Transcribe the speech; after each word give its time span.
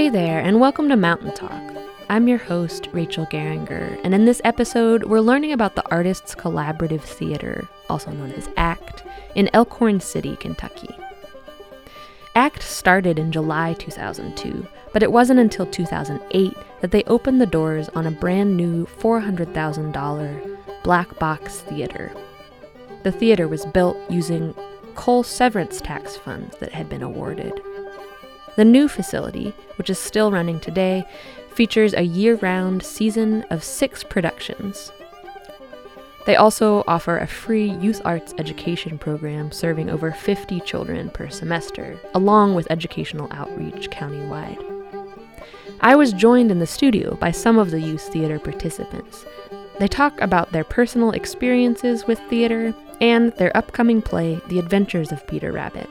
Hey 0.00 0.08
there, 0.08 0.40
and 0.40 0.60
welcome 0.60 0.88
to 0.88 0.96
Mountain 0.96 1.34
Talk. 1.34 1.62
I'm 2.08 2.26
your 2.26 2.38
host, 2.38 2.88
Rachel 2.90 3.26
Geringer, 3.26 4.00
and 4.02 4.14
in 4.14 4.24
this 4.24 4.40
episode, 4.44 5.04
we're 5.04 5.20
learning 5.20 5.52
about 5.52 5.74
the 5.74 5.86
Artists 5.90 6.34
Collaborative 6.34 7.02
Theater, 7.02 7.68
also 7.90 8.10
known 8.10 8.32
as 8.32 8.48
ACT, 8.56 9.04
in 9.34 9.50
Elkhorn 9.52 10.00
City, 10.00 10.36
Kentucky. 10.36 10.88
ACT 12.34 12.62
started 12.62 13.18
in 13.18 13.30
July 13.30 13.74
2002, 13.74 14.66
but 14.94 15.02
it 15.02 15.12
wasn't 15.12 15.38
until 15.38 15.66
2008 15.66 16.56
that 16.80 16.92
they 16.92 17.04
opened 17.04 17.38
the 17.38 17.44
doors 17.44 17.90
on 17.90 18.06
a 18.06 18.10
brand 18.10 18.56
new 18.56 18.86
$400,000 18.86 20.82
black 20.82 21.18
box 21.18 21.60
theater. 21.60 22.10
The 23.02 23.12
theater 23.12 23.46
was 23.48 23.66
built 23.66 23.98
using 24.10 24.54
coal 24.94 25.22
severance 25.22 25.78
tax 25.78 26.16
funds 26.16 26.56
that 26.56 26.72
had 26.72 26.88
been 26.88 27.02
awarded. 27.02 27.60
The 28.60 28.66
new 28.66 28.88
facility, 28.88 29.54
which 29.76 29.88
is 29.88 29.98
still 29.98 30.30
running 30.30 30.60
today, 30.60 31.06
features 31.54 31.94
a 31.94 32.02
year 32.02 32.34
round 32.34 32.82
season 32.82 33.42
of 33.44 33.64
six 33.64 34.04
productions. 34.04 34.92
They 36.26 36.36
also 36.36 36.84
offer 36.86 37.16
a 37.16 37.26
free 37.26 37.70
youth 37.70 38.02
arts 38.04 38.34
education 38.36 38.98
program 38.98 39.50
serving 39.50 39.88
over 39.88 40.12
50 40.12 40.60
children 40.60 41.08
per 41.08 41.30
semester, 41.30 41.98
along 42.12 42.54
with 42.54 42.70
educational 42.70 43.28
outreach 43.32 43.88
countywide. 43.88 44.62
I 45.80 45.96
was 45.96 46.12
joined 46.12 46.50
in 46.50 46.58
the 46.58 46.66
studio 46.66 47.14
by 47.14 47.30
some 47.30 47.58
of 47.58 47.70
the 47.70 47.80
youth 47.80 48.12
theater 48.12 48.38
participants. 48.38 49.24
They 49.78 49.88
talk 49.88 50.20
about 50.20 50.52
their 50.52 50.64
personal 50.64 51.12
experiences 51.12 52.06
with 52.06 52.20
theater 52.28 52.74
and 53.00 53.32
their 53.38 53.56
upcoming 53.56 54.02
play, 54.02 54.38
The 54.48 54.58
Adventures 54.58 55.12
of 55.12 55.26
Peter 55.26 55.50
Rabbit. 55.50 55.88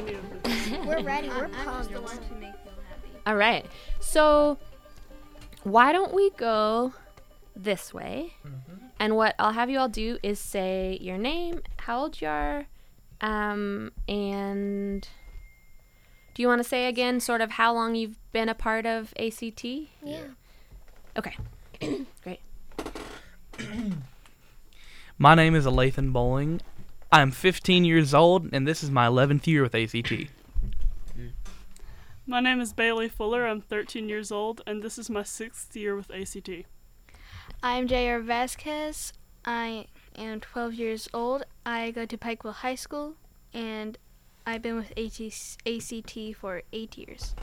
We're 0.86 1.02
ready. 1.02 1.28
We're 1.28 1.48
pumped. 1.64 1.92
All 3.26 3.36
right. 3.36 3.66
So, 4.00 4.58
why 5.62 5.92
don't 5.92 6.14
we 6.14 6.30
go 6.30 6.94
this 7.54 7.92
way? 7.92 8.34
And 8.98 9.16
what 9.16 9.34
I'll 9.38 9.52
have 9.52 9.70
you 9.70 9.78
all 9.78 9.88
do 9.88 10.18
is 10.22 10.38
say 10.38 10.98
your 11.00 11.16
name, 11.16 11.62
how 11.78 12.00
old 12.00 12.20
you 12.20 12.28
are, 12.28 12.66
um, 13.20 13.92
and 14.08 15.08
do 16.34 16.42
you 16.42 16.48
want 16.48 16.62
to 16.62 16.68
say 16.68 16.86
again, 16.86 17.20
sort 17.20 17.40
of 17.40 17.52
how 17.52 17.72
long 17.72 17.94
you've 17.94 18.18
been 18.32 18.48
a 18.48 18.54
part 18.54 18.86
of 18.86 19.12
ACT? 19.18 19.64
Yeah. 20.02 20.22
Okay. 21.16 21.36
Great. 22.22 22.40
My 25.18 25.34
name 25.34 25.54
is 25.54 25.66
Alathan 25.66 26.12
Bowling. 26.12 26.60
I'm 27.12 27.32
15 27.32 27.84
years 27.84 28.14
old, 28.14 28.48
and 28.52 28.68
this 28.68 28.84
is 28.84 28.90
my 28.90 29.08
11th 29.08 29.44
year 29.48 29.62
with 29.62 29.74
ACT. 29.74 30.30
My 32.24 32.38
name 32.38 32.60
is 32.60 32.72
Bailey 32.72 33.08
Fuller. 33.08 33.48
I'm 33.48 33.60
13 33.60 34.08
years 34.08 34.30
old, 34.30 34.62
and 34.64 34.80
this 34.80 34.96
is 34.96 35.10
my 35.10 35.24
sixth 35.24 35.74
year 35.74 35.96
with 35.96 36.08
ACT. 36.12 36.66
I'm 37.64 37.88
J.R. 37.88 38.20
Vasquez. 38.20 39.12
I 39.44 39.86
am 40.16 40.38
12 40.38 40.74
years 40.74 41.08
old. 41.12 41.42
I 41.66 41.90
go 41.90 42.06
to 42.06 42.16
Pikeville 42.16 42.54
High 42.54 42.76
School, 42.76 43.14
and 43.52 43.98
I've 44.46 44.62
been 44.62 44.76
with 44.76 44.92
ACT 44.96 46.36
for 46.36 46.62
eight 46.72 46.96
years. 46.96 47.34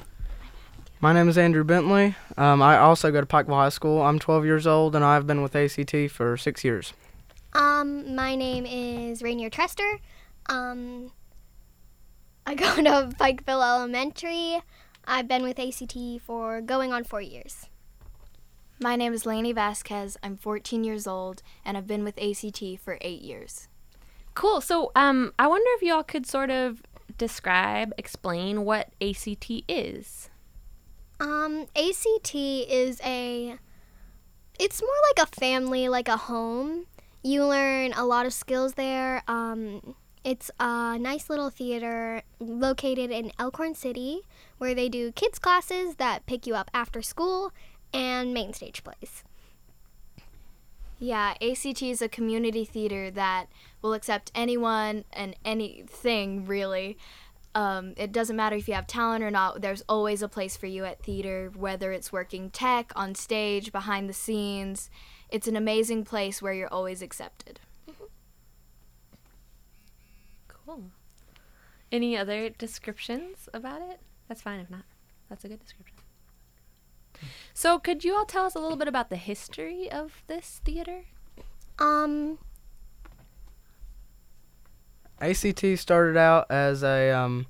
My 1.02 1.12
name 1.12 1.28
is 1.28 1.38
Andrew 1.38 1.66
Bentley. 1.66 2.16
Um, 2.38 2.62
I 2.62 2.78
also 2.78 3.12
go 3.12 3.20
to 3.20 3.28
Pikeville 3.28 3.56
High 3.56 3.70
School. 3.70 4.02
I'm 4.02 4.18
12 4.18 4.46
years 4.46 4.66
old 4.66 4.96
and 4.96 5.06
I've 5.06 5.28
been 5.28 5.44
with 5.44 5.56
ACT 5.56 6.10
for 6.10 6.38
six 6.38 6.64
years. 6.64 6.94
Um, 7.58 8.14
my 8.14 8.36
name 8.36 8.68
is 8.68 9.24
Rainier 9.24 9.50
Trester. 9.50 10.00
Um, 10.48 11.12
I 12.46 12.54
go 12.56 12.76
to 12.76 13.16
Pikeville 13.20 13.68
Elementary. 13.68 14.62
I've 15.06 15.28
been 15.28 15.42
with 15.42 15.58
ACT 15.58 16.22
for 16.24 16.62
going 16.62 16.94
on 16.94 17.04
four 17.04 17.20
years. 17.22 17.66
My 18.80 18.96
name 18.96 19.12
is 19.12 19.26
Laney 19.26 19.54
Vasquez. 19.54 20.18
I'm 20.22 20.38
14 20.38 20.84
years 20.84 21.08
old, 21.08 21.42
and 21.66 21.76
I've 21.76 21.88
been 21.88 22.04
with 22.04 22.22
ACT 22.22 22.80
for 22.80 23.00
eight 23.02 23.24
years. 23.24 23.68
Cool. 24.36 24.62
So, 24.62 24.92
um, 24.96 25.34
I 25.40 25.48
wonder 25.48 25.70
if 25.78 25.82
y'all 25.82 26.04
could 26.04 26.28
sort 26.28 26.52
of 26.52 26.84
describe, 27.18 27.92
explain 27.98 28.66
what 28.66 28.90
ACT 29.02 29.50
is. 29.68 30.30
Um, 31.20 31.66
ACT 31.76 32.36
is 32.36 33.02
a. 33.04 33.58
It's 34.60 34.80
more 34.80 34.90
like 35.16 35.28
a 35.28 35.36
family, 35.40 35.90
like 35.90 36.08
a 36.08 36.18
home. 36.18 36.86
You 37.28 37.44
learn 37.44 37.92
a 37.92 38.06
lot 38.06 38.26
of 38.26 38.32
skills 38.32 38.76
there. 38.76 39.22
Um, 39.28 39.96
it's 40.24 40.50
a 40.62 40.98
nice 40.98 41.30
little 41.30 41.50
theater 41.50 42.22
located 42.40 43.12
in 43.12 43.34
Elkhorn 43.38 43.76
City 43.76 44.22
where 44.60 44.74
they 44.74 44.88
do 44.88 45.12
kids' 45.12 45.38
classes 45.38 45.96
that 45.96 46.26
pick 46.26 46.48
you 46.48 46.56
up 46.56 46.72
after 46.74 47.02
school 47.02 47.52
and 47.94 48.34
main 48.34 48.54
stage 48.54 48.82
plays. 48.82 49.26
Yeah, 51.00 51.34
ACT 51.42 51.84
is 51.84 52.02
a 52.02 52.08
community 52.08 52.64
theater 52.64 53.12
that 53.12 53.48
will 53.82 53.92
accept 53.92 54.32
anyone 54.34 55.04
and 55.12 55.36
anything, 55.44 56.46
really. 56.46 56.98
Um, 57.54 57.94
it 57.98 58.14
doesn't 58.14 58.38
matter 58.38 58.56
if 58.56 58.70
you 58.70 58.74
have 58.74 58.88
talent 58.88 59.22
or 59.22 59.32
not, 59.32 59.60
there's 59.60 59.84
always 59.90 60.22
a 60.22 60.30
place 60.30 60.56
for 60.56 60.68
you 60.68 60.86
at 60.86 61.04
theater, 61.04 61.52
whether 61.54 61.92
it's 61.92 62.14
working 62.14 62.52
tech, 62.52 62.94
on 62.96 63.16
stage, 63.16 63.74
behind 63.74 64.08
the 64.08 64.14
scenes. 64.14 64.90
It's 65.30 65.48
an 65.48 65.56
amazing 65.56 66.06
place 66.06 66.42
where 66.42 66.54
you're 66.54 66.74
always 66.74 67.02
accepted. 67.02 67.60
Cool. 70.48 70.84
Any 71.92 72.18
other 72.18 72.50
descriptions 72.50 73.50
about 73.54 73.82
it? 73.82 74.00
That's 74.28 74.42
fine 74.42 74.60
if 74.60 74.70
not. 74.70 74.84
That's 75.30 75.44
a 75.46 75.48
good 75.48 75.60
description. 75.60 75.98
So, 77.54 77.80
could 77.80 78.04
you 78.04 78.16
all 78.16 78.26
tell 78.26 78.46
us 78.46 78.56
a 78.56 78.60
little 78.60 78.78
bit 78.78 78.88
about 78.88 79.10
the 79.10 79.16
history 79.16 79.90
of 79.92 80.22
this 80.28 80.62
theater? 80.64 81.06
Um, 81.80 82.38
ACT 85.20 85.66
started 85.78 86.18
out 86.18 86.46
as 86.50 86.84
a 86.84 87.12
um, 87.12 87.48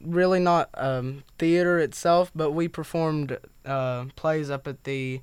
really 0.00 0.40
not 0.40 0.70
um, 0.74 1.24
theater 1.38 1.78
itself, 1.78 2.30
but 2.34 2.52
we 2.52 2.68
performed 2.68 3.38
uh, 3.64 4.06
plays 4.16 4.50
up 4.50 4.66
at 4.66 4.84
the 4.84 5.20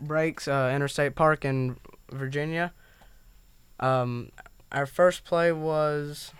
Breaks 0.00 0.48
uh, 0.48 0.72
Interstate 0.74 1.14
Park 1.14 1.44
in 1.44 1.76
Virginia. 2.10 2.72
Um, 3.80 4.30
our 4.72 4.86
first 4.86 5.24
play 5.24 5.52
was 5.52 6.32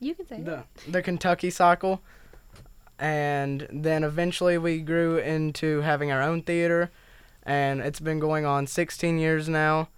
You 0.00 0.14
can 0.14 0.26
say 0.26 0.40
the 0.40 0.64
the 0.88 1.02
Kentucky 1.02 1.50
Cycle, 1.50 2.00
and 2.98 3.66
then 3.70 4.02
eventually 4.04 4.56
we 4.58 4.80
grew 4.80 5.18
into 5.18 5.80
having 5.82 6.10
our 6.10 6.22
own 6.22 6.42
theater, 6.42 6.90
and 7.42 7.80
it's 7.80 8.00
been 8.00 8.18
going 8.18 8.46
on 8.46 8.66
16 8.66 9.18
years 9.18 9.48
now. 9.48 9.88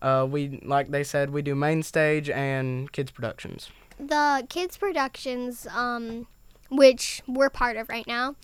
Uh, 0.00 0.26
we 0.30 0.60
like 0.64 0.90
they 0.90 1.02
said 1.04 1.30
we 1.30 1.42
do 1.42 1.54
main 1.54 1.82
stage 1.82 2.30
and 2.30 2.90
kids 2.92 3.10
productions. 3.10 3.70
the 3.98 4.46
kids 4.48 4.76
productions 4.76 5.66
um 5.74 6.28
which 6.70 7.20
we're 7.26 7.50
part 7.50 7.76
of 7.76 7.88
right 7.88 8.06
now 8.06 8.36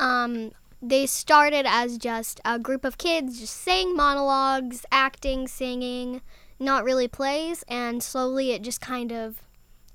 um 0.00 0.50
they 0.80 1.06
started 1.06 1.66
as 1.66 1.98
just 1.98 2.40
a 2.44 2.58
group 2.58 2.84
of 2.84 2.98
kids 2.98 3.40
just 3.40 3.54
saying 3.54 3.94
monologues 3.94 4.84
acting 4.92 5.48
singing 5.48 6.20
not 6.58 6.84
really 6.84 7.08
plays 7.08 7.64
and 7.68 8.02
slowly 8.02 8.52
it 8.52 8.62
just 8.62 8.80
kind 8.80 9.12
of 9.12 9.42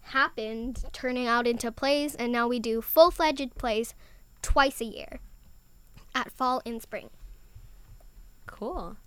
happened 0.07 0.83
turning 0.91 1.27
out 1.27 1.47
into 1.47 1.71
plays 1.71 2.15
and 2.15 2.31
now 2.31 2.47
we 2.47 2.59
do 2.59 2.81
full-fledged 2.81 3.55
plays 3.55 3.93
twice 4.41 4.81
a 4.81 4.85
year 4.85 5.19
at 6.13 6.31
fall 6.31 6.61
and 6.65 6.81
spring 6.81 7.09
Cool. 8.45 8.97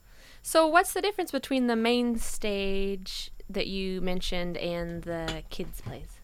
So, 0.43 0.67
what's 0.67 0.93
the 0.93 1.01
difference 1.01 1.31
between 1.31 1.67
the 1.67 1.77
main 1.77 2.19
stage 2.19 3.31
that 3.49 3.67
you 3.67 4.01
mentioned 4.01 4.57
and 4.57 5.03
the 5.03 5.43
kids' 5.51 5.81
plays? 5.81 6.19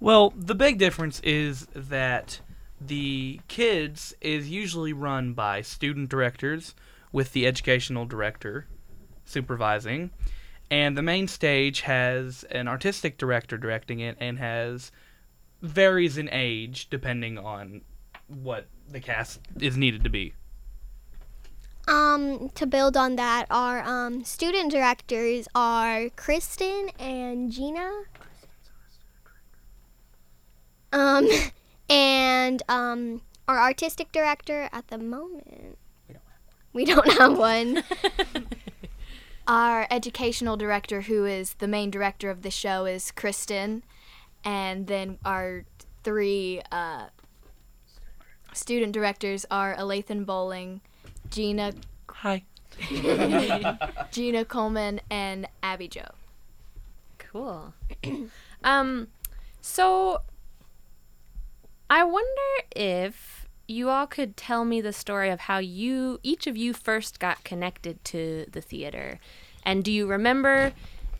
Well, 0.00 0.32
the 0.36 0.54
big 0.54 0.78
difference 0.78 1.20
is 1.20 1.66
that 1.74 2.40
the 2.80 3.40
kids 3.48 4.14
is 4.20 4.48
usually 4.48 4.92
run 4.92 5.32
by 5.32 5.62
student 5.62 6.08
directors 6.08 6.74
with 7.12 7.32
the 7.32 7.46
educational 7.46 8.06
director 8.06 8.66
supervising, 9.24 10.10
and 10.70 10.96
the 10.96 11.02
main 11.02 11.28
stage 11.28 11.82
has 11.82 12.44
an 12.44 12.68
artistic 12.68 13.18
director 13.18 13.56
directing 13.56 14.00
it 14.00 14.16
and 14.20 14.38
has 14.38 14.92
varies 15.62 16.18
in 16.18 16.28
age 16.30 16.88
depending 16.88 17.38
on 17.38 17.82
what 18.28 18.66
the 18.88 19.00
cast 19.00 19.40
is 19.60 19.76
needed 19.76 20.04
to 20.04 20.10
be. 20.10 20.34
Um, 21.88 22.50
to 22.50 22.66
build 22.66 22.98
on 22.98 23.16
that, 23.16 23.46
our 23.50 23.82
um, 23.82 24.22
student 24.22 24.70
directors 24.70 25.48
are 25.54 26.10
Kristen 26.10 26.90
and 26.98 27.50
Gina. 27.50 27.90
Um, 30.92 31.28
and 31.88 32.62
um, 32.68 33.22
our 33.46 33.58
artistic 33.58 34.12
director 34.12 34.68
at 34.72 34.88
the 34.88 34.98
moment. 34.98 35.78
We 36.72 36.84
don't 36.84 37.10
have 37.14 37.36
one. 37.36 37.82
Our 39.48 39.86
educational 39.90 40.58
director, 40.58 41.00
who 41.00 41.24
is 41.24 41.54
the 41.54 41.66
main 41.66 41.90
director 41.90 42.28
of 42.28 42.42
the 42.42 42.50
show, 42.50 42.84
is 42.84 43.10
Kristen, 43.10 43.82
and 44.44 44.86
then 44.86 45.18
our 45.24 45.64
three 46.04 46.60
uh, 46.70 47.06
student 48.52 48.92
directors 48.92 49.46
are 49.50 49.74
Alathan 49.74 50.26
Bowling, 50.26 50.82
Gina, 51.30 51.72
Hi. 52.10 52.42
Gina 54.10 54.44
Coleman, 54.48 55.00
and 55.10 55.48
Abby 55.62 55.88
Joe. 55.88 56.10
Cool. 57.16 57.72
um, 58.64 59.08
so 59.62 60.20
I 61.90 62.04
wonder 62.04 62.66
if 62.76 63.46
you 63.66 63.88
all 63.88 64.06
could 64.06 64.36
tell 64.36 64.64
me 64.64 64.80
the 64.80 64.92
story 64.92 65.30
of 65.30 65.40
how 65.40 65.58
you, 65.58 66.20
each 66.22 66.46
of 66.46 66.56
you, 66.56 66.72
first 66.72 67.18
got 67.18 67.44
connected 67.44 68.02
to 68.06 68.46
the 68.50 68.60
theater, 68.60 69.18
and 69.62 69.82
do 69.82 69.92
you 69.92 70.06
remember 70.06 70.72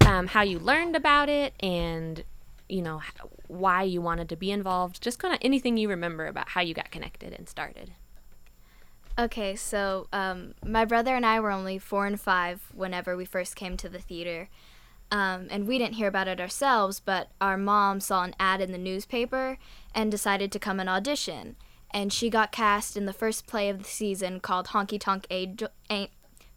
um, 0.07 0.29
how 0.29 0.43
you 0.43 0.59
learned 0.59 0.97
about 0.97 1.29
it, 1.29 1.55
and 1.61 2.23
you 2.69 2.83
know 2.83 3.01
why 3.47 3.83
you 3.83 4.01
wanted 4.03 4.29
to 4.29 4.37
be 4.37 4.51
involved? 4.51 5.03
Just 5.03 5.19
kind 5.19 5.35
of 5.35 5.41
anything 5.43 5.77
you 5.77 5.89
remember 5.89 6.27
about 6.27 6.51
how 6.51 6.61
you 6.61 6.75
got 6.75 6.91
connected 6.91 7.33
and 7.33 7.49
started. 7.49 7.93
Okay, 9.19 9.57
so 9.57 10.07
um, 10.13 10.55
my 10.65 10.85
brother 10.85 11.17
and 11.17 11.27
I 11.27 11.41
were 11.41 11.51
only 11.51 11.79
four 11.79 12.07
and 12.07 12.21
five 12.21 12.61
whenever 12.73 13.17
we 13.17 13.25
first 13.25 13.57
came 13.57 13.77
to 13.79 13.89
the 13.89 13.99
theater. 13.99 14.49
Um, 15.11 15.47
and 15.51 15.67
we 15.67 15.79
didn't 15.79 15.95
hear 15.95 16.09
about 16.09 16.29
it 16.29 16.41
ourselves, 16.41 17.01
but 17.01 17.31
our 17.41 17.57
mom 17.57 18.01
saw 18.01 18.25
an 18.25 18.35
ad 18.39 18.61
in 18.61 18.73
the 18.73 18.79
newspaper 18.79 19.59
and 19.95 20.11
decided 20.11 20.53
to 20.53 20.59
come 20.59 20.81
and 20.81 20.89
audition. 20.89 21.57
And 21.91 22.13
she 22.13 22.29
got 22.29 22.53
cast 22.53 22.97
in 22.97 23.07
the 23.07 23.15
first 23.15 23.47
play 23.47 23.71
of 23.71 23.79
the 23.79 23.89
season 23.89 24.41
called 24.41 24.69
Honky 24.69 25.01
Tonk, 25.01 25.27
Angel- 25.31 25.71
An- 25.89 26.09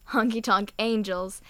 Honky 0.10 0.44
Tonk 0.44 0.74
Angels. 0.80 1.42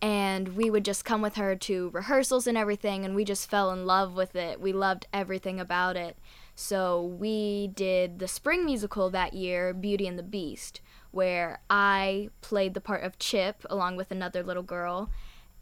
And 0.00 0.54
we 0.54 0.70
would 0.70 0.84
just 0.84 1.04
come 1.04 1.22
with 1.22 1.34
her 1.36 1.56
to 1.56 1.90
rehearsals 1.90 2.46
and 2.46 2.58
everything, 2.58 3.04
and 3.04 3.14
we 3.14 3.24
just 3.24 3.50
fell 3.50 3.72
in 3.72 3.86
love 3.86 4.14
with 4.14 4.36
it. 4.36 4.60
We 4.60 4.72
loved 4.72 5.06
everything 5.12 5.58
about 5.58 5.96
it. 5.96 6.16
So 6.54 7.02
we 7.02 7.68
did 7.68 8.18
the 8.18 8.28
spring 8.28 8.64
musical 8.64 9.10
that 9.10 9.32
year, 9.32 9.72
Beauty 9.74 10.06
and 10.06 10.18
the 10.18 10.22
Beast, 10.22 10.80
where 11.10 11.60
I 11.70 12.30
played 12.42 12.74
the 12.74 12.80
part 12.80 13.02
of 13.02 13.18
Chip 13.18 13.64
along 13.68 13.96
with 13.96 14.10
another 14.10 14.42
little 14.42 14.62
girl, 14.62 15.10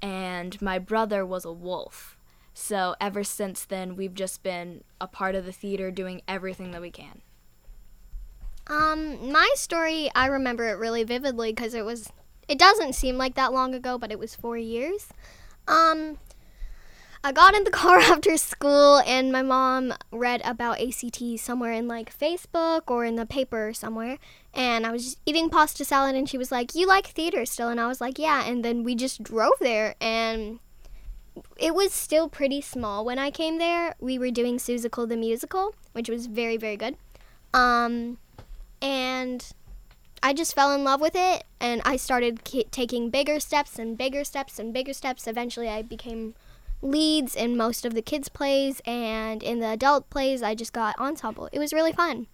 and 0.03 0.61
my 0.61 0.79
brother 0.79 1.25
was 1.25 1.45
a 1.45 1.53
wolf. 1.53 2.19
So 2.53 2.97
ever 3.01 3.25
since 3.25 3.65
then, 3.65 3.97
we've 3.97 4.15
just 4.15 4.43
been 4.43 4.85
a 5.01 5.07
part 5.07 5.35
of 5.35 5.47
the 5.47 5.53
theater 5.53 5.91
doing 5.91 6.21
everything 6.29 6.73
that 6.73 6.83
we 6.83 6.91
can. 6.91 7.23
Um, 8.67 9.33
my 9.33 9.49
story, 9.55 10.11
I 10.15 10.27
remember 10.27 10.69
it 10.69 10.79
really 10.79 11.05
vividly 11.05 11.53
because 11.53 11.75
it 11.75 11.85
was, 11.85 12.13
it 12.49 12.59
doesn't 12.59 12.95
seem 12.95 13.17
like 13.17 13.35
that 13.35 13.53
long 13.53 13.75
ago, 13.75 13.97
but 13.97 14.13
it 14.13 14.19
was 14.19 14.35
four 14.35 14.59
years. 14.59 15.09
Um, 15.67 16.19
I 17.25 17.33
got 17.33 17.55
in 17.55 17.65
the 17.65 17.71
car 17.83 17.99
after 17.99 18.37
school 18.37 18.99
and 19.07 19.33
my 19.33 19.43
mom 19.43 19.95
read 20.11 20.43
about 20.45 20.81
ACT 20.81 21.23
somewhere 21.39 21.73
in 21.73 21.89
like 21.89 22.17
Facebook 22.17 22.83
or 22.89 23.05
in 23.05 23.17
the 23.17 23.27
paper 23.27 23.73
somewhere. 23.73 24.19
And 24.55 24.87
I 24.87 24.91
was 24.91 25.17
eating 25.25 25.49
pasta 25.49 25.85
salad 25.85 26.15
and 26.15 26.29
she 26.29 26.37
was 26.37 26.53
like, 26.53 26.75
You 26.75 26.87
like 26.87 27.07
theater 27.07 27.47
still? 27.47 27.69
And 27.69 27.81
I 27.81 27.87
was 27.87 28.01
like, 28.01 28.19
Yeah. 28.19 28.45
And 28.45 28.65
then 28.65 28.83
we 28.83 28.95
just 28.95 29.23
drove 29.23 29.55
there 29.61 29.95
and 30.01 30.59
it 31.57 31.75
was 31.75 31.93
still 31.93 32.29
pretty 32.29 32.61
small 32.61 33.05
when 33.05 33.19
I 33.19 33.31
came 33.31 33.59
there. 33.59 33.95
We 33.99 34.19
were 34.19 34.31
doing 34.31 34.59
Seussical 34.59 35.09
the 35.09 35.17
Musical, 35.17 35.75
which 35.93 36.09
was 36.09 36.27
very, 36.27 36.57
very 36.57 36.77
good. 36.77 36.97
Um, 37.55 38.19
and 38.83 39.53
I 40.23 40.35
just 40.35 40.55
fell 40.55 40.73
in 40.73 40.85
love 40.85 41.01
with 41.01 41.15
it 41.15 41.45
and 41.61 41.81
I 41.85 41.97
started 41.97 42.45
ki- 42.45 42.67
taking 42.71 43.11
bigger 43.11 43.41
steps 43.41 43.79
and 43.79 43.97
bigger 43.97 44.25
steps 44.25 44.59
and 44.59 44.73
bigger 44.73 44.93
steps. 44.93 45.27
Eventually, 45.27 45.69
I 45.69 45.83
became 45.83 46.35
leads 46.83 47.35
in 47.35 47.57
most 47.57 47.85
of 47.85 47.95
the 47.95 48.03
kids' 48.03 48.29
plays 48.29 48.81
and 48.85 49.43
in 49.43 49.61
the 49.61 49.69
adult 49.69 50.11
plays, 50.11 50.43
I 50.43 50.55
just 50.55 50.73
got 50.73 50.99
ensemble. 50.99 51.49
It 51.53 51.59
was 51.59 51.73
really 51.73 51.93
fun. 51.93 52.27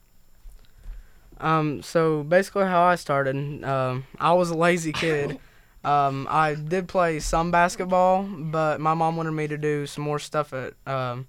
Um, 1.41 1.83
so 1.83 2.23
basically, 2.23 2.65
how 2.65 2.83
I 2.83 2.97
started, 2.97 3.65
um, 3.65 4.05
I 4.19 4.33
was 4.33 4.51
a 4.51 4.57
lazy 4.57 4.93
kid. 4.93 5.39
Um, 5.85 6.27
I 6.29 6.55
did 6.55 6.89
play 6.89 7.21
some 7.21 7.53
basketball, 7.53 8.25
but 8.25 8.81
my 8.81 8.95
mom 8.95 9.17
wanted 9.17 9.31
me 9.31 9.47
to 9.47 9.57
do 9.57 9.87
some 9.87 10.03
more 10.03 10.19
stuff 10.19 10.53
at, 10.53 10.75
um, 10.87 11.29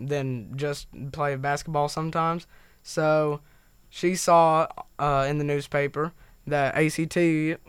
than 0.00 0.56
just 0.56 0.88
play 1.12 1.36
basketball 1.36 1.88
sometimes. 1.88 2.46
So 2.82 3.42
she 3.90 4.14
saw 4.16 4.66
uh, 4.98 5.26
in 5.28 5.38
the 5.38 5.44
newspaper 5.44 6.12
that 6.46 6.74
ACT 6.74 7.16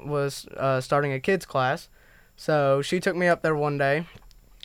was 0.04 0.48
uh, 0.58 0.82
starting 0.82 1.12
a 1.12 1.20
kids 1.20 1.46
class. 1.46 1.90
So 2.36 2.82
she 2.82 3.00
took 3.00 3.16
me 3.16 3.28
up 3.28 3.42
there 3.42 3.56
one 3.56 3.78
day, 3.78 4.08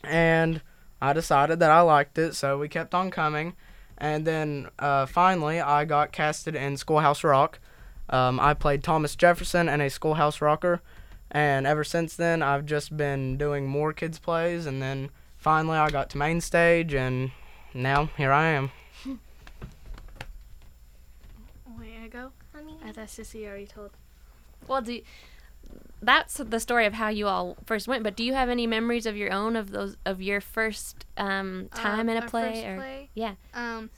and 0.02 0.62
I 1.02 1.12
decided 1.12 1.58
that 1.60 1.70
I 1.70 1.80
liked 1.80 2.16
it. 2.18 2.34
So 2.34 2.58
we 2.58 2.68
kept 2.68 2.94
on 2.94 3.10
coming, 3.10 3.54
and 3.98 4.26
then 4.26 4.68
uh, 4.78 5.06
finally 5.06 5.60
I 5.60 5.84
got 5.84 6.12
casted 6.12 6.54
in 6.54 6.76
Schoolhouse 6.76 7.22
Rock. 7.22 7.58
Um, 8.08 8.40
I 8.40 8.54
played 8.54 8.82
Thomas 8.82 9.14
Jefferson 9.14 9.68
in 9.68 9.80
a 9.80 9.90
Schoolhouse 9.90 10.40
Rocker, 10.40 10.80
and 11.30 11.66
ever 11.66 11.84
since 11.84 12.16
then 12.16 12.42
I've 12.42 12.64
just 12.64 12.96
been 12.96 13.36
doing 13.36 13.66
more 13.66 13.92
kids 13.92 14.18
plays, 14.18 14.64
and 14.64 14.80
then 14.80 15.10
finally 15.36 15.76
I 15.76 15.90
got 15.90 16.08
to 16.10 16.18
main 16.18 16.40
stage, 16.40 16.94
and 16.94 17.32
now 17.74 18.10
here 18.16 18.32
I 18.32 18.46
am. 18.46 18.70
Wait, 21.78 21.92
I 22.02 22.08
go? 22.08 22.32
I 22.54 22.62
mean, 22.62 22.78
I 22.84 22.92
thought 22.92 23.08
Sissy 23.08 23.46
already 23.46 23.66
told. 23.66 23.90
Well, 24.66 24.80
do 24.80 25.00
that's 26.00 26.34
the 26.36 26.60
story 26.60 26.86
of 26.86 26.94
how 26.94 27.08
you 27.08 27.26
all 27.26 27.56
first 27.66 27.88
went. 27.88 28.02
But 28.04 28.16
do 28.16 28.22
you 28.22 28.34
have 28.34 28.48
any 28.48 28.66
memories 28.66 29.06
of 29.06 29.16
your 29.16 29.32
own 29.32 29.56
of 29.56 29.70
those 29.70 29.96
of 30.06 30.22
your 30.22 30.40
first 30.40 31.04
um, 31.16 31.68
time 31.74 32.08
Uh, 32.08 32.12
in 32.12 32.18
a 32.22 32.26
play? 32.26 32.64
or 32.66 32.76
play? 32.76 33.10
yeah, 33.14 33.34
Um, 33.54 33.90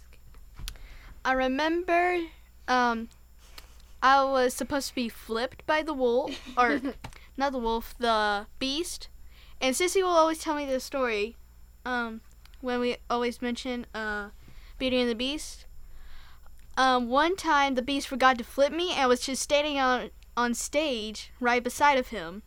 I 1.24 1.32
remember 1.32 2.20
um, 2.68 3.08
I 4.02 4.24
was 4.24 4.54
supposed 4.54 4.88
to 4.88 4.94
be 4.94 5.08
flipped 5.08 5.66
by 5.66 5.82
the 5.82 5.92
wolf, 5.92 6.30
or 6.56 6.80
not 7.36 7.52
the 7.52 7.58
wolf, 7.58 7.94
the 7.98 8.46
beast. 8.58 9.08
And 9.60 9.74
Sissy 9.76 10.02
will 10.02 10.08
always 10.10 10.38
tell 10.38 10.54
me 10.54 10.64
this 10.64 10.84
story 10.84 11.36
um, 11.84 12.22
when 12.62 12.80
we 12.80 12.96
always 13.10 13.42
mention 13.42 13.84
uh, 13.94 14.30
Beauty 14.78 14.98
and 15.00 15.10
the 15.10 15.14
Beast. 15.14 15.66
Um, 16.78 17.08
one 17.10 17.36
time 17.36 17.74
the 17.74 17.82
beast 17.82 18.08
forgot 18.08 18.38
to 18.38 18.44
flip 18.44 18.72
me 18.72 18.92
and 18.92 19.06
was 19.08 19.20
just 19.20 19.42
standing 19.42 19.78
on 19.78 20.10
on 20.36 20.54
stage 20.54 21.32
right 21.40 21.62
beside 21.62 21.98
of 21.98 22.08
him. 22.08 22.42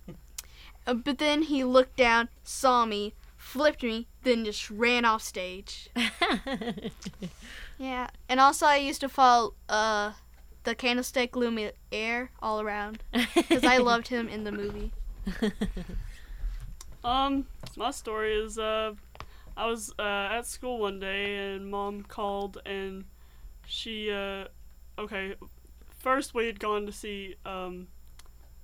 Uh, 0.86 0.94
but 0.94 1.18
then 1.18 1.44
he 1.44 1.64
looked 1.64 1.98
down, 1.98 2.30
saw 2.44 2.86
me, 2.86 3.14
flipped 3.38 3.84
me, 3.84 4.08
then 4.24 4.46
just 4.46 4.70
ran 4.70 5.06
off 5.06 5.22
stage. 5.22 5.90
Yeah, 7.78 8.08
and 8.30 8.40
also 8.40 8.66
I 8.66 8.78
used 8.78 9.02
to 9.02 9.10
follow 9.10 9.56
uh, 9.68 10.14
the 10.64 10.76
Candlestick 10.76 11.36
Lumiere 11.36 12.30
all 12.42 12.62
around 12.62 13.04
because 13.36 13.64
I 13.64 13.78
loved 13.78 14.08
him 14.08 14.28
in 14.30 14.44
the 14.44 14.52
movie. 14.52 14.92
Um, 17.06 17.48
my 17.76 17.92
story 17.92 18.34
is 18.34 18.58
uh, 18.58 18.94
I 19.58 19.66
was 19.66 19.94
uh, 20.00 20.30
at 20.32 20.46
school 20.46 20.80
one 20.80 21.02
day 21.02 21.54
and 21.54 21.70
mom 21.70 22.04
called 22.04 22.60
and 22.66 23.04
she 23.68 24.10
uh, 24.10 24.46
okay, 24.98 25.36
first 26.04 26.36
we 26.36 26.46
had 26.46 26.60
gone 26.60 26.86
to 26.86 26.92
see 26.92 27.36
um, 27.46 27.88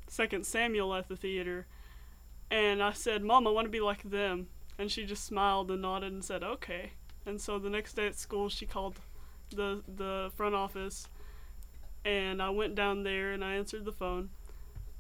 Second 0.08 0.46
Samuel 0.46 0.94
at 0.94 1.08
the 1.08 1.16
theater, 1.16 1.66
and 2.52 2.84
I 2.84 2.92
said, 2.92 3.24
"Mom, 3.24 3.48
I 3.48 3.52
want 3.52 3.66
to 3.66 3.72
be 3.72 3.80
like 3.80 4.04
them," 4.04 4.48
and 4.78 4.92
she 4.92 5.06
just 5.06 5.24
smiled 5.24 5.72
and 5.72 5.82
nodded 5.82 6.12
and 6.12 6.24
said, 6.24 6.44
"Okay." 6.44 6.92
And 7.26 7.42
so 7.42 7.58
the 7.58 7.70
next 7.70 7.94
day 7.94 8.08
at 8.08 8.16
school, 8.16 8.50
she 8.50 8.66
called 8.66 9.00
the 9.56 9.82
the 9.88 10.32
front 10.36 10.54
office, 10.54 11.08
and 12.04 12.42
I 12.42 12.50
went 12.50 12.76
down 12.76 13.04
there 13.04 13.32
and 13.32 13.44
I 13.44 13.54
answered 13.54 13.86
the 13.86 13.92
phone, 13.92 14.30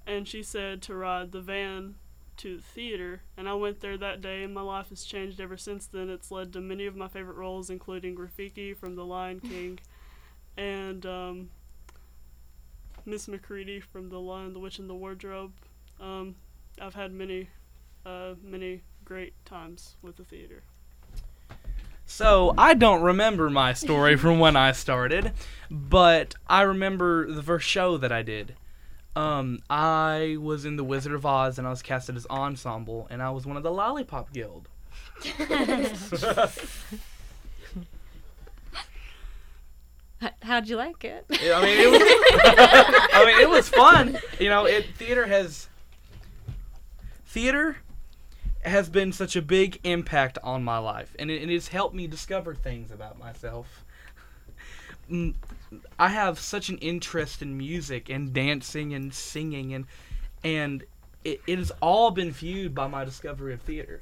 and 0.08 0.27
she 0.27 0.41
said 0.41 0.81
to 0.84 0.96
ride 0.96 1.31
the 1.31 1.41
van 1.41 1.96
to 2.38 2.55
the 2.55 2.63
theater, 2.63 3.24
and 3.36 3.50
I 3.50 3.53
went 3.55 3.81
there 3.81 3.98
that 3.98 4.22
day, 4.22 4.43
and 4.43 4.53
my 4.53 4.62
life 4.62 4.89
has 4.89 5.03
changed 5.03 5.41
ever 5.41 5.58
since 5.58 5.88
then. 5.88 6.10
It's 6.10 6.31
led 6.31 6.53
to 6.53 6.62
many 6.62 6.86
of 6.86 6.96
my 6.96 7.10
favorite 7.10 7.36
roles, 7.36 7.69
including 7.69 8.15
Rafiki 8.15 8.77
from 8.77 8.96
The 8.96 9.05
Lion 9.05 9.41
King, 9.41 9.79
and 10.55 11.05
um, 11.05 11.50
Miss 13.10 13.28
Macready 13.28 13.80
from 13.80 14.10
The 14.10 14.20
Lion, 14.20 14.54
the 14.54 14.60
Witch, 14.60 14.78
and 14.78 14.89
the 14.89 14.94
Wardrobe. 14.94 15.51
Um, 16.00 16.36
I've 16.80 16.94
had 16.94 17.12
many, 17.12 17.50
uh, 18.06 18.36
many 18.44 18.84
great 19.04 19.34
times 19.46 19.96
with 20.04 20.18
the 20.18 20.24
theater. 20.24 20.63
So 22.06 22.54
I 22.58 22.75
don't 22.75 23.01
remember 23.01 23.50
my 23.50 23.74
story 23.74 24.16
from 24.16 24.39
when 24.39 24.56
I 24.56 24.72
started, 24.74 25.34
but 25.70 26.36
I 26.48 26.62
remember 26.62 27.32
the 27.32 27.44
first 27.44 27.68
show 27.68 27.98
that 27.98 28.12
I 28.12 28.22
did. 28.22 28.56
Um, 29.16 29.60
I 29.70 30.38
was 30.39 30.66
in 30.66 30.75
the 30.75 30.84
Wizard 30.84 31.13
of 31.13 31.25
Oz 31.25 31.58
and 31.58 31.66
I 31.66 31.72
was 31.72 31.82
casted 31.82 32.16
as 32.16 32.28
ensemble, 32.30 33.08
and 33.10 33.24
I 33.24 33.32
was 33.32 33.46
one 33.46 33.58
of 33.58 33.63
the 33.63 33.72
Lollipop 33.72 34.32
Guild. 34.34 34.70
How'd 40.50 40.68
you 40.68 40.77
like 40.77 41.06
it? 41.06 41.25
Yeah, 41.29 41.60
I 41.60 41.62
mean, 41.62 41.79
it 41.79 41.91
was. 41.91 42.01
I 43.13 43.24
mean, 43.24 43.39
it 43.39 43.48
was 43.48 43.70
fun. 43.70 44.18
You 44.39 44.50
know, 44.50 44.65
it 44.65 44.84
theater 44.96 45.27
has 45.27 45.70
theater 47.27 47.77
has 48.65 48.89
been 48.89 49.13
such 49.13 49.36
a 49.36 49.44
big 49.44 49.79
impact 49.84 50.39
on 50.44 50.63
my 50.63 50.79
life, 50.79 51.15
and 51.20 51.29
it, 51.29 51.44
it 51.44 51.50
has 51.50 51.68
helped 51.68 51.94
me 51.94 52.08
discover 52.08 52.56
things 52.56 52.89
about 52.89 53.20
myself. 53.20 53.86
Mm, 55.12 55.36
I 56.00 56.08
have 56.08 56.39
such 56.39 56.70
an 56.70 56.79
interest 56.79 57.44
in 57.44 57.56
music 57.56 58.10
and 58.10 58.34
dancing 58.34 58.96
and 58.96 59.13
singing, 59.13 59.75
and 59.75 59.86
and 60.44 60.84
it, 61.24 61.41
it 61.46 61.60
has 61.60 61.72
all 61.79 62.10
been 62.10 62.34
fueled 62.34 62.74
by 62.74 62.88
my 62.88 63.06
discovery 63.06 63.53
of 63.53 63.62
theater. 63.62 64.00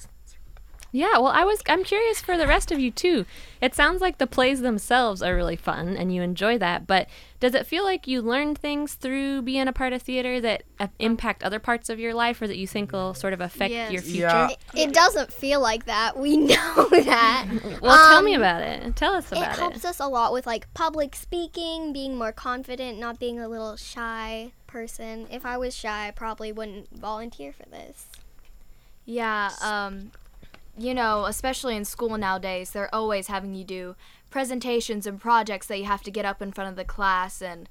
Yeah, 0.92 1.18
well, 1.18 1.28
I 1.28 1.44
was 1.44 1.62
I'm 1.68 1.84
curious 1.84 2.22
for 2.22 2.38
the 2.38 2.48
rest 2.48 2.72
of 2.72 2.80
you 2.80 2.92
too. 2.92 3.26
It 3.62 3.76
sounds 3.76 4.02
like 4.02 4.18
the 4.20 4.28
plays 4.28 4.62
themselves 4.62 5.22
are 5.22 5.36
really 5.36 5.56
fun 5.58 5.98
and 5.98 6.14
you 6.14 6.22
enjoy 6.22 6.58
that, 6.60 6.88
but 6.88 7.08
does 7.40 7.54
it 7.54 7.68
feel 7.68 7.84
like 7.84 8.08
you 8.08 8.22
learned 8.22 8.58
things 8.58 8.94
through 8.94 9.42
being 9.44 9.68
a 9.68 9.74
part 9.74 9.94
of 9.94 10.02
theater 10.02 10.40
that 10.42 10.64
impact 10.98 11.44
other 11.44 11.60
parts 11.60 11.90
of 11.90 12.00
your 12.00 12.14
life 12.14 12.42
or 12.42 12.48
that 12.48 12.58
you 12.58 12.66
think 12.66 12.92
will 12.94 13.14
sort 13.14 13.34
of 13.34 13.42
affect 13.42 13.72
Yes. 13.74 13.92
your 13.92 14.02
future? 14.02 14.22
Yeah. 14.28 14.50
It 14.74 14.94
doesn't 14.94 15.32
feel 15.34 15.60
like 15.60 15.86
that. 15.86 16.18
We 16.18 16.38
know 16.38 16.88
that. 16.90 17.48
Well, 17.82 18.10
tell 18.10 18.22
me 18.24 18.36
Um, 18.36 18.42
about 18.42 18.62
it. 18.62 18.96
Tell 18.96 19.14
us 19.14 19.32
about 19.32 19.44
It 19.44 19.50
it. 19.52 19.60
helps 19.60 19.86
us 19.86 20.00
a 20.00 20.08
lot 20.08 20.32
with 20.34 20.48
like 20.48 20.74
public 20.74 21.16
speaking, 21.16 21.94
being 21.94 22.16
more 22.16 22.32
confident, 22.32 22.98
not 22.98 23.20
being 23.20 23.40
a 23.40 23.48
little 23.48 23.76
shy 23.76 24.52
person. 24.68 25.28
If 25.30 25.46
I 25.46 25.58
was 25.58 25.76
shy, 25.76 26.08
I 26.08 26.12
probably 26.12 26.52
wouldn't 26.52 26.98
volunteer 26.98 27.52
for 27.54 27.68
this. 27.70 28.08
Yeah, 29.06 29.52
um, 29.62 30.12
you 30.78 30.94
know, 30.94 31.26
especially 31.26 31.76
in 31.76 31.86
school 31.86 32.18
nowadays, 32.18 32.72
they're 32.72 32.94
always 32.94 33.28
having 33.28 33.56
you 33.56 33.64
do 33.64 33.96
presentations 34.30 35.08
and 35.08 35.20
projects 35.20 35.68
that 35.68 35.80
you 35.80 35.86
have 35.86 36.04
to 36.04 36.12
get 36.12 36.26
up 36.26 36.42
in 36.42 36.52
front 36.52 36.70
of 36.70 36.76
the 36.76 36.86
class 36.86 37.42
and 37.42 37.70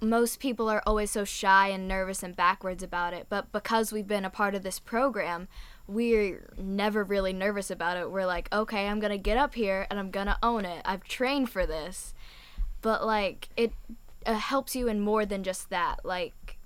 most 0.00 0.38
people 0.38 0.68
are 0.68 0.82
always 0.86 1.10
so 1.10 1.24
shy 1.24 1.68
and 1.68 1.88
nervous 1.88 2.22
and 2.22 2.36
backwards 2.36 2.82
about 2.82 3.12
it, 3.14 3.26
but 3.28 3.50
because 3.52 3.92
we've 3.92 4.06
been 4.06 4.24
a 4.24 4.30
part 4.30 4.54
of 4.54 4.62
this 4.62 4.78
program, 4.78 5.48
we're 5.86 6.50
never 6.56 7.02
really 7.02 7.32
nervous 7.32 7.70
about 7.70 7.96
it. 7.96 8.10
We're 8.10 8.26
like, 8.26 8.52
okay, 8.52 8.86
I'm 8.86 9.00
gonna 9.00 9.18
get 9.18 9.36
up 9.36 9.54
here 9.54 9.86
and 9.90 9.98
I'm 9.98 10.10
gonna 10.10 10.38
own 10.42 10.64
it. 10.64 10.82
I've 10.84 11.04
trained 11.04 11.50
for 11.50 11.66
this. 11.66 12.14
But, 12.80 13.04
like, 13.04 13.48
it 13.56 13.72
uh, 14.24 14.34
helps 14.34 14.76
you 14.76 14.86
in 14.86 15.00
more 15.00 15.26
than 15.26 15.42
just 15.42 15.70
that. 15.70 16.04
Like, 16.04 16.57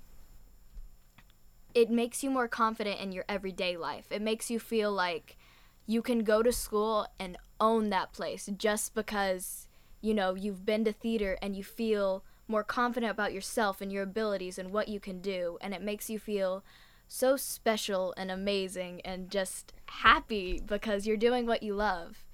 it 1.73 1.89
makes 1.89 2.23
you 2.23 2.29
more 2.29 2.47
confident 2.47 2.99
in 2.99 3.11
your 3.11 3.25
everyday 3.27 3.77
life. 3.77 4.05
It 4.11 4.21
makes 4.21 4.49
you 4.51 4.59
feel 4.59 4.91
like 4.91 5.37
you 5.85 6.01
can 6.01 6.23
go 6.23 6.43
to 6.43 6.51
school 6.51 7.07
and 7.19 7.37
own 7.59 7.89
that 7.89 8.13
place 8.13 8.49
just 8.57 8.93
because, 8.93 9.67
you 10.01 10.13
know, 10.13 10.35
you've 10.35 10.65
been 10.65 10.85
to 10.85 10.93
theater 10.93 11.37
and 11.41 11.55
you 11.55 11.63
feel 11.63 12.23
more 12.47 12.63
confident 12.63 13.11
about 13.11 13.33
yourself 13.33 13.81
and 13.81 13.91
your 13.91 14.03
abilities 14.03 14.59
and 14.59 14.71
what 14.71 14.87
you 14.87 14.99
can 14.99 15.19
do. 15.21 15.57
And 15.61 15.73
it 15.73 15.81
makes 15.81 16.09
you 16.09 16.19
feel 16.19 16.63
so 17.07 17.37
special 17.37 18.13
and 18.17 18.31
amazing 18.31 19.01
and 19.01 19.29
just 19.29 19.73
happy 19.87 20.61
because 20.65 21.05
you're 21.07 21.17
doing 21.17 21.45
what 21.45 21.63
you 21.63 21.73
love. 21.73 22.25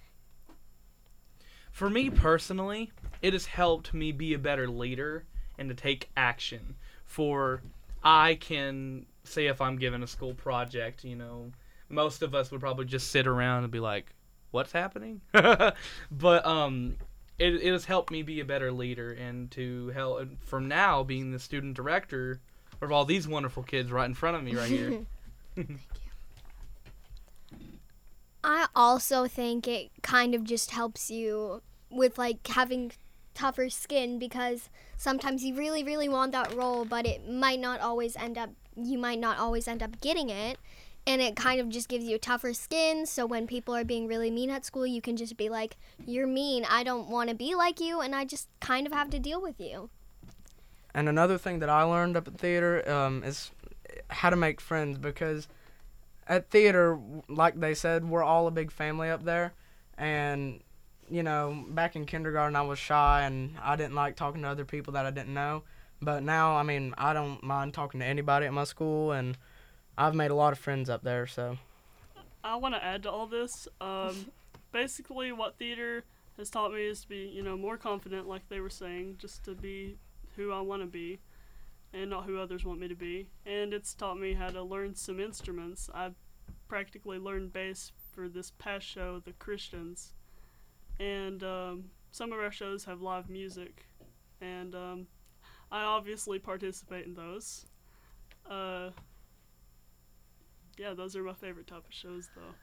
For 1.72 1.90
me 1.90 2.10
personally, 2.10 2.92
it 3.22 3.34
has 3.34 3.46
helped 3.46 3.94
me 3.94 4.12
be 4.12 4.34
a 4.34 4.40
better 4.40 4.68
leader 4.68 5.26
and 5.58 5.70
to 5.70 5.76
take 5.76 6.10
action. 6.18 6.76
For 7.06 7.62
I 8.04 8.36
can 8.36 9.06
say 9.24 9.48
if 9.48 9.62
I'm 9.62 9.78
given 9.78 10.04
a 10.04 10.08
school 10.08 10.34
project, 10.34 11.04
you 11.04 11.16
know, 11.16 11.52
most 11.90 12.22
of 12.22 12.36
us 12.36 12.52
would 12.52 12.62
probably 12.62 12.86
just 12.86 13.12
sit 13.12 13.28
around 13.28 13.64
and 13.64 13.72
be 13.72 13.80
like, 13.80 14.14
"What's 14.52 14.72
happening?" 14.72 15.22
but 15.34 16.46
um, 16.46 16.98
it, 17.38 17.56
it 17.56 17.72
has 17.72 17.86
helped 17.86 18.12
me 18.12 18.22
be 18.22 18.40
a 18.40 18.46
better 18.46 18.72
leader 18.72 19.12
and 19.14 19.50
to 19.52 19.88
help 19.90 20.28
from 20.42 20.68
now 20.68 21.04
being 21.04 21.32
the 21.32 21.40
student 21.40 21.76
director 21.76 22.40
of 22.82 22.92
all 22.92 23.06
these 23.06 23.28
wonderful 23.28 23.64
kids 23.64 23.92
right 23.92 24.06
in 24.06 24.14
front 24.14 24.38
of 24.38 24.44
me 24.44 24.56
right 24.56 24.70
here. 24.70 24.90
Thank 25.56 25.70
you. 25.70 25.78
I 28.44 28.68
also 28.76 29.28
think 29.28 29.68
it 29.68 29.92
kind 30.02 30.34
of 30.34 30.44
just 30.44 30.72
helps 30.72 31.12
you 31.12 31.62
with 31.90 32.18
like 32.18 32.46
having 32.48 32.92
tougher 33.34 33.70
skin 33.70 34.20
because 34.20 34.70
sometimes 34.98 35.44
you 35.44 35.56
really 35.56 35.84
really 35.84 36.10
want 36.10 36.32
that 36.32 36.54
role 36.54 36.84
but 36.84 37.06
it 37.06 37.30
might 37.30 37.60
not 37.60 37.80
always 37.80 38.18
end 38.18 38.38
up 38.38 38.50
you 38.76 38.98
might 38.98 39.20
not 39.20 39.38
always 39.38 39.68
end 39.68 39.84
up 39.84 40.00
getting 40.02 40.30
it 40.30 40.58
and 41.08 41.22
it 41.22 41.36
kind 41.36 41.60
of 41.60 41.70
just 41.70 41.88
gives 41.88 42.06
you 42.06 42.18
tougher 42.18 42.54
skin 42.54 43.06
so 43.06 43.26
when 43.26 43.48
people 43.48 43.76
are 43.76 43.84
being 43.84 44.08
really 44.08 44.30
mean 44.30 44.50
at 44.50 44.66
school 44.66 44.86
you 44.86 45.02
can 45.02 45.18
just 45.18 45.38
be 45.38 45.50
like 45.50 45.76
you're 46.06 46.28
mean 46.28 46.66
I 46.70 46.84
don't 46.84 47.10
want 47.10 47.30
to 47.30 47.36
be 47.36 47.56
like 47.56 47.80
you 47.80 48.02
and 48.02 48.16
I 48.16 48.26
just 48.26 48.48
kind 48.60 48.86
of 48.86 48.94
have 48.94 49.10
to 49.12 49.20
deal 49.20 49.42
with 49.42 49.60
you. 49.60 49.90
And 50.94 51.08
another 51.08 51.38
thing 51.38 51.60
that 51.60 51.70
I 51.70 51.84
learned 51.84 52.18
up 52.18 52.28
at 52.28 52.38
theater 52.38 52.90
um, 52.90 53.24
is 53.24 53.52
how 54.10 54.30
to 54.30 54.36
make 54.36 54.60
friends 54.60 54.98
because 54.98 55.48
at 56.28 56.50
theater, 56.50 57.00
like 57.28 57.60
they 57.60 57.74
said, 57.74 58.08
we're 58.08 58.24
all 58.24 58.48
a 58.48 58.52
big 58.52 58.72
family 58.72 59.10
up 59.10 59.24
there. 59.24 59.54
And, 59.98 60.62
you 61.10 61.24
know, 61.24 61.66
back 61.70 61.96
in 61.96 62.06
kindergarten, 62.06 62.56
I 62.56 62.62
was 62.62 62.80
shy 62.80 63.24
and 63.24 63.56
I 63.62 63.76
didn't 63.76 63.96
like 63.96 64.16
talking 64.16 64.42
to 64.44 64.48
other 64.48 64.66
people 64.66 64.94
that 64.94 65.06
I 65.06 65.12
didn't 65.12 65.34
know. 65.34 65.64
But 66.02 66.24
now, 66.24 66.56
I 66.56 66.64
mean, 66.64 66.94
I 66.98 67.14
don't 67.14 67.44
mind 67.44 67.74
talking 67.74 68.00
to 68.00 68.06
anybody 68.06 68.46
at 68.46 68.54
my 68.54 68.64
school, 68.64 69.12
and 69.12 69.38
I've 69.98 70.16
made 70.16 70.32
a 70.32 70.36
lot 70.36 70.54
of 70.54 70.60
friends 70.60 70.90
up 70.90 71.04
there, 71.04 71.28
so. 71.28 71.58
I 72.44 72.56
want 72.56 72.76
to 72.76 72.84
add 72.84 73.04
to 73.04 73.12
all 73.12 73.28
this. 73.28 73.68
Um, 73.82 74.32
basically, 74.72 75.32
what 75.32 75.58
theater 75.58 76.06
has 76.38 76.50
taught 76.50 76.74
me 76.74 76.86
is 76.86 77.02
to 77.02 77.10
be, 77.10 77.32
you 77.34 77.44
know, 77.44 77.58
more 77.58 77.78
confident, 77.78 78.28
like 78.28 78.48
they 78.48 78.62
were 78.62 78.70
saying, 78.70 79.18
just 79.20 79.44
to 79.44 79.56
be 79.56 79.98
who 80.38 80.54
I 80.54 80.62
want 80.62 80.82
to 80.82 80.88
be, 80.88 81.20
and 81.94 82.10
not 82.10 82.26
who 82.26 82.40
others 82.40 82.64
want 82.64 82.80
me 82.80 82.88
to 82.88 82.96
be. 82.96 83.28
And 83.46 83.74
it's 83.74 83.94
taught 83.94 84.18
me 84.18 84.34
how 84.34 84.50
to 84.50 84.64
learn 84.64 84.96
some 84.96 85.20
instruments. 85.20 85.90
I've 85.94 86.16
practically 86.70 87.18
learned 87.18 87.52
bass 87.52 87.92
for 88.14 88.30
this 88.30 88.52
past 88.58 88.86
show, 88.86 89.22
The 89.26 89.34
Christians, 89.34 90.14
and 90.98 91.44
um, 91.44 91.86
some 92.12 92.32
of 92.32 92.40
our 92.40 92.52
shows 92.52 92.86
have 92.86 93.02
live 93.02 93.30
music, 93.30 93.86
and 94.40 94.74
um, 94.76 95.08
I 95.72 95.84
obviously 95.84 96.40
participate 96.40 97.06
in 97.06 97.14
those. 97.14 97.66
Uh, 98.50 98.90
yeah, 100.78 100.94
those 100.94 101.16
are 101.16 101.24
my 101.24 101.34
favorite 101.34 101.68
type 101.68 101.86
of 101.88 101.94
shows, 101.94 102.30
though. 102.36 102.56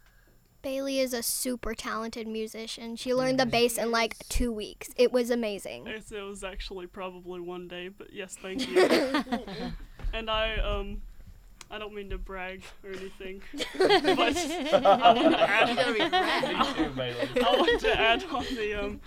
Bailey 0.62 0.98
is 0.98 1.12
a 1.12 1.22
super 1.22 1.74
talented 1.74 2.26
musician. 2.26 2.96
She 2.96 3.14
learned 3.14 3.38
the 3.38 3.46
bass 3.46 3.78
in 3.78 3.92
like 3.92 4.18
2 4.28 4.50
weeks. 4.50 4.90
It 4.96 5.12
was 5.12 5.30
amazing. 5.30 5.86
It, 5.86 6.10
it 6.10 6.22
was 6.22 6.42
actually 6.42 6.88
probably 6.88 7.40
one 7.40 7.68
day, 7.68 7.88
but 7.88 8.12
yes, 8.12 8.36
thank 8.36 8.68
you. 8.68 8.80
and 10.12 10.28
I 10.28 10.56
um, 10.56 11.02
I 11.70 11.78
don't 11.78 11.94
mean 11.94 12.10
to 12.10 12.18
brag 12.18 12.62
or 12.84 12.90
anything, 12.90 13.42
but 13.78 13.90
I 13.90 15.12
want 15.12 15.34
to 15.34 15.40
add. 15.40 15.78
I 17.42 17.56
want 17.56 17.80
to 17.80 18.00
add 18.00 18.24
on 18.32 18.44
the 18.54 18.74
um, 18.74 19.00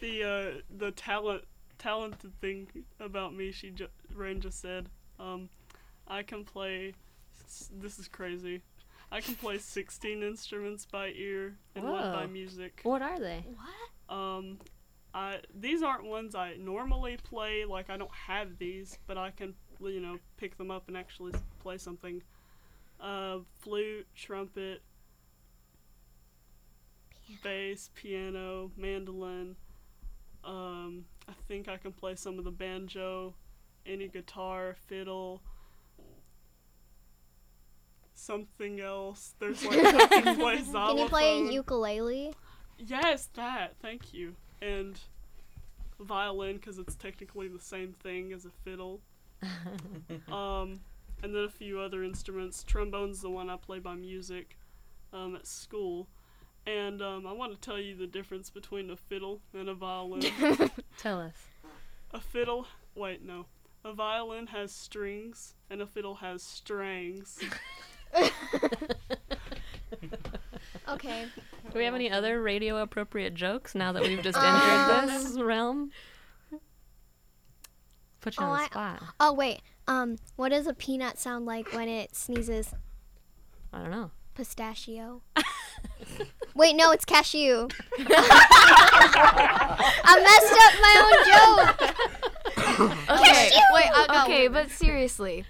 the 0.00 0.24
uh, 0.24 0.60
the 0.76 0.90
talent 0.92 1.44
talented 1.84 2.40
thing 2.40 2.66
about 2.98 3.34
me. 3.34 3.52
She 3.52 3.70
ju- 3.70 3.88
Rain 4.14 4.40
just 4.40 4.60
said, 4.60 4.88
um, 5.20 5.50
I 6.08 6.22
can 6.22 6.44
play. 6.44 6.94
This 7.78 7.98
is 7.98 8.08
crazy. 8.08 8.62
I 9.12 9.20
can 9.20 9.34
play 9.34 9.58
16 9.58 10.22
instruments 10.22 10.86
by 10.90 11.08
ear 11.08 11.54
and 11.76 11.84
one 11.84 12.10
by 12.12 12.26
music. 12.26 12.80
What 12.82 13.02
are 13.02 13.20
they? 13.20 13.44
What? 13.46 14.16
Um, 14.16 14.58
I 15.12 15.40
these 15.54 15.82
aren't 15.82 16.04
ones 16.04 16.34
I 16.34 16.54
normally 16.58 17.18
play. 17.22 17.64
Like 17.64 17.90
I 17.90 17.96
don't 17.96 18.10
have 18.10 18.58
these, 18.58 18.98
but 19.06 19.18
I 19.18 19.30
can 19.30 19.54
you 19.80 20.00
know 20.00 20.18
pick 20.38 20.56
them 20.56 20.70
up 20.70 20.88
and 20.88 20.96
actually 20.96 21.32
play 21.60 21.78
something. 21.78 22.22
Uh, 23.00 23.38
flute, 23.58 24.06
trumpet, 24.16 24.80
bass, 27.42 27.90
piano, 27.94 28.70
mandolin. 28.76 29.56
Um, 30.44 31.04
I 31.28 31.32
think 31.48 31.68
I 31.68 31.76
can 31.76 31.92
play 31.92 32.14
some 32.16 32.38
of 32.38 32.44
the 32.44 32.50
banjo, 32.50 33.34
any 33.86 34.08
guitar, 34.08 34.76
fiddle. 34.86 35.40
something 38.14 38.80
else. 38.80 39.34
There's 39.38 39.64
like 39.64 39.80
cooking 39.80 40.36
play 40.36 40.62
xylophone. 40.62 40.96
Can 40.96 40.98
you 40.98 41.08
play 41.08 41.54
ukulele? 41.54 42.34
Yes, 42.78 43.28
that. 43.34 43.74
Thank 43.80 44.14
you. 44.14 44.34
And 44.62 44.98
violin 46.00 46.56
because 46.56 46.78
it's 46.78 46.94
technically 46.94 47.48
the 47.48 47.60
same 47.60 47.92
thing 48.02 48.32
as 48.32 48.44
a 48.44 48.50
fiddle. 48.64 49.00
um, 50.32 50.80
and 51.22 51.34
then 51.34 51.44
a 51.44 51.48
few 51.48 51.80
other 51.80 52.02
instruments. 52.02 52.64
Trombone's 52.64 53.20
the 53.20 53.30
one 53.30 53.50
I 53.50 53.56
play 53.56 53.78
by 53.78 53.94
music 53.94 54.56
um, 55.12 55.36
at 55.36 55.46
school. 55.46 56.08
And 56.66 57.02
um, 57.02 57.26
I 57.26 57.32
want 57.32 57.52
to 57.52 57.58
tell 57.60 57.78
you 57.78 57.94
the 57.96 58.06
difference 58.06 58.48
between 58.50 58.90
a 58.90 58.96
fiddle 58.96 59.40
and 59.52 59.68
a 59.68 59.74
violin. 59.74 60.22
Tell 60.98 61.20
us. 61.20 61.34
a 62.12 62.20
fiddle, 62.20 62.66
wait, 62.94 63.22
no. 63.22 63.46
A 63.84 63.92
violin 63.92 64.46
has 64.46 64.72
strings 64.72 65.54
and 65.68 65.82
a 65.82 65.86
fiddle 65.86 66.14
has 66.16 66.42
strings. 66.42 67.38
Okay. 70.88 71.26
Do 71.72 71.78
we 71.78 71.84
have 71.84 71.94
any 71.94 72.10
other 72.10 72.42
radio 72.42 72.80
appropriate 72.82 73.34
jokes 73.34 73.74
now 73.74 73.92
that 73.92 74.02
we've 74.02 74.22
just 74.22 74.38
entered 74.38 75.08
this 75.08 75.38
realm? 75.40 75.90
Put 78.20 78.36
you 78.38 78.44
Oh, 78.44 78.48
on 78.48 78.56
the 78.58 78.62
I- 78.62 78.66
spot. 78.66 79.02
Oh 79.18 79.32
wait. 79.32 79.60
Um, 79.88 80.16
what 80.36 80.50
does 80.50 80.66
a 80.66 80.74
peanut 80.74 81.18
sound 81.18 81.46
like 81.46 81.72
when 81.72 81.88
it 81.88 82.14
sneezes? 82.14 82.74
I 83.72 83.78
don't 83.80 83.90
know. 83.90 84.10
Pistachio. 84.34 85.22
wait, 86.54 86.76
no, 86.76 86.90
it's 86.90 87.04
cashew. 87.04 87.68
I 90.06 90.20
messed 90.22 90.54
up 90.64 90.74
my 90.80 90.94
own 91.04 91.18
joke. 91.32 91.90
Okay, 93.08 93.50
Wait, 93.72 93.90
I 93.94 94.06
got 94.08 94.24
okay, 94.24 94.48
but 94.48 94.68
seriously, 94.70 95.44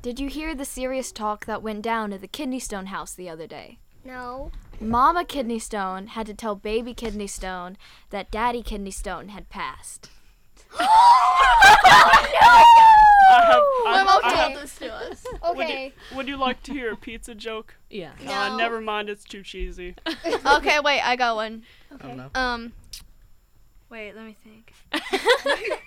did 0.00 0.20
you 0.20 0.28
hear 0.28 0.54
the 0.54 0.64
serious 0.64 1.10
talk 1.10 1.44
that 1.46 1.62
went 1.62 1.82
down 1.82 2.12
at 2.12 2.20
the 2.20 2.28
Kidney 2.28 2.60
Stone 2.60 2.86
house 2.86 3.14
the 3.14 3.28
other 3.28 3.48
day? 3.48 3.78
No. 4.04 4.52
Mama 4.80 5.24
Kidney 5.24 5.58
Stone 5.58 6.08
had 6.08 6.26
to 6.26 6.34
tell 6.34 6.54
Baby 6.54 6.94
Kidney 6.94 7.26
Stone 7.26 7.76
that 8.10 8.30
Daddy 8.30 8.62
Kidney 8.62 8.92
Stone 8.92 9.30
had 9.30 9.48
passed. 9.48 10.10
I 13.30 13.42
have, 13.44 13.62
I, 13.86 13.92
My 13.92 14.02
mom 14.04 14.20
I 14.24 14.30
told 14.34 14.52
have- 14.52 14.60
this 14.62 14.76
to 14.78 14.92
us. 14.94 15.26
would, 15.32 15.42
Okay. 15.66 15.92
you, 16.10 16.16
would 16.16 16.28
you 16.28 16.36
like 16.36 16.62
to 16.64 16.72
hear 16.72 16.92
a 16.92 16.96
pizza 16.96 17.34
joke? 17.34 17.74
Yeah. 17.90 18.12
Uh, 18.26 18.48
No. 18.50 18.56
never 18.56 18.80
mind, 18.80 19.08
it's 19.10 19.24
too 19.24 19.42
cheesy. 19.42 19.94
okay, 20.46 20.80
wait, 20.80 21.00
I 21.00 21.16
got 21.16 21.36
one. 21.36 21.62
I 21.92 22.06
don't 22.06 22.16
know. 22.16 22.30
Um, 22.34 22.72
wait, 23.90 24.14
let 24.14 24.24
me 24.24 24.36
think. 24.44 24.72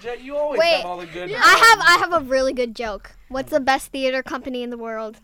Jet, 0.00 0.22
you 0.22 0.36
always 0.36 0.58
Wait. 0.58 0.76
have 0.76 0.86
all 0.86 0.96
the 0.96 1.06
good. 1.06 1.30
I 1.32 1.36
have 1.36 1.78
I 1.80 1.96
have 2.00 2.12
a 2.12 2.20
really 2.24 2.52
good 2.52 2.74
joke. 2.74 3.12
What's 3.28 3.50
the 3.50 3.60
best 3.60 3.88
theater 3.92 4.22
company 4.22 4.62
in 4.62 4.70
the 4.70 4.78
world? 4.78 5.18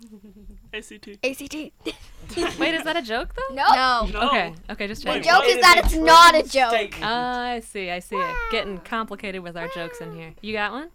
ACT. 0.74 1.08
ACT. 1.24 1.54
Wait, 2.58 2.74
is 2.74 2.84
that 2.84 2.96
a 2.96 3.02
joke 3.02 3.34
though? 3.34 3.54
No. 3.54 3.66
No. 3.74 4.06
No. 4.12 4.28
Okay. 4.28 4.54
Okay, 4.70 4.86
just 4.86 5.04
Wait, 5.04 5.22
checking. 5.22 5.30
joke 5.30 5.44
is 5.46 5.60
that 5.60 5.80
it's 5.82 5.94
not 5.94 6.34
a 6.34 6.42
joke. 6.42 6.70
steak? 6.70 6.98
Ah, 7.00 7.46
I 7.52 7.60
see. 7.60 7.90
I 7.90 8.00
see 8.00 8.16
it. 8.16 8.36
Getting 8.50 8.78
complicated 8.78 9.42
with 9.42 9.56
our 9.56 9.68
jokes 9.68 10.00
in 10.00 10.14
here. 10.14 10.34
You 10.42 10.52
got 10.52 10.72
one? 10.72 10.90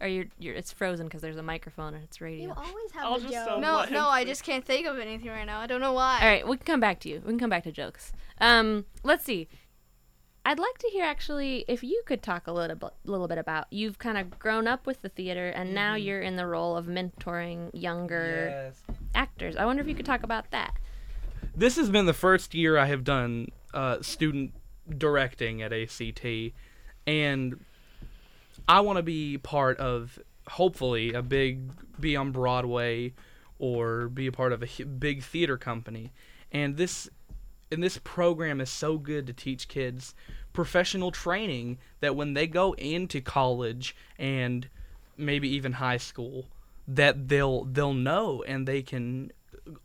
Or 0.00 0.08
you're, 0.08 0.24
you're 0.40 0.54
it's 0.56 0.72
frozen 0.72 1.06
because 1.06 1.20
there's 1.22 1.36
a 1.36 1.44
microphone 1.44 1.94
and 1.94 2.02
it's 2.02 2.20
radio. 2.20 2.46
You 2.48 2.54
always 2.56 2.90
have 2.94 3.04
I'll 3.04 3.14
a 3.16 3.20
just, 3.20 3.32
joke. 3.32 3.48
um, 3.50 3.60
No, 3.60 3.84
no, 3.84 4.08
I 4.08 4.24
just 4.24 4.42
can't 4.42 4.64
think 4.64 4.84
of 4.86 4.98
anything 4.98 5.28
right 5.28 5.44
now. 5.44 5.60
I 5.60 5.68
don't 5.68 5.80
know 5.80 5.92
why. 5.92 6.18
All 6.20 6.26
right, 6.26 6.48
we 6.48 6.56
can 6.56 6.66
come 6.66 6.80
back 6.80 6.98
to 7.00 7.08
you. 7.08 7.20
We 7.24 7.30
can 7.30 7.38
come 7.38 7.50
back 7.50 7.62
to 7.64 7.72
jokes. 7.72 8.12
Um, 8.40 8.86
let's 9.04 9.22
see. 9.24 9.46
I'd 10.44 10.58
like 10.58 10.76
to 10.78 10.88
hear 10.88 11.04
actually 11.04 11.64
if 11.68 11.82
you 11.84 12.02
could 12.04 12.22
talk 12.22 12.46
a 12.48 12.52
little 12.52 12.74
bit, 12.76 12.90
little 13.04 13.28
bit 13.28 13.38
about 13.38 13.66
you've 13.70 13.98
kind 13.98 14.18
of 14.18 14.38
grown 14.38 14.66
up 14.66 14.86
with 14.86 15.00
the 15.02 15.08
theater 15.08 15.48
and 15.50 15.72
now 15.74 15.94
you're 15.94 16.20
in 16.20 16.36
the 16.36 16.46
role 16.46 16.76
of 16.76 16.86
mentoring 16.86 17.70
younger 17.72 18.48
Yes. 18.50 18.82
actors. 19.14 19.56
I 19.56 19.64
wonder 19.66 19.82
if 19.82 19.88
you 19.88 19.94
could 19.94 20.06
talk 20.06 20.22
about 20.24 20.50
that. 20.50 20.74
This 21.54 21.76
has 21.76 21.90
been 21.90 22.06
the 22.06 22.12
first 22.14 22.54
year 22.54 22.76
I 22.76 22.86
have 22.86 23.04
done 23.04 23.48
uh, 23.74 24.02
student 24.02 24.52
directing 24.98 25.62
at 25.62 25.72
ACT, 25.72 26.24
and 27.06 27.64
I 28.68 28.80
want 28.80 28.96
to 28.96 29.02
be 29.02 29.38
part 29.38 29.78
of 29.78 30.18
hopefully 30.48 31.12
a 31.12 31.22
big 31.22 31.70
be 32.00 32.16
on 32.16 32.32
Broadway 32.32 33.12
or 33.58 34.08
be 34.08 34.26
a 34.26 34.32
part 34.32 34.52
of 34.52 34.62
a 34.62 34.84
big 34.84 35.22
theater 35.22 35.56
company. 35.56 36.12
And 36.50 36.76
this 36.76 37.08
and 37.72 37.82
this 37.82 37.98
program 38.04 38.60
is 38.60 38.70
so 38.70 38.98
good 38.98 39.26
to 39.26 39.32
teach 39.32 39.68
kids 39.68 40.14
professional 40.52 41.10
training 41.10 41.78
that 42.00 42.14
when 42.14 42.34
they 42.34 42.46
go 42.46 42.74
into 42.74 43.20
college 43.20 43.96
and 44.18 44.68
maybe 45.16 45.48
even 45.48 45.72
high 45.72 45.96
school 45.96 46.46
that 46.86 47.28
they'll 47.28 47.64
they'll 47.64 47.94
know 47.94 48.42
and 48.46 48.66
they 48.66 48.82
can 48.82 49.32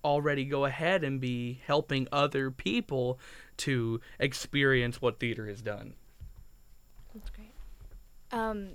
already 0.03 0.43
go 0.43 0.65
ahead 0.65 1.03
and 1.03 1.21
be 1.21 1.61
helping 1.65 2.07
other 2.11 2.49
people 2.49 3.19
to 3.55 4.01
experience 4.19 5.01
what 5.01 5.19
theater 5.19 5.47
has 5.47 5.61
done. 5.61 5.93
That's 7.13 7.29
great. 7.29 7.51
Um, 8.31 8.69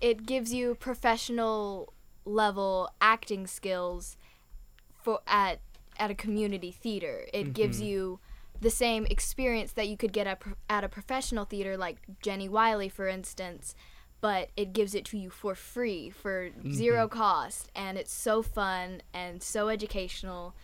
it 0.00 0.26
gives 0.26 0.52
you 0.52 0.74
professional 0.74 1.92
level 2.24 2.90
acting 3.00 3.46
skills 3.46 4.16
for 5.02 5.20
at 5.26 5.60
at 5.98 6.10
a 6.10 6.14
community 6.14 6.72
theater. 6.72 7.26
It 7.32 7.52
gives 7.52 7.80
you 7.80 8.18
the 8.60 8.70
same 8.70 9.06
experience 9.06 9.72
that 9.72 9.88
you 9.88 9.96
could 9.96 10.12
get 10.12 10.26
at, 10.26 10.40
pro- 10.40 10.54
at 10.68 10.84
a 10.84 10.88
professional 10.88 11.44
theater 11.44 11.76
like 11.76 11.98
Jenny 12.22 12.48
Wiley 12.48 12.88
for 12.88 13.08
instance, 13.08 13.74
but 14.20 14.50
it 14.56 14.72
gives 14.72 14.94
it 14.94 15.04
to 15.06 15.18
you 15.18 15.30
for 15.30 15.54
free 15.54 16.10
for 16.10 16.50
zero 16.72 17.08
cost 17.08 17.70
and 17.74 17.98
it's 17.98 18.12
so 18.12 18.42
fun 18.42 19.02
and 19.12 19.42
so 19.42 19.68
educational 19.68 20.54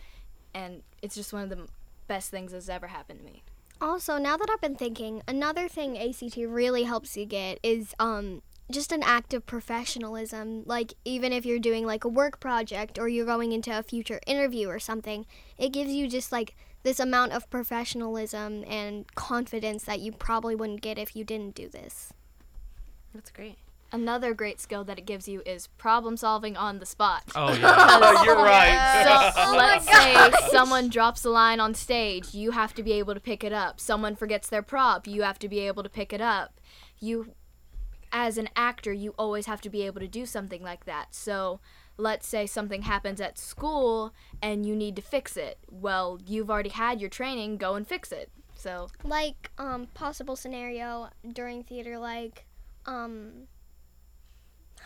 and 0.53 0.83
it's 1.01 1.15
just 1.15 1.33
one 1.33 1.43
of 1.43 1.49
the 1.49 1.67
best 2.07 2.29
things 2.29 2.51
that's 2.51 2.69
ever 2.69 2.87
happened 2.87 3.19
to 3.19 3.25
me. 3.25 3.43
Also, 3.81 4.17
now 4.17 4.37
that 4.37 4.49
I've 4.49 4.61
been 4.61 4.75
thinking, 4.75 5.21
another 5.27 5.67
thing 5.67 5.97
ACT 5.97 6.37
really 6.37 6.83
helps 6.83 7.17
you 7.17 7.25
get 7.25 7.59
is 7.63 7.93
um 7.99 8.41
just 8.71 8.91
an 8.91 9.03
act 9.03 9.33
of 9.33 9.45
professionalism. 9.45 10.63
Like 10.65 10.93
even 11.05 11.33
if 11.33 11.45
you're 11.45 11.59
doing 11.59 11.85
like 11.85 12.03
a 12.03 12.09
work 12.09 12.39
project 12.39 12.97
or 12.97 13.07
you're 13.07 13.25
going 13.25 13.51
into 13.51 13.77
a 13.77 13.83
future 13.83 14.19
interview 14.25 14.67
or 14.67 14.79
something, 14.79 15.25
it 15.57 15.73
gives 15.73 15.91
you 15.91 16.07
just 16.07 16.31
like 16.31 16.55
this 16.83 16.99
amount 16.99 17.31
of 17.31 17.49
professionalism 17.49 18.63
and 18.67 19.13
confidence 19.15 19.83
that 19.83 19.99
you 19.99 20.11
probably 20.11 20.55
wouldn't 20.55 20.81
get 20.81 20.97
if 20.97 21.15
you 21.15 21.23
didn't 21.23 21.55
do 21.55 21.69
this. 21.69 22.13
That's 23.13 23.31
great. 23.31 23.57
Another 23.91 24.33
great 24.33 24.59
skill 24.59 24.83
that 24.85 24.97
it 24.97 25.05
gives 25.05 25.27
you 25.27 25.43
is 25.45 25.67
problem 25.67 26.17
solving 26.17 26.57
on 26.57 26.79
the 26.79 26.85
spot. 26.85 27.23
Oh 27.35 27.53
yeah, 27.53 27.75
oh, 27.77 28.23
you're 28.23 28.35
right. 28.35 29.33
So 29.33 29.41
oh, 29.43 29.55
let's 29.55 29.85
say 29.85 30.49
someone 30.49 30.89
drops 30.89 31.23
a 31.25 31.29
line 31.29 31.59
on 31.59 31.75
stage, 31.75 32.33
you 32.33 32.51
have 32.51 32.73
to 32.73 32.83
be 32.83 32.93
able 32.93 33.13
to 33.13 33.19
pick 33.19 33.43
it 33.43 33.53
up. 33.53 33.79
Someone 33.79 34.15
forgets 34.15 34.49
their 34.49 34.63
prop, 34.63 35.07
you 35.07 35.21
have 35.21 35.37
to 35.39 35.47
be 35.47 35.59
able 35.59 35.83
to 35.83 35.89
pick 35.89 36.11
it 36.11 36.21
up. 36.21 36.59
You 36.99 37.33
as 38.11 38.37
an 38.37 38.49
actor, 38.55 38.93
you 38.93 39.13
always 39.17 39.45
have 39.45 39.61
to 39.61 39.69
be 39.69 39.83
able 39.83 39.99
to 39.99 40.07
do 40.07 40.25
something 40.25 40.61
like 40.63 40.85
that. 40.85 41.13
So 41.13 41.59
let's 41.97 42.27
say 42.27 42.45
something 42.45 42.83
happens 42.83 43.21
at 43.21 43.37
school 43.37 44.13
and 44.41 44.65
you 44.65 44.75
need 44.75 44.95
to 44.95 45.01
fix 45.01 45.37
it. 45.37 45.59
Well, 45.69 46.19
you've 46.25 46.49
already 46.49 46.69
had 46.69 46.99
your 46.99 47.09
training, 47.09 47.57
go 47.57 47.75
and 47.75 47.87
fix 47.87 48.11
it. 48.11 48.29
So 48.55 48.87
Like 49.03 49.51
um 49.57 49.87
possible 49.93 50.35
scenario 50.35 51.09
during 51.31 51.63
theater 51.63 51.97
like 51.97 52.45
um 52.85 53.47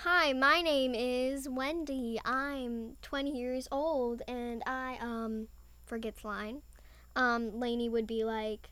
Hi, 0.01 0.31
my 0.33 0.61
name 0.61 0.93
is 0.93 1.49
Wendy. 1.49 2.19
I'm 2.23 2.97
20 3.01 3.31
years 3.31 3.67
old 3.71 4.21
and 4.27 4.61
I 4.65 4.97
um 5.01 5.47
forgets 5.85 6.23
line. 6.23 6.61
Um 7.15 7.59
Lainey 7.59 7.89
would 7.89 8.07
be 8.07 8.23
like 8.23 8.69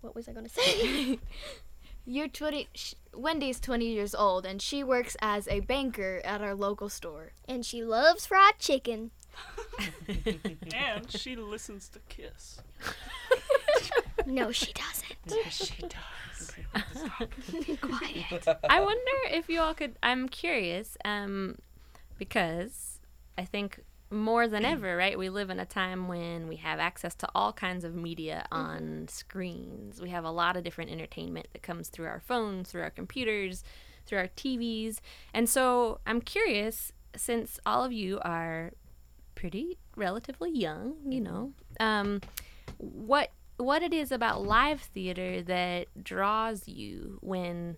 What 0.00 0.14
was 0.14 0.28
I 0.28 0.32
going 0.32 0.46
to 0.46 0.52
say? 0.52 1.18
you're 2.04 2.28
20 2.28 2.68
sh- 2.74 2.94
Wendy's 3.14 3.60
20 3.60 3.84
years 3.86 4.14
old 4.14 4.46
and 4.46 4.60
she 4.62 4.82
works 4.82 5.16
as 5.20 5.46
a 5.48 5.60
banker 5.60 6.20
at 6.24 6.40
our 6.40 6.54
local 6.54 6.88
store. 6.88 7.32
and 7.48 7.64
she 7.66 7.84
loves 7.84 8.26
fried 8.26 8.58
chicken. 8.58 9.10
and 10.74 11.10
she 11.10 11.36
listens 11.36 11.88
to 11.88 11.98
Kiss. 12.08 12.60
No, 14.26 14.52
she 14.52 14.72
doesn't. 14.72 15.16
Yes, 15.44 15.72
she 15.72 15.82
does. 15.82 16.52
Be 17.66 17.76
quiet. 17.76 18.46
I 18.68 18.80
wonder 18.80 19.16
if 19.30 19.48
you 19.48 19.60
all 19.60 19.74
could. 19.74 19.96
I'm 20.02 20.28
curious, 20.28 20.96
um, 21.04 21.58
because 22.18 23.00
I 23.36 23.44
think 23.44 23.80
more 24.12 24.46
than 24.46 24.62
mm. 24.62 24.70
ever, 24.70 24.96
right? 24.96 25.18
We 25.18 25.28
live 25.28 25.50
in 25.50 25.58
a 25.58 25.66
time 25.66 26.08
when 26.08 26.48
we 26.48 26.56
have 26.56 26.78
access 26.78 27.14
to 27.16 27.28
all 27.34 27.52
kinds 27.52 27.84
of 27.84 27.94
media 27.94 28.46
mm-hmm. 28.52 28.66
on 28.66 29.08
screens. 29.08 30.00
We 30.00 30.10
have 30.10 30.24
a 30.24 30.30
lot 30.30 30.56
of 30.56 30.64
different 30.64 30.90
entertainment 30.90 31.48
that 31.52 31.62
comes 31.62 31.88
through 31.88 32.06
our 32.06 32.20
phones, 32.20 32.70
through 32.70 32.82
our 32.82 32.90
computers, 32.90 33.64
through 34.06 34.18
our 34.18 34.28
TVs, 34.28 35.00
and 35.32 35.48
so 35.48 36.00
I'm 36.06 36.20
curious, 36.20 36.92
since 37.16 37.58
all 37.64 37.84
of 37.84 37.92
you 37.92 38.18
are 38.22 38.72
pretty 39.34 39.78
relatively 39.96 40.50
young, 40.50 40.96
you 41.04 41.20
mm-hmm. 41.20 41.24
know, 41.24 41.52
um, 41.80 42.20
what 42.78 43.30
what 43.58 43.82
it 43.82 43.92
is 43.92 44.10
about 44.10 44.44
live 44.44 44.80
theater 44.80 45.42
that 45.42 45.86
draws 46.02 46.66
you 46.66 47.18
when 47.20 47.76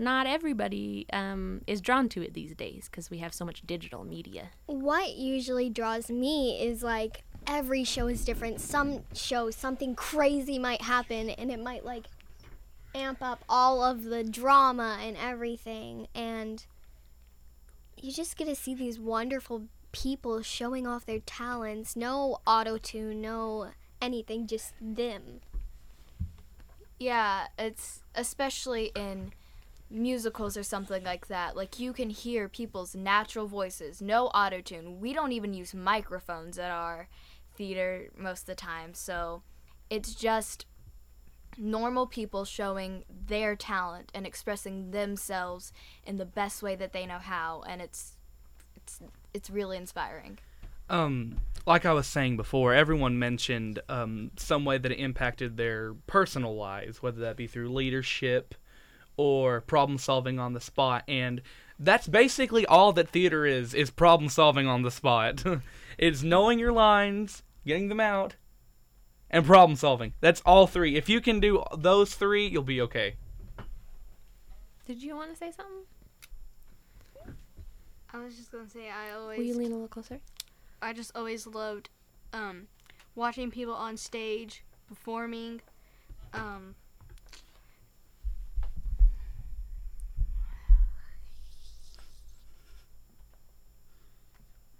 not 0.00 0.26
everybody 0.26 1.06
um, 1.12 1.60
is 1.66 1.82
drawn 1.82 2.08
to 2.08 2.22
it 2.22 2.32
these 2.32 2.54
days 2.54 2.88
because 2.90 3.10
we 3.10 3.18
have 3.18 3.34
so 3.34 3.44
much 3.44 3.62
digital 3.66 4.02
media. 4.02 4.48
What 4.64 5.14
usually 5.14 5.68
draws 5.68 6.10
me 6.10 6.58
is 6.60 6.82
like 6.82 7.22
every 7.46 7.84
show 7.84 8.06
is 8.06 8.24
different. 8.24 8.60
Some 8.62 9.04
show, 9.12 9.50
something 9.50 9.94
crazy 9.94 10.58
might 10.58 10.80
happen 10.80 11.28
and 11.28 11.50
it 11.50 11.60
might 11.62 11.84
like 11.84 12.06
amp 12.94 13.22
up 13.22 13.44
all 13.46 13.84
of 13.84 14.04
the 14.04 14.24
drama 14.24 14.98
and 15.02 15.16
everything 15.18 16.08
and 16.14 16.64
you 17.96 18.10
just 18.10 18.36
get 18.36 18.46
to 18.46 18.56
see 18.56 18.74
these 18.74 18.98
wonderful 18.98 19.64
people 19.92 20.40
showing 20.40 20.86
off 20.86 21.04
their 21.04 21.20
talents. 21.20 21.94
No 21.94 22.38
auto 22.46 22.78
tune, 22.78 23.20
no 23.20 23.68
anything, 24.00 24.46
just 24.46 24.72
them. 24.80 25.40
Yeah, 26.98 27.48
it's 27.58 28.02
especially 28.14 28.92
in 28.96 29.32
musicals 29.90 30.56
or 30.56 30.62
something 30.62 31.02
like 31.04 31.26
that. 31.26 31.56
Like 31.56 31.78
you 31.78 31.92
can 31.92 32.10
hear 32.10 32.48
people's 32.48 32.94
natural 32.94 33.46
voices, 33.46 34.00
no 34.00 34.30
autotune. 34.34 34.98
We 34.98 35.12
don't 35.12 35.32
even 35.32 35.52
use 35.52 35.74
microphones 35.74 36.58
at 36.58 36.70
our 36.70 37.08
theater 37.56 38.08
most 38.16 38.42
of 38.42 38.46
the 38.46 38.54
time. 38.54 38.94
So 38.94 39.42
it's 39.90 40.14
just 40.14 40.66
normal 41.58 42.06
people 42.06 42.44
showing 42.44 43.04
their 43.26 43.56
talent 43.56 44.10
and 44.14 44.26
expressing 44.26 44.92
themselves 44.92 45.72
in 46.06 46.16
the 46.16 46.24
best 46.24 46.62
way 46.62 46.76
that 46.76 46.92
they 46.92 47.04
know 47.04 47.18
how 47.18 47.62
and 47.68 47.82
it's 47.82 48.16
it's 48.76 49.00
it's 49.34 49.50
really 49.50 49.76
inspiring. 49.76 50.38
um, 50.88 51.36
like 51.66 51.84
I 51.84 51.92
was 51.92 52.06
saying 52.06 52.36
before, 52.36 52.72
everyone 52.72 53.18
mentioned 53.18 53.80
um, 53.88 54.30
some 54.36 54.64
way 54.64 54.78
that 54.78 54.90
it 54.90 54.98
impacted 54.98 55.56
their 55.56 55.94
personal 56.06 56.56
lives, 56.56 57.02
whether 57.02 57.20
that 57.20 57.36
be 57.36 57.46
through 57.46 57.72
leadership 57.72 58.54
or 59.20 59.60
problem 59.60 59.98
solving 59.98 60.38
on 60.38 60.54
the 60.54 60.60
spot. 60.60 61.04
And 61.06 61.42
that's 61.78 62.08
basically 62.08 62.64
all 62.64 62.94
that 62.94 63.10
theater 63.10 63.44
is: 63.44 63.74
is 63.74 63.90
problem 63.90 64.30
solving 64.30 64.66
on 64.66 64.80
the 64.80 64.90
spot. 64.90 65.44
it's 65.98 66.22
knowing 66.22 66.58
your 66.58 66.72
lines, 66.72 67.42
getting 67.66 67.90
them 67.90 68.00
out, 68.00 68.36
and 69.30 69.44
problem 69.44 69.76
solving. 69.76 70.14
That's 70.20 70.40
all 70.46 70.66
three. 70.66 70.96
If 70.96 71.10
you 71.10 71.20
can 71.20 71.38
do 71.38 71.62
those 71.76 72.14
three, 72.14 72.46
you'll 72.46 72.62
be 72.62 72.80
okay. 72.80 73.16
Did 74.86 75.02
you 75.02 75.14
want 75.14 75.30
to 75.30 75.36
say 75.36 75.52
something? 75.52 75.84
I 78.12 78.24
was 78.24 78.34
just 78.36 78.50
gonna 78.50 78.68
say 78.68 78.88
I 78.88 79.12
always 79.12 79.38
Will 79.38 79.44
you 79.44 79.54
lean 79.54 79.70
a 79.70 79.74
little 79.74 79.88
closer? 79.88 80.18
I 80.82 80.94
just 80.94 81.12
always 81.14 81.46
loved 81.46 81.90
um, 82.32 82.68
watching 83.14 83.50
people 83.50 83.74
on 83.74 83.96
stage 83.98 84.64
performing. 84.88 85.60
Um, 86.32 86.74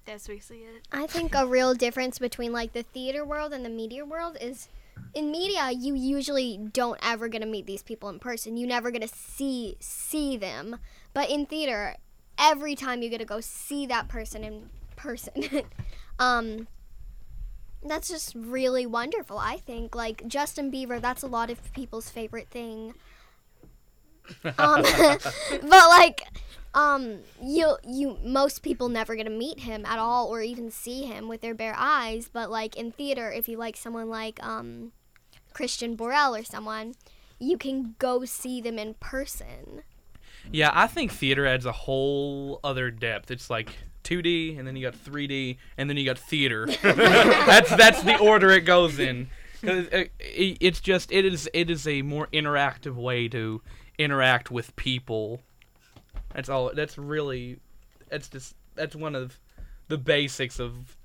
that's 0.05 0.27
basically 0.27 0.63
it. 0.63 0.83
I 0.93 1.07
think 1.07 1.35
a 1.35 1.47
real 1.47 1.75
difference 1.75 2.19
between 2.19 2.53
like 2.53 2.73
the 2.73 2.83
theater 2.83 3.25
world 3.25 3.53
and 3.53 3.65
the 3.65 3.71
media 3.71 4.05
world 4.05 4.37
is 4.41 4.69
in 5.15 5.31
media 5.31 5.71
you 5.71 5.95
usually 5.95 6.59
don't 6.73 6.99
ever 7.03 7.29
get 7.29 7.41
to 7.41 7.47
meet 7.47 7.67
these 7.67 7.83
people 7.83 8.09
in 8.09 8.19
person. 8.19 8.57
You 8.57 8.67
never 8.67 8.91
get 8.91 9.03
to 9.03 9.09
see 9.09 9.77
see 9.81 10.37
them. 10.37 10.77
But 11.13 11.31
in 11.31 11.47
theater, 11.47 11.97
every 12.39 12.75
time 12.75 13.03
you 13.03 13.11
get 13.11 13.19
to 13.19 13.25
go 13.25 13.41
see 13.41 13.87
that 13.87 14.09
person 14.09 14.45
in 14.45 14.71
person. 14.97 15.63
um 16.19 16.67
that's 17.83 18.09
just 18.09 18.35
really 18.35 18.85
wonderful, 18.85 19.39
I 19.39 19.57
think. 19.57 19.95
Like 19.95 20.27
Justin 20.27 20.71
Bieber, 20.71 21.01
that's 21.01 21.23
a 21.23 21.27
lot 21.27 21.51
of 21.51 21.73
people's 21.73 22.11
favorite 22.11 22.49
thing. 22.49 22.95
Um, 24.45 24.83
but 25.51 25.89
like 25.89 26.23
um 26.75 27.19
you 27.43 27.77
you 27.85 28.17
most 28.23 28.63
people 28.63 28.89
never 28.89 29.15
get 29.17 29.25
to 29.25 29.31
meet 29.31 29.61
him 29.61 29.85
at 29.87 29.99
all 29.99 30.29
or 30.29 30.41
even 30.43 30.71
see 30.71 31.05
him 31.05 31.29
with 31.29 31.41
their 31.41 31.55
bare 31.55 31.75
eyes 31.77 32.31
but 32.33 32.51
like 32.51 32.77
in 32.77 32.93
theater 32.93 33.31
if 33.33 33.49
you 33.49 33.57
like 33.57 33.77
someone 33.77 34.09
like 34.09 34.43
um 34.45 34.93
Christian 35.53 35.97
Borle 35.97 36.41
or 36.41 36.45
someone 36.45 36.95
you 37.39 37.59
can 37.59 37.97
go 37.99 38.25
see 38.25 38.61
them 38.61 38.79
in 38.79 38.95
person 38.95 39.83
Yeah, 40.53 40.71
I 40.73 40.87
think 40.87 41.13
theater 41.13 41.47
adds 41.47 41.67
a 41.67 41.73
whole 41.73 42.61
other 42.65 42.91
depth. 42.91 43.31
It's 43.31 43.51
like 43.51 43.77
2D, 44.05 44.59
and 44.59 44.67
then 44.67 44.77
you 44.77 44.83
got 44.91 44.95
3D, 44.95 45.59
and 45.77 45.89
then 45.89 45.97
you 45.97 46.05
got 46.05 46.19
theater. 46.19 46.67
that's 46.83 47.75
that's 47.77 48.03
the 48.03 48.19
order 48.19 48.51
it 48.51 48.63
goes 48.63 48.99
in. 48.99 49.29
Because 49.61 49.87
it, 49.89 50.13
it, 50.19 50.57
it's 50.61 50.81
just 50.81 51.13
it 51.13 51.25
is 51.25 51.49
it 51.53 51.71
is 51.71 51.87
a 51.87 52.03
more 52.03 52.29
interactive 52.33 52.95
way 52.95 53.29
to 53.29 53.63
interact 53.99 54.51
with 54.51 54.75
people. 54.77 55.43
That's 56.35 56.49
all. 56.49 56.71
That's 56.75 56.99
really, 56.99 57.59
that's 58.09 58.29
just 58.29 58.55
that's 58.75 58.95
one 58.95 59.15
of 59.15 59.39
the 59.89 59.99
basics 59.99 60.59
of 60.59 60.97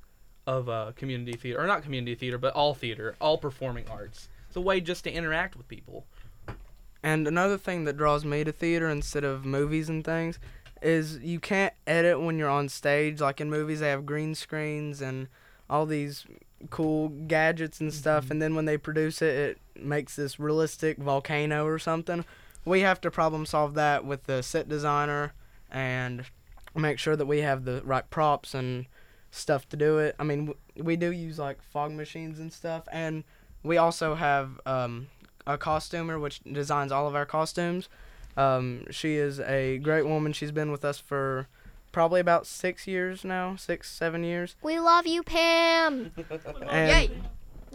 of 0.47 0.69
uh, 0.69 0.91
community 0.95 1.37
theater, 1.37 1.59
or 1.59 1.67
not 1.67 1.83
community 1.83 2.15
theater, 2.15 2.37
but 2.37 2.53
all 2.53 2.73
theater, 2.73 3.15
all 3.19 3.37
performing 3.37 3.87
arts. 3.89 4.29
It's 4.47 4.55
a 4.55 4.61
way 4.61 4.79
just 4.79 5.03
to 5.05 5.11
interact 5.11 5.55
with 5.55 5.67
people. 5.67 6.05
And 7.01 7.27
another 7.27 7.57
thing 7.57 7.85
that 7.85 7.97
draws 7.97 8.25
me 8.25 8.43
to 8.43 8.51
theater 8.51 8.89
instead 8.89 9.23
of 9.23 9.45
movies 9.45 9.89
and 9.89 10.03
things 10.03 10.39
is 10.81 11.17
you 11.19 11.39
can't 11.39 11.73
edit 11.87 12.19
when 12.19 12.37
you're 12.37 12.49
on 12.49 12.69
stage. 12.69 13.21
Like 13.21 13.41
in 13.41 13.49
movies, 13.49 13.79
they 13.79 13.89
have 13.89 14.05
green 14.05 14.35
screens 14.35 15.01
and 15.01 15.27
all 15.69 15.85
these 15.85 16.25
cool 16.69 17.09
gadgets 17.09 17.79
and 17.79 17.93
stuff. 17.93 18.31
And 18.31 18.41
then 18.41 18.55
when 18.55 18.65
they 18.65 18.77
produce 18.77 19.21
it, 19.21 19.35
it 19.75 19.83
makes 19.83 20.15
this 20.15 20.39
realistic 20.39 20.97
volcano 20.97 21.65
or 21.65 21.79
something. 21.79 22.25
We 22.65 22.81
have 22.81 22.99
to 23.01 23.11
problem 23.11 23.45
solve 23.45 23.75
that 23.75 24.05
with 24.05 24.23
the 24.23 24.41
set 24.41 24.67
designer 24.67 25.33
and 25.71 26.25
make 26.75 26.99
sure 26.99 27.15
that 27.15 27.25
we 27.25 27.39
have 27.39 27.65
the 27.65 27.81
right 27.85 28.09
props 28.09 28.53
and 28.53 28.85
stuff 29.31 29.67
to 29.69 29.77
do 29.77 29.99
it. 29.99 30.15
I 30.19 30.23
mean, 30.23 30.53
we 30.75 30.95
do 30.95 31.11
use 31.11 31.37
like 31.39 31.61
fog 31.61 31.91
machines 31.91 32.39
and 32.39 32.51
stuff, 32.51 32.87
and 32.91 33.23
we 33.63 33.77
also 33.77 34.15
have 34.15 34.59
um, 34.65 35.07
a 35.45 35.57
costumer 35.57 36.19
which 36.19 36.41
designs 36.41 36.91
all 36.91 37.07
of 37.07 37.15
our 37.15 37.25
costumes. 37.25 37.89
Um, 38.37 38.85
she 38.89 39.15
is 39.15 39.39
a 39.39 39.77
great 39.77 40.05
woman. 40.05 40.33
She's 40.33 40.51
been 40.51 40.71
with 40.71 40.83
us 40.83 40.99
for 40.99 41.47
probably 41.91 42.19
about 42.19 42.45
six 42.45 42.87
years 42.87 43.23
now, 43.23 43.55
six, 43.55 43.89
seven 43.89 44.23
years. 44.23 44.55
we 44.61 44.79
love 44.79 45.07
you 45.07 45.23
pam 45.23 46.11
And, 46.69 47.11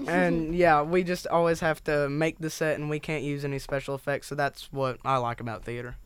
and 0.08 0.54
yeah, 0.54 0.82
we 0.82 1.02
just 1.02 1.26
always 1.26 1.60
have 1.60 1.82
to 1.84 2.08
make 2.08 2.38
the 2.38 2.50
set, 2.50 2.78
and 2.78 2.90
we 2.90 3.00
can't 3.00 3.22
use 3.22 3.44
any 3.44 3.58
special 3.58 3.94
effects. 3.94 4.28
So 4.28 4.34
that's 4.34 4.72
what 4.72 4.98
I 5.04 5.16
like 5.16 5.40
about 5.40 5.64
theater. 5.64 5.96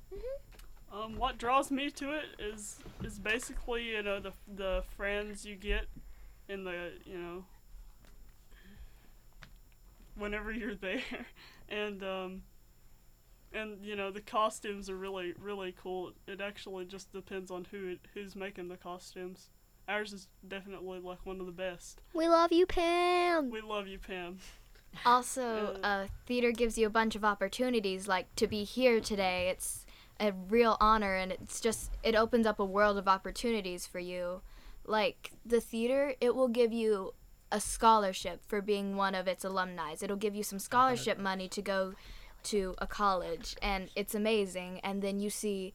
Um, 0.92 1.16
what 1.16 1.38
draws 1.38 1.70
me 1.70 1.90
to 1.90 2.12
it 2.12 2.26
is 2.38 2.78
is 3.02 3.18
basically 3.18 3.84
you 3.84 4.02
know 4.02 4.20
the 4.20 4.32
the 4.54 4.84
friends 4.96 5.44
you 5.44 5.56
get 5.56 5.86
in 6.48 6.64
the 6.64 6.92
you 7.04 7.18
know 7.18 7.44
whenever 10.16 10.52
you're 10.52 10.74
there, 10.76 11.02
and 11.68 12.02
um, 12.02 12.42
and 13.52 13.84
you 13.84 13.96
know 13.96 14.10
the 14.10 14.20
costumes 14.20 14.88
are 14.88 14.96
really 14.96 15.34
really 15.40 15.74
cool. 15.82 16.12
It 16.26 16.40
actually 16.40 16.84
just 16.84 17.12
depends 17.12 17.50
on 17.50 17.66
who 17.70 17.88
it, 17.88 18.00
who's 18.14 18.36
making 18.36 18.68
the 18.68 18.76
costumes. 18.76 19.48
Ours 19.88 20.12
is 20.12 20.28
definitely 20.46 20.98
like 20.98 21.24
one 21.24 21.40
of 21.40 21.46
the 21.46 21.52
best. 21.52 22.00
we 22.14 22.28
love 22.28 22.52
you 22.52 22.66
pam 22.66 23.50
We 23.50 23.60
love 23.60 23.86
you, 23.86 23.98
Pam. 23.98 24.38
Also, 25.04 25.78
uh, 25.82 26.06
theater 26.26 26.52
gives 26.52 26.78
you 26.78 26.86
a 26.86 26.90
bunch 26.90 27.14
of 27.14 27.24
opportunities, 27.24 28.08
like 28.08 28.34
to 28.36 28.46
be 28.46 28.64
here 28.64 29.00
today. 29.00 29.48
It's 29.48 29.84
a 30.20 30.32
real 30.32 30.76
honor, 30.80 31.14
and 31.14 31.32
it's 31.32 31.60
just 31.60 31.90
it 32.02 32.14
opens 32.14 32.46
up 32.46 32.58
a 32.58 32.64
world 32.64 32.96
of 32.96 33.08
opportunities 33.08 33.86
for 33.86 33.98
you. 33.98 34.40
Like 34.86 35.32
the 35.44 35.60
theater, 35.60 36.14
it 36.20 36.34
will 36.34 36.48
give 36.48 36.72
you 36.72 37.14
a 37.52 37.60
scholarship 37.60 38.40
for 38.46 38.60
being 38.62 38.96
one 38.96 39.14
of 39.14 39.28
its 39.28 39.44
alumni. 39.44 39.94
It'll 40.00 40.16
give 40.16 40.34
you 40.34 40.42
some 40.42 40.58
scholarship 40.58 41.18
money 41.18 41.48
to 41.48 41.62
go 41.62 41.94
to 42.44 42.74
a 42.78 42.86
college, 42.86 43.56
and 43.62 43.90
it's 43.94 44.14
amazing. 44.14 44.80
And 44.80 45.02
then 45.02 45.20
you 45.20 45.30
see 45.30 45.72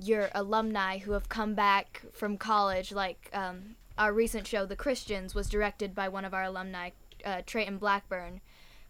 your 0.00 0.30
alumni 0.34 0.98
who 0.98 1.12
have 1.12 1.28
come 1.28 1.54
back 1.54 2.02
from 2.12 2.38
college, 2.38 2.90
like 2.92 3.28
um, 3.32 3.76
our 3.98 4.12
recent 4.12 4.46
show, 4.46 4.64
The 4.64 4.76
Christians, 4.76 5.34
was 5.34 5.48
directed 5.48 5.94
by 5.94 6.08
one 6.08 6.24
of 6.24 6.32
our 6.32 6.44
alumni, 6.44 6.90
uh, 7.24 7.42
Trayton 7.44 7.78
Blackburn, 7.78 8.40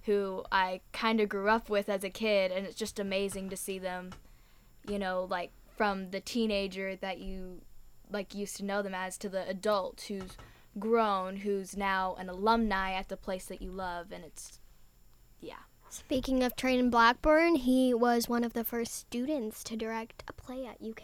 who 0.04 0.44
I 0.52 0.80
kind 0.92 1.20
of 1.20 1.28
grew 1.28 1.48
up 1.48 1.68
with 1.68 1.88
as 1.88 2.04
a 2.04 2.10
kid, 2.10 2.52
and 2.52 2.64
it's 2.64 2.76
just 2.76 3.00
amazing 3.00 3.50
to 3.50 3.56
see 3.56 3.78
them, 3.78 4.10
you 4.86 4.98
know, 4.98 5.26
like 5.28 5.50
from 5.76 6.10
the 6.10 6.20
teenager 6.20 6.94
that 6.96 7.18
you 7.18 7.62
like 8.10 8.34
used 8.34 8.56
to 8.56 8.64
know 8.64 8.82
them 8.82 8.94
as 8.94 9.16
to 9.18 9.28
the 9.28 9.48
adult 9.48 10.04
who's 10.08 10.36
grown, 10.78 11.36
who's 11.36 11.76
now 11.76 12.16
an 12.18 12.28
alumni 12.28 12.92
at 12.92 13.08
the 13.08 13.16
place 13.16 13.46
that 13.46 13.62
you 13.62 13.70
love, 13.70 14.12
and 14.12 14.24
it's 14.24 14.60
yeah. 15.40 15.54
Speaking 15.90 16.42
of 16.42 16.54
Trayton 16.56 16.88
blackburn 16.90 17.56
he 17.56 17.92
was 17.92 18.28
one 18.28 18.44
of 18.44 18.52
the 18.52 18.64
first 18.64 18.94
students 18.94 19.62
to 19.64 19.76
direct 19.76 20.22
a 20.28 20.32
play 20.32 20.66
at 20.66 20.76
uk 20.88 21.02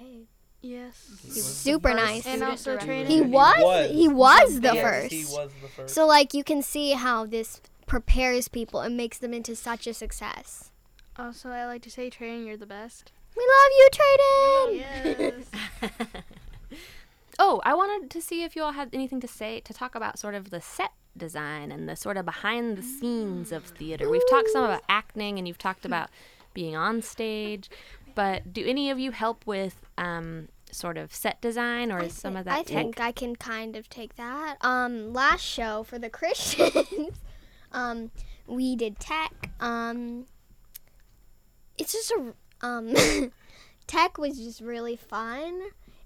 Yes. 0.63 0.97
super 0.97 1.93
nice 1.95 2.27
And 2.27 2.43
also 2.43 2.77
training. 2.79 3.07
he 3.07 3.21
was 3.21 3.91
he 3.91 4.09
was 4.09 4.61
the 4.61 4.75
first 4.75 5.13
was 5.15 5.51
the 5.63 5.69
first. 5.69 5.95
So 5.95 6.07
like 6.07 6.35
you 6.35 6.43
can 6.43 6.63
see 6.63 6.93
how 6.93 7.27
this 7.27 7.61
prepares 7.87 8.49
people 8.49 8.81
and 8.81 8.97
makes 8.97 9.19
them 9.19 9.33
into 9.35 9.55
such 9.55 9.87
a 9.87 9.95
success. 9.95 10.71
Also, 11.19 11.51
I 11.51 11.65
like 11.67 11.83
to 11.83 11.91
say, 11.91 12.11
training, 12.11 12.47
you're 12.47 12.57
the 12.57 12.67
best. 12.67 13.13
We 13.37 13.43
love 13.43 13.71
you, 13.79 13.89
Trayton. 13.93 15.45
Yes. 15.83 16.11
Oh, 17.39 17.61
I 17.65 17.75
wanted 17.75 18.11
to 18.11 18.23
see 18.23 18.45
if 18.45 18.57
you 18.57 18.63
all 18.63 18.73
had 18.73 18.89
anything 18.95 19.21
to 19.21 19.29
say 19.29 19.61
to 19.61 19.75
talk 19.75 19.95
about 19.95 20.19
sort 20.19 20.35
of 20.35 20.49
the 20.51 20.61
set 20.61 20.93
design 21.19 21.71
and 21.73 21.89
the 21.89 21.97
sort 21.97 22.17
of 22.17 22.25
behind 22.25 22.77
the 22.77 22.83
scenes 22.83 23.53
of 23.53 23.65
theater. 23.65 24.09
We've 24.11 24.29
talked 24.31 24.51
some 24.51 24.65
about 24.65 24.83
acting 24.89 25.39
and 25.39 25.47
you've 25.49 25.59
talked 25.59 25.85
about 25.85 26.11
being 26.55 26.77
on 26.77 27.03
stage, 27.03 27.69
but 28.15 28.53
do 28.53 28.65
any 28.67 28.91
of 28.91 28.99
you 28.99 29.11
help 29.11 29.47
with 29.47 29.77
um, 29.99 30.49
sort 30.71 30.97
of 30.99 31.15
set 31.15 31.41
design 31.41 31.91
or 31.93 32.01
is 32.03 32.15
some 32.15 32.35
thi- 32.35 32.39
of 32.41 32.45
that 32.47 32.55
I 32.59 32.63
tech? 32.63 32.67
think 32.67 33.01
I 33.01 33.13
can 33.13 33.37
kind 33.37 33.77
of 33.77 33.89
take 33.89 34.17
that. 34.17 34.57
Um, 34.63 35.13
last 35.13 35.43
show 35.45 35.83
for 35.83 35.99
the 35.99 36.09
Christians, 36.19 37.21
um, 37.73 38.11
we 38.47 38.77
did 38.77 38.99
tech. 38.99 39.51
Um, 39.61 40.27
it's 41.79 41.93
just 41.93 42.11
a 42.13 42.33
um, 42.67 42.95
tech 43.87 44.19
was 44.19 44.39
just 44.39 44.61
really 44.61 44.97
fun. 44.97 45.61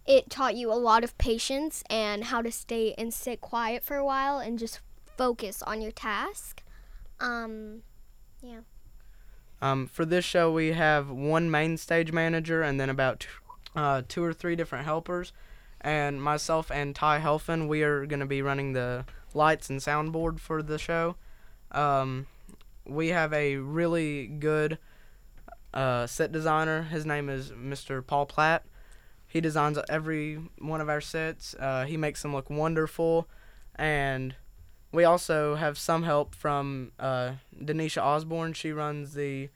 It 0.07 0.31
taught 0.31 0.57
you 0.57 0.73
a 0.73 0.75
lot 0.75 1.05
of 1.05 1.17
patience 1.19 1.85
and 1.89 2.25
how 2.25 2.43
to 2.43 2.51
stay 2.51 2.95
and 2.99 3.15
sit 3.15 3.41
quiet 3.41 3.85
for 3.85 3.97
a 3.97 4.05
while 4.05 4.39
and 4.39 4.59
just 4.59 4.81
focus 5.17 5.63
on 5.63 5.81
your 5.81 5.93
task. 5.93 6.63
Um, 7.21 7.83
yeah. 8.43 8.61
Um, 9.63 9.87
for 9.87 10.05
this 10.05 10.25
show, 10.25 10.51
we 10.51 10.73
have 10.73 11.11
one 11.11 11.51
main 11.51 11.77
stage 11.77 12.13
manager 12.13 12.63
and 12.63 12.81
then 12.81 12.89
about 12.89 13.27
uh, 13.77 14.03
two 14.09 14.25
or 14.25 14.33
three 14.33 14.57
different 14.57 14.85
helpers. 14.85 15.33
And 15.81 16.23
myself 16.23 16.71
and 16.71 16.95
Ty 16.95 17.21
Helfen, 17.21 17.69
we 17.69 17.83
are 17.83 18.07
going 18.07 18.21
to 18.21 18.27
be 18.27 18.43
running 18.43 18.73
the 18.73 19.05
lights 19.35 19.71
and 19.71 19.81
soundboard 19.81 20.41
for 20.41 20.63
the 20.63 20.79
show. 20.79 21.17
Um, 21.73 22.27
we 22.87 23.09
have 23.09 23.33
a 23.33 23.57
really 23.57 24.27
good 24.27 24.79
uh, 25.73 26.07
set 26.07 26.33
designer. 26.33 26.83
His 26.83 27.07
name 27.07 27.29
is 27.29 27.51
Mr. 27.51 28.07
Paul 28.07 28.27
Platt. 28.27 28.65
He 29.27 29.41
designs 29.41 29.79
every 29.89 30.41
one 30.59 30.81
of 30.81 30.89
our 30.89 31.01
sets. 31.01 31.55
Uh, 31.59 31.85
he 31.85 31.97
makes 31.97 32.23
them 32.23 32.35
look 32.35 32.51
wonderful. 32.51 33.29
And 33.77 34.35
we 34.93 35.05
also 35.05 35.55
have 35.55 35.79
some 35.79 36.03
help 36.03 36.35
from 36.35 36.93
uh, 36.99 37.33
Denisha 37.57 38.03
Osborne. 38.03 38.53
She 38.53 38.73
runs 38.73 39.15
the 39.15 39.49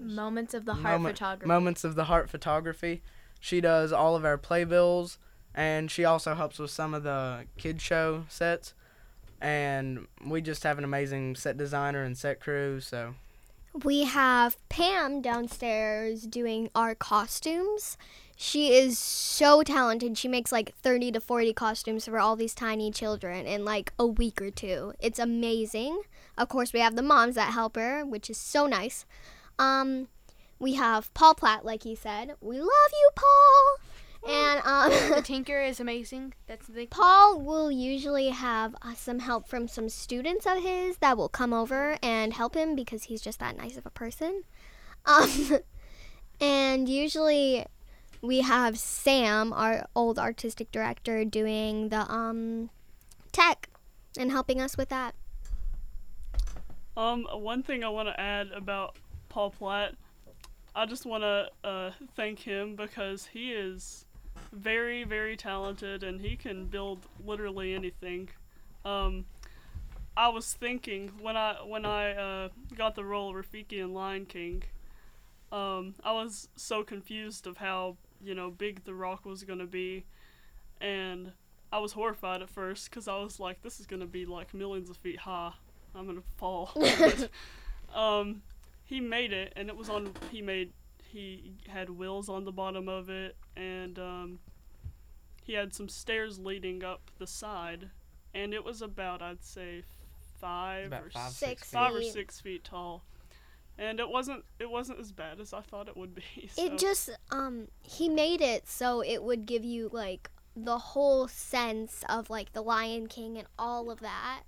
Moments 0.00 0.54
of 0.54 0.64
the 0.64 0.74
heart 0.74 0.84
Moment- 1.00 1.16
photography. 1.18 1.48
Moments 1.48 1.84
of 1.84 1.94
the 1.96 2.04
Heart 2.04 2.30
photography. 2.30 3.02
She 3.40 3.60
does 3.60 3.92
all 3.92 4.14
of 4.14 4.24
our 4.24 4.38
playbills, 4.38 5.18
and 5.54 5.90
she 5.90 6.04
also 6.04 6.34
helps 6.34 6.58
with 6.58 6.70
some 6.70 6.94
of 6.94 7.02
the 7.02 7.46
kid 7.56 7.80
show 7.80 8.24
sets. 8.28 8.74
And 9.40 10.06
we 10.24 10.40
just 10.40 10.62
have 10.64 10.78
an 10.78 10.84
amazing 10.84 11.36
set 11.36 11.56
designer 11.56 12.02
and 12.02 12.16
set 12.16 12.40
crew. 12.40 12.80
So 12.80 13.14
we 13.84 14.04
have 14.04 14.56
Pam 14.68 15.20
downstairs 15.20 16.22
doing 16.22 16.70
our 16.74 16.94
costumes. 16.94 17.96
She 18.40 18.72
is 18.72 19.00
so 19.00 19.64
talented. 19.64 20.16
She 20.16 20.28
makes 20.28 20.52
like 20.52 20.72
30 20.76 21.10
to 21.10 21.20
40 21.20 21.52
costumes 21.54 22.04
for 22.04 22.20
all 22.20 22.36
these 22.36 22.54
tiny 22.54 22.92
children 22.92 23.46
in 23.46 23.64
like 23.64 23.92
a 23.98 24.06
week 24.06 24.40
or 24.40 24.52
two. 24.52 24.92
It's 25.00 25.18
amazing. 25.18 26.02
Of 26.36 26.48
course, 26.48 26.72
we 26.72 26.78
have 26.78 26.94
the 26.94 27.02
moms 27.02 27.34
that 27.34 27.52
help 27.52 27.74
her, 27.74 28.06
which 28.06 28.30
is 28.30 28.38
so 28.38 28.68
nice. 28.68 29.04
Um, 29.58 30.06
we 30.60 30.74
have 30.74 31.12
Paul 31.14 31.34
Platt, 31.34 31.64
like 31.64 31.82
he 31.82 31.96
said. 31.96 32.36
We 32.40 32.60
love 32.60 32.92
you, 32.92 33.10
Paul. 33.16 34.32
And 34.32 34.60
um, 34.64 35.16
the 35.16 35.22
tinker 35.24 35.60
is 35.60 35.80
amazing. 35.80 36.32
That's 36.46 36.68
the 36.68 36.74
thing. 36.74 36.86
Paul 36.90 37.40
will 37.40 37.72
usually 37.72 38.28
have 38.28 38.76
uh, 38.82 38.94
some 38.94 39.18
help 39.18 39.48
from 39.48 39.66
some 39.66 39.88
students 39.88 40.46
of 40.46 40.62
his 40.62 40.98
that 40.98 41.16
will 41.16 41.28
come 41.28 41.52
over 41.52 41.98
and 42.04 42.32
help 42.32 42.54
him 42.54 42.76
because 42.76 43.04
he's 43.04 43.20
just 43.20 43.40
that 43.40 43.56
nice 43.56 43.76
of 43.76 43.84
a 43.84 43.90
person. 43.90 44.44
Um, 45.06 45.58
and 46.40 46.88
usually 46.88 47.66
we 48.22 48.40
have 48.40 48.78
Sam, 48.78 49.52
our 49.52 49.86
old 49.94 50.18
artistic 50.18 50.70
director, 50.72 51.24
doing 51.24 51.88
the 51.88 52.10
um, 52.10 52.70
tech 53.32 53.68
and 54.18 54.30
helping 54.30 54.60
us 54.60 54.76
with 54.76 54.88
that. 54.88 55.14
Um, 56.96 57.26
one 57.32 57.62
thing 57.62 57.84
I 57.84 57.88
want 57.88 58.08
to 58.08 58.20
add 58.20 58.50
about 58.50 58.96
Paul 59.28 59.50
Platt, 59.50 59.94
I 60.74 60.86
just 60.86 61.06
want 61.06 61.22
to 61.22 61.48
uh, 61.62 61.90
thank 62.16 62.40
him 62.40 62.74
because 62.74 63.26
he 63.26 63.52
is 63.52 64.04
very, 64.52 65.04
very 65.04 65.36
talented 65.36 66.02
and 66.02 66.20
he 66.20 66.36
can 66.36 66.66
build 66.66 66.98
literally 67.24 67.74
anything. 67.74 68.28
Um, 68.84 69.26
I 70.16 70.28
was 70.28 70.52
thinking 70.52 71.12
when 71.20 71.36
I 71.36 71.54
when 71.64 71.84
I 71.84 72.12
uh, 72.12 72.48
got 72.76 72.96
the 72.96 73.04
role 73.04 73.30
of 73.30 73.36
Rafiki 73.36 73.78
in 73.78 73.94
Lion 73.94 74.26
King, 74.26 74.64
um, 75.52 75.94
I 76.02 76.12
was 76.12 76.48
so 76.56 76.82
confused 76.82 77.46
of 77.46 77.58
how 77.58 77.96
you 78.22 78.34
know 78.34 78.50
big 78.50 78.84
the 78.84 78.94
rock 78.94 79.24
was 79.24 79.44
gonna 79.44 79.66
be, 79.66 80.04
and 80.80 81.32
I 81.72 81.78
was 81.78 81.92
horrified 81.92 82.42
at 82.42 82.48
first 82.50 82.90
because 82.90 83.08
I 83.08 83.16
was 83.18 83.38
like, 83.38 83.62
this 83.62 83.80
is 83.80 83.86
gonna 83.86 84.06
be 84.06 84.26
like 84.26 84.54
millions 84.54 84.90
of 84.90 84.96
feet 84.96 85.20
high. 85.20 85.52
I'm 85.94 86.06
gonna 86.06 86.22
fall. 86.36 86.70
But, 86.74 87.30
um, 87.94 88.42
he 88.84 89.00
made 89.00 89.32
it, 89.32 89.52
and 89.56 89.68
it 89.68 89.76
was 89.76 89.88
on. 89.88 90.12
He 90.30 90.42
made. 90.42 90.72
He 91.02 91.54
had 91.68 91.90
wheels 91.90 92.28
on 92.28 92.44
the 92.44 92.52
bottom 92.52 92.88
of 92.88 93.08
it, 93.08 93.36
and 93.56 93.98
um, 93.98 94.38
he 95.42 95.54
had 95.54 95.74
some 95.74 95.88
stairs 95.88 96.38
leading 96.38 96.84
up 96.84 97.10
the 97.18 97.26
side, 97.26 97.88
and 98.34 98.52
it 98.52 98.64
was 98.64 98.82
about 98.82 99.22
I'd 99.22 99.42
say 99.42 99.84
five 100.40 100.86
About 100.86 101.04
or 101.06 101.10
five, 101.10 101.32
Six 101.32 101.60
six 101.62 101.70
five 101.72 101.94
or 101.94 102.02
six 102.02 102.40
feet 102.40 102.64
tall, 102.64 103.02
and 103.78 104.00
it 104.00 104.08
wasn't 104.08 104.44
it 104.58 104.68
wasn't 104.68 104.98
as 104.98 105.12
bad 105.12 105.40
as 105.40 105.52
I 105.52 105.60
thought 105.60 105.88
it 105.88 105.96
would 105.96 106.14
be. 106.14 106.22
So. 106.52 106.64
It 106.64 106.78
just 106.78 107.10
um 107.30 107.68
he 107.82 108.08
made 108.08 108.40
it 108.40 108.68
so 108.68 109.02
it 109.02 109.22
would 109.22 109.46
give 109.46 109.64
you 109.64 109.90
like 109.92 110.30
the 110.56 110.78
whole 110.78 111.28
sense 111.28 112.04
of 112.08 112.30
like 112.30 112.52
the 112.52 112.62
Lion 112.62 113.06
King 113.06 113.38
and 113.38 113.46
all 113.58 113.90
of 113.90 114.00
that 114.00 114.42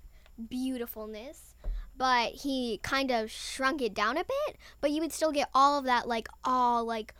beautifulness. 0.49 1.55
But 1.97 2.31
he 2.31 2.79
kind 2.81 3.11
of 3.11 3.29
shrunk 3.29 3.81
it 3.81 3.93
down 3.93 4.17
a 4.17 4.23
bit, 4.23 4.57
but 4.79 4.91
you 4.91 5.01
would 5.01 5.13
still 5.13 5.31
get 5.31 5.49
all 5.53 5.77
of 5.77 5.85
that 5.85 6.07
like 6.07 6.27
all 6.43 6.83
like 6.85 7.13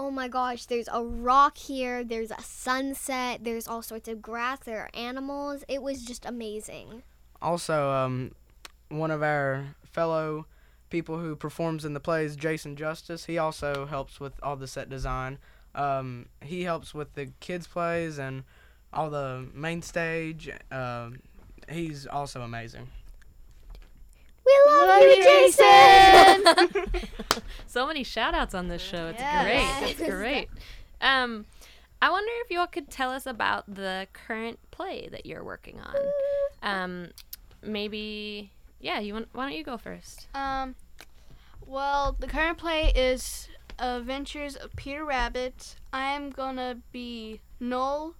oh 0.00 0.10
my 0.12 0.28
gosh, 0.28 0.66
there's 0.66 0.88
a 0.92 1.02
rock 1.02 1.58
here, 1.58 2.04
there's 2.04 2.30
a 2.30 2.40
sunset, 2.40 3.40
there's 3.42 3.66
all 3.66 3.82
sorts 3.82 4.08
of 4.08 4.22
grass, 4.22 4.60
there 4.60 4.78
are 4.78 4.90
animals. 4.94 5.64
It 5.66 5.82
was 5.82 6.04
just 6.04 6.24
amazing. 6.24 7.02
also, 7.42 7.90
um, 7.90 8.30
one 8.90 9.10
of 9.10 9.24
our 9.24 9.74
fellow 9.84 10.46
people 10.90 11.18
who 11.18 11.36
performs 11.36 11.84
in 11.84 11.94
the 11.94 12.00
plays, 12.00 12.36
Jason 12.36 12.76
Justice, 12.76 13.24
he 13.26 13.38
also 13.38 13.86
helps 13.86 14.20
with 14.20 14.32
all 14.42 14.56
the 14.56 14.66
set 14.66 14.88
design. 14.88 15.38
Um, 15.74 16.26
he 16.42 16.62
helps 16.62 16.94
with 16.94 17.14
the 17.14 17.26
kids' 17.40 17.66
plays 17.66 18.18
and 18.18 18.44
all 18.92 19.10
the 19.10 19.46
main 19.54 19.82
stage. 19.82 20.50
Um, 20.72 21.20
he's 21.68 22.06
also 22.06 22.40
amazing. 22.42 22.88
We 24.46 24.58
love, 24.66 25.02
you, 25.02 25.22
Jason. 25.22 27.02
so 27.66 27.86
many 27.86 28.02
shout 28.02 28.34
outs 28.34 28.54
on 28.54 28.68
this 28.68 28.80
show. 28.82 29.08
It's 29.08 29.20
Yes. 29.20 29.44
great. 29.80 29.90
It's 29.90 30.10
great. 30.16 30.48
Um, 31.02 31.44
I 32.00 32.10
wonder 32.10 32.30
if 32.44 32.50
you 32.50 32.58
all 32.60 32.66
could 32.66 32.90
tell 32.90 33.10
us 33.10 33.26
about 33.26 33.72
the 33.72 34.06
current 34.14 34.58
play 34.70 35.08
that 35.12 35.26
you're 35.26 35.44
working 35.44 35.80
on. 35.80 35.94
Um, 36.62 37.08
maybe, 37.62 38.52
yeah, 38.80 39.00
you 39.00 39.14
want, 39.14 39.28
why 39.32 39.48
don't 39.48 39.56
you 39.56 39.64
go 39.64 39.76
first? 39.76 40.28
Um, 40.34 40.74
well, 41.66 42.16
the 42.18 42.26
current 42.26 42.58
play 42.58 42.92
is 42.94 43.48
Adventures 43.78 44.56
of 44.56 44.74
Peter 44.76 45.04
Rabbit. 45.04 45.76
I 45.92 46.12
am 46.12 46.30
gonna 46.30 46.78
be 46.92 47.40
Noel, 47.60 48.14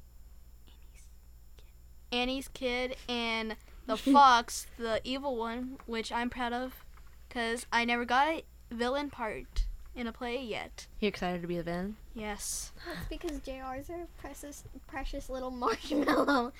Annie's 2.13 2.49
kid, 2.49 2.97
and 3.09 3.57
the 3.87 3.97
fox, 3.97 4.67
the 4.79 5.01
evil 5.05 5.37
one, 5.37 5.79
which 5.87 6.13
I'm 6.13 6.31
proud 6.31 6.53
of, 6.53 6.85
cause 7.31 7.67
I 7.73 7.85
never 7.85 8.05
got 8.05 8.29
a 8.29 8.45
villain 8.71 9.11
part 9.11 9.67
in 9.95 10.07
a 10.07 10.13
play 10.13 10.41
yet. 10.41 10.87
You 11.01 11.09
excited 11.09 11.43
to 11.43 11.49
be 11.49 11.57
the 11.57 11.65
villain? 11.65 11.97
Yes. 12.15 12.73
That's 12.87 13.09
because 13.09 13.41
JR's 13.41 13.91
a 13.91 14.07
precious, 14.21 14.63
precious 14.87 15.29
little 15.29 15.51
marshmallow. 15.53 16.53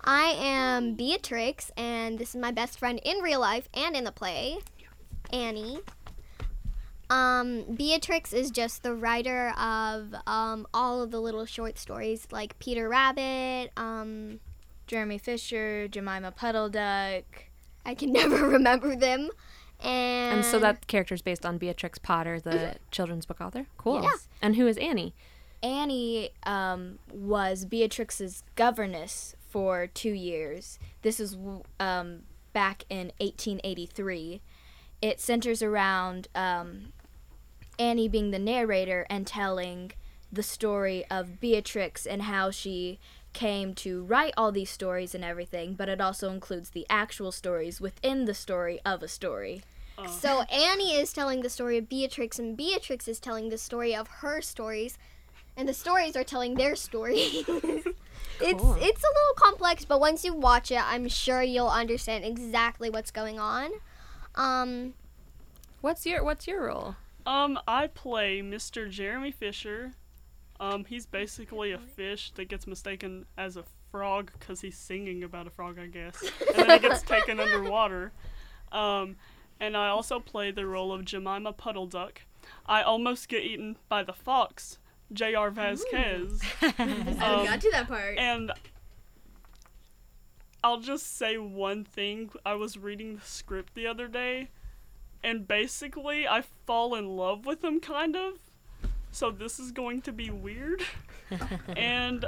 I 0.00 0.36
am 0.38 0.94
Beatrix, 0.94 1.70
and 1.76 2.18
this 2.18 2.34
is 2.34 2.40
my 2.40 2.50
best 2.50 2.78
friend 2.78 3.00
in 3.04 3.18
real 3.18 3.40
life 3.40 3.68
and 3.74 3.96
in 3.96 4.04
the 4.04 4.12
play, 4.12 4.58
Annie. 5.32 5.80
Um, 7.08 7.64
Beatrix 7.74 8.32
is 8.32 8.50
just 8.50 8.82
the 8.82 8.94
writer 8.94 9.50
of 9.58 10.14
um, 10.26 10.66
all 10.74 11.02
of 11.02 11.10
the 11.10 11.20
little 11.20 11.46
short 11.46 11.78
stories, 11.78 12.26
like 12.30 12.58
Peter 12.58 12.88
Rabbit. 12.88 13.70
Um, 13.76 14.40
Jeremy 14.86 15.18
Fisher, 15.18 15.88
Jemima 15.88 16.32
Puddle 16.32 16.68
Duck. 16.68 17.24
I 17.84 17.94
can 17.94 18.12
never 18.12 18.48
remember 18.48 18.96
them. 18.96 19.30
And, 19.80 20.36
And 20.36 20.44
so 20.44 20.58
that 20.58 20.86
character 20.86 21.14
is 21.14 21.22
based 21.22 21.44
on 21.44 21.58
Beatrix 21.58 21.98
Potter, 21.98 22.40
the 22.40 22.76
children's 22.90 23.26
book 23.26 23.40
author. 23.40 23.66
Cool. 23.76 24.02
Yeah. 24.02 24.10
And 24.40 24.56
who 24.56 24.66
is 24.66 24.78
Annie? 24.78 25.14
Annie 25.62 26.30
um, 26.44 26.98
was 27.12 27.64
Beatrix's 27.64 28.42
governess 28.54 29.34
for 29.48 29.86
two 29.86 30.12
years. 30.12 30.78
This 31.02 31.20
is 31.20 31.36
um, 31.80 32.22
back 32.52 32.84
in 32.88 33.12
1883. 33.18 34.40
It 35.02 35.20
centers 35.20 35.62
around 35.62 36.28
um, 36.34 36.92
Annie 37.78 38.08
being 38.08 38.30
the 38.30 38.38
narrator 38.38 39.06
and 39.10 39.26
telling 39.26 39.92
the 40.32 40.42
story 40.42 41.04
of 41.10 41.40
Beatrix 41.40 42.06
and 42.06 42.22
how 42.22 42.50
she 42.50 42.98
came 43.32 43.74
to 43.74 44.02
write 44.04 44.32
all 44.36 44.50
these 44.50 44.70
stories 44.70 45.14
and 45.14 45.22
everything, 45.22 45.74
but 45.74 45.88
it 45.88 46.00
also 46.00 46.30
includes 46.30 46.70
the 46.70 46.86
actual 46.88 47.30
stories 47.30 47.80
within 47.80 48.24
the 48.24 48.34
story 48.34 48.80
of 48.84 49.02
a 49.02 49.08
story. 49.08 49.62
So 50.08 50.42
Annie 50.42 50.94
is 50.94 51.12
telling 51.12 51.40
the 51.40 51.48
story 51.48 51.78
of 51.78 51.88
Beatrix, 51.88 52.38
and 52.38 52.56
Beatrix 52.56 53.08
is 53.08 53.18
telling 53.18 53.48
the 53.48 53.58
story 53.58 53.94
of 53.94 54.08
her 54.08 54.42
stories, 54.42 54.98
and 55.56 55.68
the 55.68 55.74
stories 55.74 56.16
are 56.16 56.24
telling 56.24 56.54
their 56.54 56.76
stories. 56.76 57.32
it's 57.48 58.60
Cool. 58.60 58.74
it's 58.80 59.02
a 59.04 59.12
little 59.14 59.34
complex, 59.36 59.84
but 59.84 60.00
once 60.00 60.24
you 60.24 60.34
watch 60.34 60.70
it, 60.70 60.80
I'm 60.82 61.08
sure 61.08 61.42
you'll 61.42 61.68
understand 61.68 62.24
exactly 62.24 62.90
what's 62.90 63.10
going 63.10 63.38
on. 63.38 63.70
Um, 64.34 64.94
What's 65.80 66.04
your 66.06 66.24
What's 66.24 66.46
your 66.46 66.66
role? 66.66 66.96
Um, 67.26 67.58
I 67.68 67.86
play 67.88 68.40
Mr. 68.40 68.88
Jeremy 68.90 69.30
Fisher. 69.30 69.92
Um, 70.58 70.84
he's 70.84 71.06
basically 71.06 71.72
a 71.72 71.78
fish 71.78 72.32
that 72.36 72.48
gets 72.48 72.66
mistaken 72.66 73.26
as 73.36 73.56
a 73.56 73.64
frog 73.90 74.30
because 74.38 74.60
he's 74.60 74.76
singing 74.78 75.22
about 75.22 75.46
a 75.46 75.50
frog, 75.50 75.78
I 75.78 75.86
guess. 75.86 76.22
And 76.56 76.68
then 76.68 76.70
he 76.80 76.88
gets 76.88 77.02
taken 77.14 77.38
underwater. 77.40 78.12
Um, 78.72 79.16
and 79.60 79.76
I 79.76 79.88
also 79.88 80.18
play 80.18 80.50
the 80.50 80.66
role 80.66 80.92
of 80.92 81.04
Jemima 81.04 81.52
Puddle 81.52 81.86
Duck. 81.86 82.22
I 82.64 82.82
almost 82.82 83.28
get 83.28 83.42
eaten 83.42 83.76
by 83.88 84.02
the 84.02 84.12
fox, 84.12 84.78
J.R. 85.12 85.50
Vasquez. 85.50 86.40
Um, 86.78 87.46
got 87.46 87.60
to 87.60 87.70
that 87.72 87.86
part. 87.88 88.18
and 88.18 88.52
I'll 90.64 90.80
just 90.80 91.16
say 91.16 91.36
one 91.38 91.84
thing. 91.84 92.30
I 92.44 92.54
was 92.54 92.76
reading 92.76 93.16
the 93.16 93.22
script 93.22 93.74
the 93.74 93.86
other 93.86 94.08
day, 94.08 94.48
and 95.22 95.46
basically, 95.46 96.26
I 96.26 96.42
fall 96.66 96.94
in 96.96 97.16
love 97.16 97.46
with 97.46 97.62
him, 97.62 97.78
kind 97.80 98.16
of. 98.16 98.34
So 99.12 99.30
this 99.30 99.58
is 99.58 99.70
going 99.72 100.02
to 100.02 100.12
be 100.12 100.30
weird. 100.30 100.82
and 101.76 102.24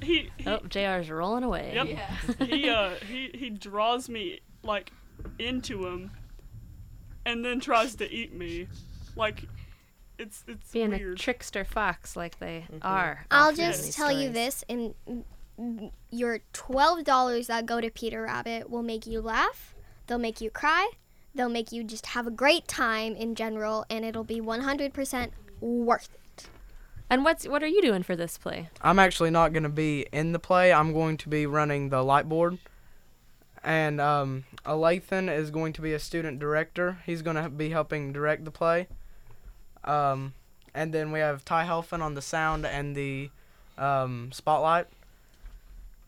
he, 0.00 0.30
he 0.36 0.46
Oh, 0.48 0.58
JR's 0.68 1.10
rolling 1.10 1.42
away. 1.44 1.72
Yep. 1.74 2.48
he 2.48 2.68
uh 2.70 2.90
he 3.06 3.30
he 3.34 3.50
draws 3.50 4.08
me 4.08 4.40
like 4.62 4.92
into 5.38 5.86
him, 5.86 6.10
and 7.24 7.44
then 7.44 7.58
tries 7.60 7.96
to 7.96 8.10
eat 8.10 8.32
me, 8.32 8.68
like 9.16 9.44
it's 10.18 10.44
it's 10.46 10.72
Being 10.72 10.92
a 10.92 11.14
trickster 11.14 11.64
fox 11.64 12.16
like 12.16 12.38
they 12.38 12.66
are. 12.82 13.26
I'll 13.30 13.54
just 13.54 13.84
these 13.84 13.94
tell 13.96 14.12
you 14.12 14.30
this: 14.30 14.64
in 14.68 14.94
mm, 15.58 15.90
your 16.10 16.40
twelve 16.52 17.04
dollars 17.04 17.46
that 17.48 17.66
go 17.66 17.80
to 17.80 17.90
Peter 17.90 18.22
Rabbit 18.22 18.70
will 18.70 18.82
make 18.82 19.06
you 19.06 19.20
laugh. 19.20 19.74
They'll 20.06 20.18
make 20.18 20.40
you 20.40 20.50
cry. 20.50 20.90
They'll 21.34 21.48
make 21.48 21.72
you 21.72 21.84
just 21.84 22.06
have 22.06 22.26
a 22.26 22.30
great 22.30 22.66
time 22.66 23.14
in 23.14 23.34
general, 23.34 23.84
and 23.90 24.04
it'll 24.04 24.24
be 24.24 24.40
one 24.40 24.60
hundred 24.60 24.94
percent 24.94 25.32
worth 25.60 26.08
it. 26.14 26.48
And 27.08 27.24
what's 27.24 27.46
what 27.46 27.62
are 27.62 27.68
you 27.68 27.82
doing 27.82 28.02
for 28.02 28.16
this 28.16 28.38
play? 28.38 28.68
I'm 28.82 28.98
actually 28.98 29.30
not 29.30 29.52
going 29.52 29.62
to 29.62 29.68
be 29.68 30.06
in 30.12 30.32
the 30.32 30.38
play. 30.38 30.72
I'm 30.72 30.92
going 30.92 31.16
to 31.18 31.28
be 31.28 31.46
running 31.46 31.90
the 31.90 32.02
light 32.02 32.28
board. 32.28 32.58
And 33.62 34.00
um, 34.00 34.44
Alathan 34.64 35.34
is 35.34 35.50
going 35.50 35.72
to 35.74 35.82
be 35.82 35.92
a 35.92 35.98
student 35.98 36.38
director. 36.38 36.98
He's 37.04 37.22
going 37.22 37.36
to 37.36 37.48
be 37.48 37.70
helping 37.70 38.12
direct 38.12 38.44
the 38.44 38.52
play. 38.52 38.86
Um, 39.86 40.34
and 40.74 40.92
then 40.92 41.12
we 41.12 41.20
have 41.20 41.44
Ty 41.44 41.66
Helfin 41.66 42.02
on 42.02 42.14
the 42.14 42.22
sound 42.22 42.66
and 42.66 42.94
the 42.94 43.30
um, 43.78 44.30
spotlight. 44.32 44.86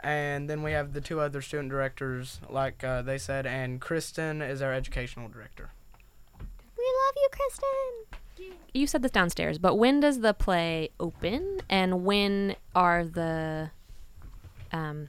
And 0.00 0.48
then 0.48 0.62
we 0.62 0.72
have 0.72 0.92
the 0.92 1.00
two 1.00 1.20
other 1.20 1.42
student 1.42 1.70
directors, 1.70 2.40
like 2.48 2.84
uh, 2.84 3.02
they 3.02 3.18
said, 3.18 3.46
and 3.46 3.80
Kristen 3.80 4.42
is 4.42 4.62
our 4.62 4.72
educational 4.72 5.28
director. 5.28 5.70
We 6.38 6.84
love 7.06 7.14
you, 7.16 7.28
Kristen. 7.32 8.52
You 8.72 8.86
said 8.86 9.02
this 9.02 9.10
downstairs, 9.10 9.58
but 9.58 9.74
when 9.74 9.98
does 10.00 10.20
the 10.20 10.34
play 10.34 10.90
open, 11.00 11.62
and 11.68 12.04
when 12.04 12.54
are 12.76 13.04
the? 13.04 13.70
Um, 14.72 15.08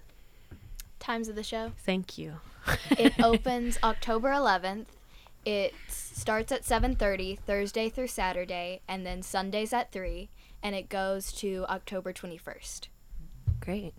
Times 0.99 1.27
of 1.27 1.35
the 1.35 1.43
show. 1.43 1.71
thank 1.85 2.17
you. 2.17 2.35
It 2.91 3.13
opens 3.23 3.77
October 3.83 4.29
11th. 4.29 4.85
It 5.45 5.73
starts 5.87 6.51
at 6.51 6.63
7:30 6.63 7.39
Thursday 7.39 7.89
through 7.89 8.07
Saturday 8.07 8.81
and 8.87 9.05
then 9.05 9.21
Sundays 9.21 9.73
at 9.73 9.91
3 9.91 10.29
and 10.61 10.75
it 10.75 10.89
goes 10.89 11.31
to 11.33 11.65
October 11.69 12.11
21st. 12.13 12.89
Great. 13.59 13.93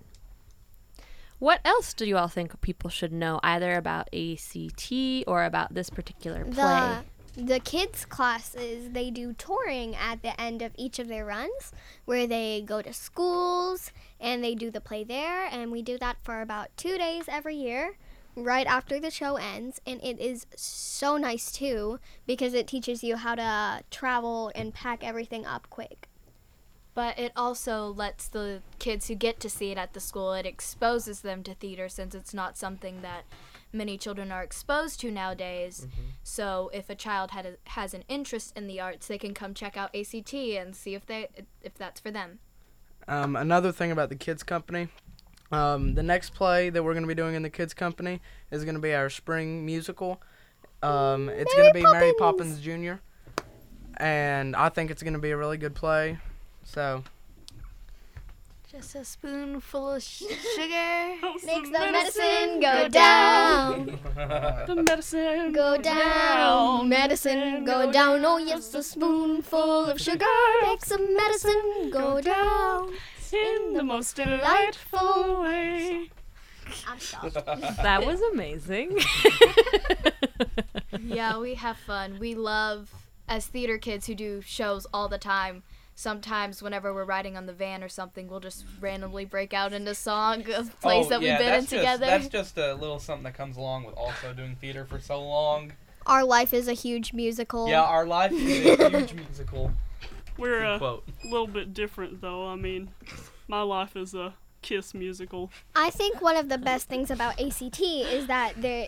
What 1.38 1.60
else 1.64 1.94
do 1.94 2.04
you 2.04 2.18
all 2.18 2.28
think 2.28 2.60
people 2.60 2.90
should 2.90 3.12
know, 3.12 3.40
either 3.42 3.74
about 3.74 4.08
ACT 4.12 4.92
or 5.26 5.44
about 5.44 5.74
this 5.74 5.88
particular 5.88 6.44
play? 6.44 6.52
The 6.54 7.04
the 7.36 7.60
kids 7.60 8.04
classes 8.04 8.90
they 8.90 9.10
do 9.10 9.32
touring 9.32 9.94
at 9.94 10.22
the 10.22 10.38
end 10.38 10.62
of 10.62 10.72
each 10.76 10.98
of 10.98 11.08
their 11.08 11.24
runs 11.24 11.72
where 12.04 12.26
they 12.26 12.60
go 12.60 12.82
to 12.82 12.92
schools 12.92 13.92
and 14.20 14.42
they 14.42 14.54
do 14.54 14.70
the 14.70 14.80
play 14.80 15.04
there 15.04 15.46
and 15.46 15.70
we 15.70 15.80
do 15.80 15.96
that 15.98 16.16
for 16.22 16.42
about 16.42 16.76
2 16.76 16.98
days 16.98 17.24
every 17.28 17.54
year 17.54 17.96
right 18.36 18.66
after 18.66 19.00
the 19.00 19.10
show 19.10 19.36
ends 19.36 19.80
and 19.86 20.02
it 20.02 20.18
is 20.18 20.46
so 20.56 21.16
nice 21.16 21.50
too 21.50 21.98
because 22.26 22.54
it 22.54 22.66
teaches 22.66 23.02
you 23.02 23.16
how 23.16 23.34
to 23.34 23.82
travel 23.90 24.52
and 24.54 24.72
pack 24.72 25.04
everything 25.04 25.44
up 25.44 25.68
quick. 25.70 26.08
But 26.94 27.18
it 27.18 27.32
also 27.36 27.86
lets 27.86 28.28
the 28.28 28.62
kids 28.78 29.08
who 29.08 29.14
get 29.14 29.40
to 29.40 29.50
see 29.50 29.70
it 29.70 29.78
at 29.78 29.92
the 29.92 30.00
school, 30.00 30.32
it 30.32 30.44
exposes 30.44 31.20
them 31.20 31.42
to 31.44 31.54
theater 31.54 31.88
since 31.88 32.14
it's 32.14 32.34
not 32.34 32.58
something 32.58 33.02
that 33.02 33.24
many 33.72 33.96
children 33.96 34.32
are 34.32 34.42
exposed 34.42 35.00
to 35.00 35.10
nowadays. 35.10 35.86
So 36.22 36.70
if 36.74 36.90
a 36.90 36.94
child 36.94 37.30
had 37.30 37.46
a, 37.46 37.70
has 37.70 37.94
an 37.94 38.04
interest 38.08 38.56
in 38.56 38.66
the 38.66 38.80
arts, 38.80 39.06
they 39.06 39.18
can 39.18 39.34
come 39.34 39.54
check 39.54 39.76
out 39.76 39.94
ACT 39.94 40.34
and 40.34 40.74
see 40.74 40.94
if 40.94 41.06
they 41.06 41.28
if 41.62 41.74
that's 41.74 42.00
for 42.00 42.10
them. 42.10 42.40
Um, 43.08 43.36
another 43.36 43.72
thing 43.72 43.90
about 43.90 44.08
the 44.08 44.16
kids 44.16 44.42
company, 44.42 44.88
um, 45.52 45.94
the 45.94 46.02
next 46.02 46.34
play 46.34 46.70
that 46.70 46.82
we're 46.82 46.92
going 46.92 47.02
to 47.04 47.08
be 47.08 47.14
doing 47.14 47.34
in 47.34 47.42
the 47.42 47.50
kids 47.50 47.74
company 47.74 48.20
is 48.50 48.64
going 48.64 48.74
to 48.76 48.80
be 48.80 48.94
our 48.94 49.10
spring 49.10 49.66
musical. 49.66 50.20
Um, 50.82 51.28
it's 51.28 51.52
going 51.54 51.68
to 51.68 51.74
be 51.74 51.82
Mary 51.82 52.12
Poppins. 52.18 52.60
Poppins 52.60 52.60
Jr. 52.60 53.00
And 53.96 54.56
I 54.56 54.68
think 54.70 54.90
it's 54.90 55.02
going 55.02 55.12
to 55.14 55.18
be 55.18 55.30
a 55.30 55.36
really 55.36 55.58
good 55.58 55.74
play. 55.74 56.18
So 56.64 57.02
Just 58.70 58.94
a 58.94 59.04
spoonful 59.04 59.90
of 59.94 60.02
sh- 60.02 60.22
sugar. 60.56 61.16
Makes 61.44 61.68
the 61.70 61.78
medicine 61.92 62.60
go 62.60 62.88
down. 62.88 63.98
the 64.66 64.82
medicine 64.86 65.52
Go 65.52 65.76
down, 65.76 66.88
medicine 66.88 67.64
go 67.64 67.90
down. 67.92 68.24
Oh 68.24 68.38
yes, 68.38 68.72
a 68.74 68.82
spoonful 68.82 69.86
of 69.86 70.00
sugar 70.00 70.24
makes 70.62 70.88
the 70.88 70.98
medicine 70.98 71.90
go 71.90 72.20
down. 72.22 72.92
In 73.32 73.74
the 73.74 73.82
most 73.82 74.16
delightful 74.16 75.42
way. 75.42 76.10
I'm 76.86 76.98
that 77.82 78.06
was 78.06 78.20
amazing. 78.32 78.98
yeah, 81.04 81.38
we 81.38 81.54
have 81.54 81.76
fun. 81.76 82.18
We 82.18 82.34
love 82.34 82.92
as 83.28 83.46
theater 83.46 83.78
kids 83.78 84.06
who 84.06 84.14
do 84.14 84.40
shows 84.40 84.86
all 84.92 85.08
the 85.08 85.18
time. 85.18 85.62
Sometimes 85.94 86.62
whenever 86.62 86.94
we're 86.94 87.04
riding 87.04 87.36
on 87.36 87.46
the 87.46 87.52
van 87.52 87.82
or 87.82 87.88
something, 87.88 88.26
we'll 88.26 88.40
just 88.40 88.64
randomly 88.80 89.24
break 89.24 89.52
out 89.52 89.72
into 89.72 89.94
song 89.94 90.50
of 90.52 90.70
oh, 90.70 90.72
plays 90.80 91.08
that 91.08 91.20
we've 91.20 91.36
been 91.36 91.48
in 91.48 91.54
Oh, 91.54 91.58
just, 91.58 91.70
together. 91.70 92.06
That's 92.06 92.28
just 92.28 92.56
a 92.56 92.74
little 92.74 92.98
something 92.98 93.24
that 93.24 93.34
comes 93.34 93.56
along 93.56 93.84
with 93.84 93.94
also 93.96 94.32
doing 94.32 94.56
theater 94.56 94.84
for 94.86 94.98
so 94.98 95.20
long. 95.22 95.72
Our 96.06 96.24
life 96.24 96.54
is 96.54 96.68
a 96.68 96.72
huge 96.72 97.12
musical. 97.12 97.68
Yeah, 97.68 97.82
our 97.82 98.06
life 98.06 98.32
is 98.32 98.80
a 98.80 98.88
huge 98.88 99.12
musical. 99.28 99.72
We're 100.38 100.64
a 100.64 100.78
quote. 100.78 101.06
little 101.24 101.46
bit 101.46 101.74
different 101.74 102.22
though. 102.22 102.48
I 102.48 102.56
mean, 102.56 102.88
my 103.50 103.62
life 103.62 103.96
is 103.96 104.14
a 104.14 104.34
Kiss 104.62 104.94
musical. 104.94 105.50
I 105.74 105.90
think 105.90 106.20
one 106.20 106.36
of 106.36 106.48
the 106.48 106.58
best 106.58 106.86
things 106.88 107.10
about 107.10 107.40
ACT 107.40 107.80
is 107.80 108.26
that 108.26 108.60
there 108.60 108.86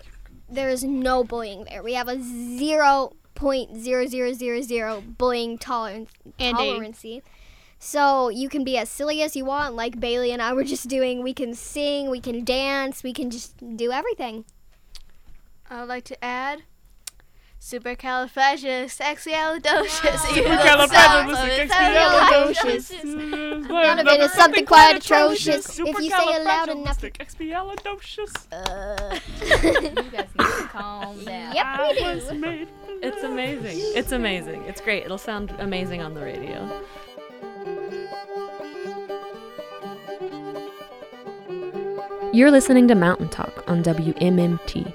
there 0.48 0.68
is 0.68 0.84
no 0.84 1.24
bullying 1.24 1.64
there. 1.64 1.82
We 1.82 1.94
have 1.94 2.08
a 2.08 2.20
zero 2.22 3.12
point 3.34 3.76
zero 3.76 4.06
zero 4.06 4.32
zero 4.34 4.60
zero 4.60 5.02
bullying 5.18 5.56
tolerance 5.58 6.10
And 6.38 6.58
a- 6.58 6.92
So 7.78 8.28
you 8.28 8.48
can 8.48 8.64
be 8.64 8.76
as 8.76 8.88
silly 8.90 9.22
as 9.22 9.34
you 9.34 9.44
want, 9.46 9.74
like 9.74 9.98
Bailey 9.98 10.30
and 10.30 10.42
I 10.42 10.52
were 10.52 10.62
just 10.64 10.88
doing. 10.88 11.22
We 11.22 11.32
can 11.34 11.54
sing, 11.54 12.10
we 12.10 12.20
can 12.20 12.44
dance, 12.44 13.02
we 13.02 13.12
can 13.12 13.30
just 13.30 13.56
do 13.76 13.90
everything. 13.90 14.44
I 15.70 15.80
would 15.80 15.88
like 15.88 16.04
to 16.04 16.22
add 16.24 16.64
supercalifragilisticexpialidocious. 17.62 20.18
Supercalifragilisticexpialidocious. 20.34 23.04
None 23.68 23.98
of 24.00 24.06
it 24.08 24.20
is 24.20 24.32
something 24.32 24.66
quite 24.66 24.96
atrocious. 24.96 25.78
If 25.78 25.86
you 26.00 26.10
say 26.10 26.16
it 26.16 26.42
loud 26.44 26.68
enough- 26.70 27.00
Supercalifragilisticexpialidocious. 27.00 28.32
Uh, 28.50 29.20
you 29.80 29.90
guys 30.10 30.26
need 30.36 30.44
to 30.44 30.68
calm 30.72 31.24
down. 31.24 31.54
Yep, 31.54 31.66
we 31.78 31.94
do. 31.98 32.04
was 32.04 32.32
made 32.32 32.66
for 32.68 32.74
it's 33.00 33.22
amazing. 33.22 33.78
It's 33.94 34.10
amazing. 34.12 34.64
It's 34.64 34.80
great. 34.80 35.04
It'll 35.04 35.16
sound 35.16 35.54
amazing 35.58 36.02
on 36.02 36.14
the 36.14 36.22
radio. 36.22 36.68
You're 42.32 42.50
listening 42.50 42.88
to 42.88 42.96
Mountain 42.96 43.28
Talk 43.28 43.62
on 43.68 43.84
WMMT. 43.84 44.92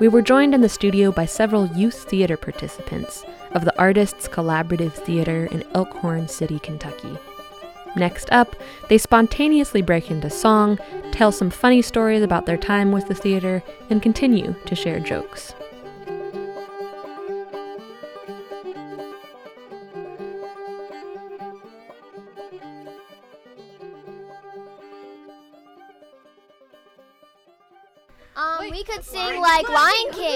We 0.00 0.08
were 0.08 0.22
joined 0.22 0.54
in 0.54 0.60
the 0.60 0.68
studio 0.68 1.12
by 1.12 1.26
several 1.26 1.66
youth 1.66 2.08
theater 2.08 2.36
participants 2.36 3.24
of 3.52 3.64
the 3.64 3.78
Artists 3.78 4.26
Collaborative 4.26 4.92
Theater 4.92 5.46
in 5.52 5.64
Elkhorn 5.74 6.28
City, 6.28 6.58
Kentucky. 6.58 7.16
Next 7.94 8.30
up, 8.32 8.56
they 8.88 8.98
spontaneously 8.98 9.82
break 9.82 10.10
into 10.10 10.30
song, 10.30 10.78
tell 11.12 11.30
some 11.30 11.50
funny 11.50 11.82
stories 11.82 12.22
about 12.22 12.46
their 12.46 12.56
time 12.56 12.90
with 12.90 13.06
the 13.06 13.14
theater, 13.14 13.62
and 13.90 14.02
continue 14.02 14.54
to 14.66 14.74
share 14.74 14.98
jokes. 14.98 15.54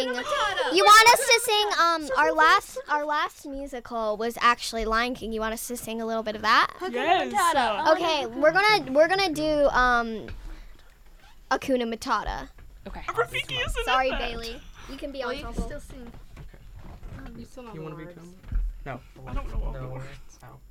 Lion 0.05 0.15
King. 0.15 0.77
You 0.77 0.85
want 0.85 1.09
us 1.09 1.21
to 1.21 1.41
sing? 1.43 1.69
Um, 1.81 2.09
our 2.19 2.33
last 2.33 2.79
our 2.89 3.05
last 3.05 3.47
musical 3.47 4.17
was 4.17 4.37
actually 4.41 4.85
Lion 4.85 5.15
King. 5.15 5.33
You 5.33 5.41
want 5.41 5.55
us 5.55 5.67
to 5.69 5.77
sing 5.77 6.01
a 6.01 6.07
little 6.07 6.23
bit 6.23 6.37
of 6.37 6.43
that? 6.43 6.73
Yes. 6.91 7.33
uh, 7.55 7.93
Okay, 7.97 8.27
we're 8.27 8.53
gonna 8.53 8.93
we're 8.93 9.09
gonna 9.09 9.33
do 9.33 9.69
um, 9.69 10.27
Hakuna 11.51 11.93
Matata. 11.93 12.49
Okay. 12.87 13.01
Rafiki 13.09 13.65
is 13.67 13.77
in 13.77 13.85
Sorry, 13.85 14.11
that. 14.11 14.21
Bailey. 14.21 14.61
You 14.91 14.97
can 14.97 15.13
be 15.13 15.23
on 15.23 15.37
top 15.39 15.57
of. 15.59 15.83
sing. 15.83 16.13
You 17.75 17.83
want 17.83 17.99
to 17.99 18.05
be 18.07 18.13
Pumbaa? 18.13 18.33
No. 18.87 19.01
I 19.27 19.35
don't 19.35 19.49
know. 19.51 19.73
No. 19.73 20.01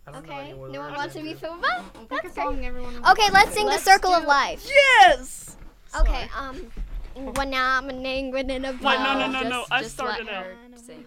I 0.08 0.12
don't 0.12 0.24
Okay, 0.24 0.54
no 0.54 0.80
one 0.80 0.94
wants 0.94 1.16
to 1.16 1.22
be 1.22 1.34
Pumbaa. 1.34 1.84
Pick 2.10 2.24
a 2.24 2.30
song 2.30 2.64
everyone 2.66 2.96
Okay, 3.06 3.30
let's 3.34 3.54
sing 3.54 3.66
the 3.66 3.78
Circle 3.78 4.12
of 4.12 4.24
Life. 4.26 4.66
Yes. 4.68 5.58
Okay, 6.00 6.28
um, 6.38 6.72
Mm. 7.16 7.34
Wanamaning 7.34 8.36
in 8.36 8.66
a 8.66 8.72
Wait, 8.72 8.82
no, 8.82 9.18
no, 9.18 9.28
no, 9.32 9.42
no. 9.48 9.66
I 9.72 9.84
started 9.84 10.28
out. 10.28 10.46
sing. 10.76 11.06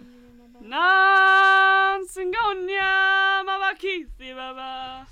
Nan 0.61 2.01
singonya 2.07 3.43
mamakithi 3.45 4.33
baba. 4.35 5.05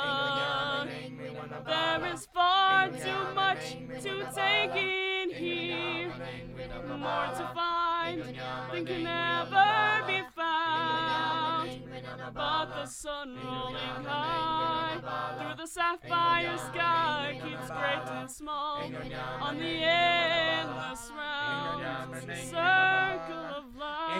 There 1.71 2.13
is 2.13 2.27
far 2.33 2.89
too 2.89 3.33
much 3.33 3.77
to 4.03 4.13
take 4.35 4.75
in 4.75 5.29
here, 5.29 6.11
No 6.85 6.97
more 6.97 7.27
to 7.27 7.49
find 7.55 8.21
than 8.73 8.85
can 8.85 9.07
ever 9.07 10.05
be 10.05 10.21
found. 10.35 11.69
But 12.33 12.65
the 12.75 12.85
sun 12.87 13.37
rolling 13.41 14.03
high 14.03 14.99
through 15.39 15.55
the 15.63 15.65
sapphire 15.65 16.57
sky 16.57 17.39
keeps 17.41 17.69
great 17.69 18.19
and 18.19 18.29
small 18.29 18.91
on 19.39 19.57
the 19.57 19.83
endless 19.85 21.09
round 21.15 21.83
circle 22.49 23.45
of 23.59 23.75
life. 23.77 24.11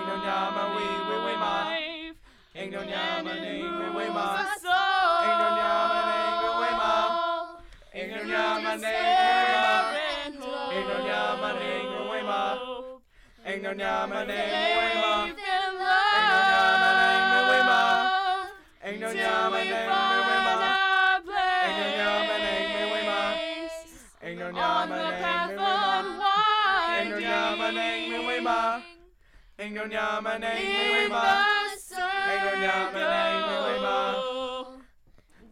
And 2.56 2.74
it 2.74 3.62
moves 3.62 4.16
us 4.16 4.64
Ain't 5.24 6.11
no 7.93 8.23
nyama, 8.23 8.75
ning, 8.75 8.81
we, 8.81 8.87
we, 8.87 9.55
ma. 9.61 9.73
And 10.25 10.35
hope. 10.35 10.71
Ain't 10.71 10.87
no 10.87 10.97
nyama, 11.05 11.49
ning, 11.59 11.83
we, 11.91 11.99
we, 12.11 12.23
ma. 12.23 12.57
Ain't 13.45 13.63
no 13.63 13.73
nyama, 13.73 14.19
ning, 14.27 14.51
we, 14.51 14.79
we, 14.79 14.95
ma. 15.01 15.25
Faith 15.25 15.43
and 15.51 15.77
love. 15.77 16.15
Ain't 16.15 16.29
no 16.31 16.39
nyama, 16.51 16.89
ning, 17.01 17.25
we, 17.31 17.39
we, 17.51 17.59
ma. 17.67 17.81
Ain't 18.83 18.99
no 19.01 19.07
till 19.11 19.17
nyama, 19.21 19.51
we 19.51 19.63
ning, 19.63 19.71
we, 19.71 19.75
we, 19.75 19.87
find 19.91 20.45
ma. 20.45 20.59
our 20.61 21.19
Ain't 21.61 21.77
no 21.77 21.87
nyama, 21.99 22.35
ning, 22.45 22.67
we, 22.71 22.83
we, 22.91 23.01
ma. 23.07 23.21
place 23.31 23.91
Ain't 24.23 24.39
no 24.39 24.45
on 24.47 24.53
nyama, 24.53 24.95
the 24.95 25.11
ning, 25.11 25.21
path 25.21 25.49
we, 25.49 25.55
we, 25.55 25.61
ma. 25.61 26.31
Ain't 26.95 27.09
no 27.09 27.19
nyama, 27.19 27.67
ning, 27.71 28.09
we, 28.09 28.19
we, 28.19 28.37
unwinding. 28.37 28.43
ma. 28.43 28.81
Ain't 29.59 29.73
no 29.75 29.85
nyama, 29.85 30.39
ning, 30.39 30.55
we, 30.55 30.91
we, 30.91 31.03
In 31.05 31.09
ma. 31.11 31.21
the 31.21 32.01
Ain't 32.31 32.43
no 32.45 32.53
nyama, 32.61 32.99
ning, 32.99 33.41
we, 33.47 33.73
we, 33.73 33.81
ma. 33.81 34.11
circle. 34.11 34.20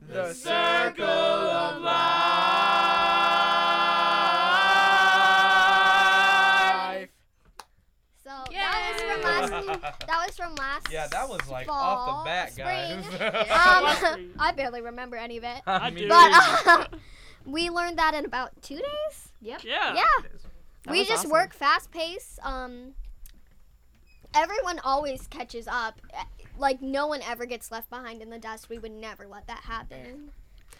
The 0.10 0.34
circle 0.34 1.06
of 1.06 1.82
life. 5.70 7.10
So 8.24 8.30
that 8.52 8.92
was 8.92 9.02
from 9.02 9.22
last. 9.22 10.00
That 10.08 10.26
was 10.26 10.36
from 10.36 10.56
last. 10.56 10.88
Yeah, 10.92 11.08
that 11.08 11.30
was 11.30 11.48
like 11.50 11.68
fall, 11.68 11.76
off 11.78 12.24
the 12.24 12.30
bat, 12.30 12.54
guys. 12.58 13.06
spring. 13.06 13.20
Last 13.50 14.04
Um. 14.04 14.32
I 14.40 14.52
barely 14.52 14.82
remember 14.82 15.16
any 15.16 15.38
of 15.38 15.44
it. 15.44 15.62
I 15.66 15.90
Me 15.92 16.02
do. 16.02 16.10
But 16.10 16.32
uh, 16.68 16.86
we 17.46 17.70
learned 17.70 17.98
that 18.00 18.14
in 18.16 18.26
about 18.26 18.60
two 18.62 18.76
days. 18.78 19.32
yeah. 19.42 19.58
Yeah. 19.64 19.94
That 19.94 20.92
we 20.92 21.02
just 21.06 21.20
awesome. 21.20 21.32
work 21.32 21.54
fast 21.54 21.92
pace. 21.92 22.40
Um, 22.44 22.94
everyone 24.34 24.80
always 24.80 25.28
catches 25.28 25.68
up. 25.68 26.00
Like 26.60 26.82
no 26.82 27.08
one 27.08 27.22
ever 27.24 27.46
gets 27.46 27.72
left 27.72 27.90
behind 27.90 28.22
in 28.22 28.30
the 28.30 28.38
dust. 28.40 28.70
We 28.70 28.78
would 28.80 28.92
never 28.92 29.26
let 29.28 29.48
that 29.48 29.62
happen. 29.62 30.32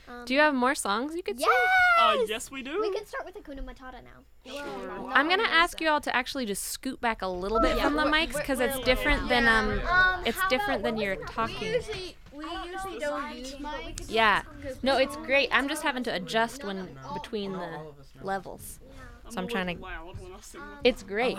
Um, 0.08 0.26
Do 0.26 0.34
you 0.34 0.40
have 0.40 0.54
more 0.56 0.76
songs 0.76 1.16
you 1.16 1.22
could 1.24 1.40
yes. 1.40 1.48
sing? 1.48 2.22
Uh, 2.22 2.26
yes, 2.28 2.52
we 2.52 2.64
do. 2.64 2.82
We 2.82 2.92
can 2.94 3.06
start 3.06 3.26
with 3.26 3.36
Hakuna 3.36 3.64
Matata 3.64 4.00
now. 4.04 4.24
Sure. 4.46 5.12
I'm 5.12 5.30
gonna 5.30 5.44
ask 5.44 5.80
you 5.80 5.90
all 5.90 6.02
to 6.02 6.16
actually 6.16 6.46
just 6.46 6.64
scoot 6.66 7.00
back 7.00 7.22
a 7.22 7.28
little 7.28 7.60
bit 7.60 7.78
Yeah, 7.78 7.84
from 7.84 7.96
the 7.96 8.04
mics 8.04 8.34
because 8.36 8.60
it's 8.60 8.74
we're- 8.76 8.86
different 8.86 9.30
than 9.30 9.48
um. 9.48 9.80
Um, 9.88 10.24
It's 10.26 10.38
different 10.50 10.82
about- 10.82 10.84
than 10.84 10.96
what 10.96 11.04
you're 11.06 11.16
was 11.16 11.24
it? 11.30 11.34
talking. 11.34 11.68
usually 11.74 12.16
we 12.34 12.46
usually 12.72 13.00
don't 13.00 13.36
use 13.38 13.54
mics. 13.56 14.06
Yeah. 14.10 14.44
No, 14.84 14.98
it's 14.98 15.16
great. 15.18 15.50
I'm 15.52 15.68
just 15.70 15.84
having 15.84 16.04
to 16.04 16.14
adjust 16.14 16.64
when 16.64 16.98
between 17.14 17.54
the 17.54 17.94
levels. 18.22 18.80
I'm, 19.26 19.32
So 19.32 19.42
I'm 19.42 19.48
trying 19.48 19.76
to- 19.78 19.82
loud 19.82 20.20
when 20.20 20.34
I 20.34 20.40
sing. 20.42 20.62
It's 20.84 21.04
great. 21.04 21.38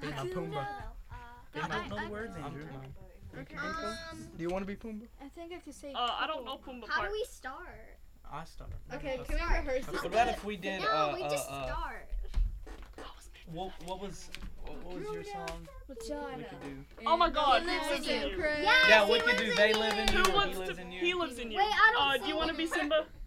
Be 0.00 0.08
my 0.08 0.12
Pumbaa. 0.28 0.66
I, 1.56 1.60
I, 1.60 2.08
words, 3.36 3.98
I'm 4.12 4.28
Do 4.36 4.42
you 4.42 4.48
want 4.50 4.62
to 4.62 4.66
be 4.66 4.76
Pumbaa? 4.76 5.06
I 5.22 5.28
think 5.28 5.52
I 5.52 5.58
could 5.58 5.74
say. 5.74 5.92
Uh, 5.94 6.08
I 6.20 6.26
don't 6.26 6.44
know 6.44 6.56
Pumbaa 6.56 6.88
How 6.88 7.00
part. 7.00 7.10
do 7.10 7.12
we 7.12 7.24
start? 7.24 7.98
I 8.32 8.44
start. 8.44 8.70
Okay, 8.94 9.20
can 9.28 9.36
we 9.36 9.56
rehearse 9.56 9.86
this? 9.86 9.94
What 9.94 10.06
about 10.06 10.28
if 10.28 10.44
we 10.44 10.56
did 10.56 10.80
no, 10.80 10.86
uh, 10.88 11.12
we 11.14 11.22
uh, 11.22 11.30
just 11.30 11.48
uh, 11.50 11.66
start. 11.66 12.08
what, 13.52 13.70
what 13.86 14.00
was 14.00 14.28
what, 14.64 14.84
what 14.84 14.94
was 14.94 15.14
your 15.14 15.24
song? 15.24 15.68
We 15.88 15.94
could 15.94 16.62
do. 16.62 16.84
Oh 17.06 17.16
my 17.16 17.30
God. 17.30 17.62
He 17.62 17.68
Who 17.68 17.74
lives 17.74 17.90
lives 17.90 18.08
in 18.08 18.22
in 18.22 18.28
you. 18.30 18.36
you? 18.36 18.42
Yes, 18.62 18.86
Yeah, 18.88 19.06
he 19.06 19.12
we 19.12 19.20
could 19.20 19.36
do 19.36 19.54
They. 19.54 19.74
Live 19.74 19.98
in 19.98 20.08
Who 20.08 20.18
You. 20.18 20.24
He 20.24 20.32
wants 20.32 20.58
lives 20.58 20.76
to? 20.76 20.82
in 20.82 20.92
you. 20.92 21.00
He 21.00 21.14
lives 21.14 21.38
in 21.38 21.50
you. 21.50 21.58
Wait, 21.58 21.66
I 21.66 21.92
don't 21.92 22.02
Uh, 22.22 22.24
do 22.24 22.28
you 22.28 22.36
want 22.36 22.50
to 22.50 22.56
be 22.56 22.66
Simba? 22.66 23.06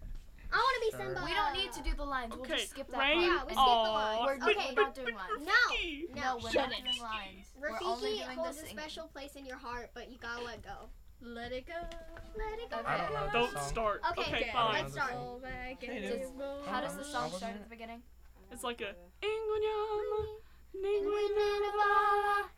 I 0.52 0.56
want 0.58 0.76
to 0.76 0.82
be 0.98 1.04
Simba. 1.04 1.22
We 1.26 1.34
don't 1.34 1.54
need 1.54 1.72
to 1.74 1.82
do 1.84 1.95
the 1.95 2.06
lines. 2.06 2.32
We'll 2.34 2.41
Okay. 2.43 2.58
just 2.58 2.70
skip 2.72 2.88
that 2.89 3.00
Rain. 3.00 3.22
Yeah, 3.22 3.28
we 3.28 3.34
oh, 3.36 3.43
skip 3.43 3.52
the 3.52 3.56
part. 3.58 3.93
lines. 3.93 4.22
We're, 4.26 4.50
Okay. 4.52 4.74
we're 4.76 4.82
not 4.84 4.95
doing 4.95 5.16
lines. 5.16 5.41
No, 5.41 5.52
Rafiki. 5.52 6.16
no. 6.16 6.22
No, 6.22 6.38
we're 6.43 6.54
not 6.54 6.70
doing 6.72 7.02
lines. 7.02 7.45
We're 7.60 7.70
only 7.84 8.10
Rafiki 8.12 8.26
doing 8.26 8.36
the 8.38 8.41
holds 8.43 8.58
a 8.58 8.60
singing. 8.62 8.78
special 8.78 9.08
place 9.08 9.36
in 9.36 9.45
your 9.45 9.58
heart, 9.58 9.89
but 9.93 10.10
you 10.12 10.18
gotta 10.18 10.43
let 10.45 10.62
go. 10.64 10.89
Let 11.22 11.52
it 11.52 11.66
go. 11.68 11.74
Let 12.38 12.60
it 12.60 12.70
go. 12.70 12.78
Okay. 12.78 12.88
I 12.88 12.98
don't 12.98 13.14
know 13.14 13.24
that 13.26 13.34
Don't 13.34 13.52
song. 13.54 13.68
start. 13.68 14.02
Okay, 14.12 14.22
Okay, 14.22 14.36
okay, 14.36 14.50
fine. 14.54 14.74
let's 14.84 14.93
start. 14.93 15.12
Roll 15.14 15.39
back 15.39 15.84
and 15.84 16.02
does- 16.04 16.20
just 16.20 16.34
roll. 16.36 16.64
How 16.64 16.80
does 16.82 16.95
the 16.95 17.04
song 17.04 17.24
wasn't 17.24 17.38
start 17.39 17.54
it? 17.54 17.56
at 17.58 17.64
the 17.64 17.70
beginning? 17.70 18.04
It's 18.52 18.64
like 18.64 18.82
a 18.82 18.93
Ingonyama, 19.22 20.26
Ningwanama, 20.76 22.50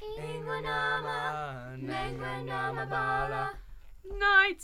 Ingwanama, 0.00 1.78
Ningwanama 1.80 2.90
bala. 2.90 3.52
night. 4.18 4.62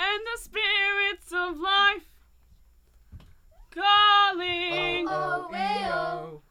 And 0.00 0.20
the 0.24 0.38
spirits 0.40 1.32
of 1.32 1.58
life 1.58 2.04
calling 3.70 5.06
Oh, 5.08 5.48
oh, 5.50 5.54
E-O. 5.54 6.42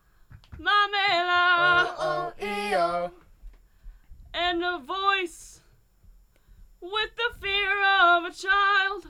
Mamela. 0.60 1.95
Oh, 1.98 2.34
oh, 2.39 2.45
E-O. 2.45 3.12
and 4.34 4.64
a 4.64 4.80
voice 4.80 5.62
with 6.82 7.12
the 7.16 7.39
fear 7.41 7.72
of 7.84 8.26
a 8.26 8.32
child. 8.32 9.08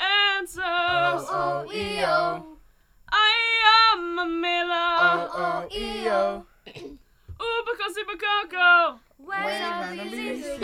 Answer. 0.00 0.62
Oh, 0.64 1.64
oh, 1.68 1.72
E-O. 1.72 2.58
I 3.08 3.94
am 3.94 4.18
a 4.18 4.26
miller. 4.26 4.96
Oh, 5.00 5.30
oh, 5.32 5.76
E-O. 5.76 6.44
Ooh, 7.42 7.64
because 7.70 7.96
it's 7.96 8.12
a 8.12 8.98
Wait, 9.18 9.38
man, 9.38 10.00
I'm 10.00 10.06
easy, 10.08 10.58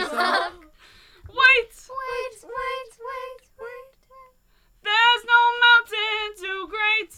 Wait. 1.28 1.72
Wait, 1.88 2.38
wait, 2.42 2.92
wait, 3.08 3.42
wait. 3.60 3.94
There's 4.82 5.24
no 5.26 5.40
mountain 5.66 6.26
too 6.42 6.68
great. 6.68 7.14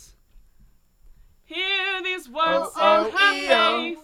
Hear 1.44 2.02
these 2.02 2.28
words 2.28 2.70
Oh, 2.76 2.80
and 2.80 3.06
oh, 3.06 3.16
have 3.16 3.36
E-O. 3.36 3.80
faith. 3.82 3.98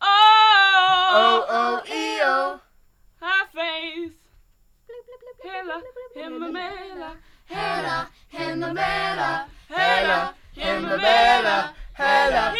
Oh, 0.00 1.08
Oh, 1.14 1.46
oh, 1.48 1.92
E-O. 1.94 2.60
have 3.20 3.48
faith. 3.54 4.12
Hela, 5.42 5.82
himamela, 6.16 7.16
Hella, 7.44 8.08
himabella, 8.32 9.46
Hella, 9.68 10.34
himabella, 10.56 11.74
hella, 11.94 12.54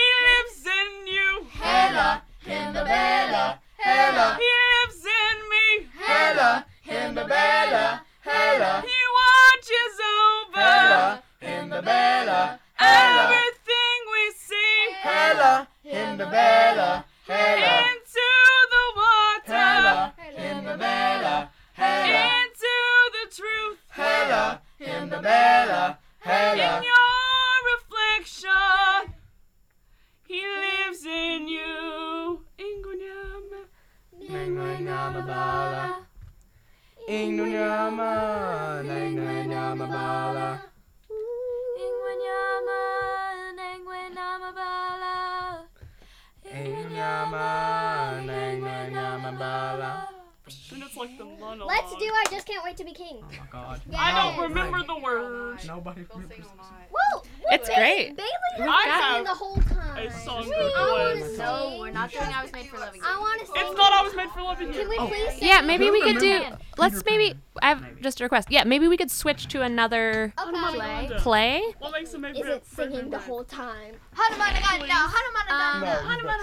request. 68.32 68.50
Yeah, 68.50 68.64
maybe 68.64 68.88
we 68.88 68.96
could 68.96 69.10
switch 69.10 69.46
to 69.48 69.62
another 69.62 70.32
Okay. 70.38 70.76
Play. 70.76 71.10
play. 71.18 71.62
What 71.78 71.92
makes 71.92 72.14
it 72.14 72.20
made 72.20 72.36
Is 72.36 72.46
it 72.46 72.66
singing 72.66 73.10
the 73.10 73.18
whole 73.18 73.44
time? 73.44 73.96
Um, 74.18 74.38
No, 74.38 74.46
you 74.46 74.60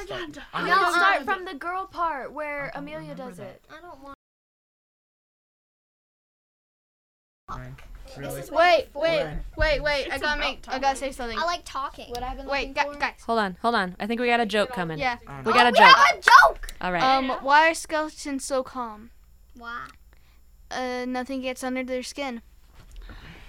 gotta. 0.07 0.41
No, 0.65 0.91
start 0.91 1.23
from 1.23 1.45
the 1.45 1.55
girl 1.55 1.87
part 1.87 2.31
where 2.31 2.71
Amelia 2.75 3.15
does 3.15 3.39
it. 3.39 3.63
I 3.69 3.81
don't 3.81 4.03
want. 4.03 4.15
Really? 8.17 8.41
Wait, 8.41 8.49
wait, 8.51 8.87
When? 8.93 9.45
wait, 9.55 9.79
wait. 9.81 10.05
I 10.11 10.17
gotta 10.17 10.25
about 10.25 10.39
make. 10.39 10.63
I 10.67 10.79
gotta 10.79 10.95
say 10.95 11.11
something. 11.11 11.37
I 11.37 11.43
like 11.45 11.61
talking. 11.63 12.09
What 12.09 12.23
I've 12.23 12.37
been 12.37 12.47
Wait, 12.47 12.69
looking 12.69 12.83
gu- 12.83 12.93
for? 12.93 12.99
guys. 12.99 13.21
Hold 13.25 13.39
on, 13.39 13.57
hold 13.61 13.75
on. 13.75 13.95
I 13.99 14.07
think 14.07 14.19
we 14.19 14.27
got 14.27 14.39
a 14.39 14.45
joke 14.45 14.71
coming. 14.71 14.99
Yeah. 14.99 15.17
We 15.21 15.51
oh, 15.51 15.53
got 15.53 15.67
a 15.67 15.71
we 15.71 15.77
joke. 15.77 15.95
have 15.95 16.17
a 16.17 16.21
joke. 16.21 16.73
All 16.81 16.91
right. 16.91 17.03
Um, 17.03 17.29
why 17.41 17.69
are 17.69 17.73
skeletons 17.73 18.45
so 18.45 18.63
calm? 18.63 19.11
Why? 19.55 19.87
Uh, 20.72 21.05
nothing 21.07 21.41
gets 21.41 21.63
under 21.63 21.84
their 21.84 22.03
skin. 22.03 22.41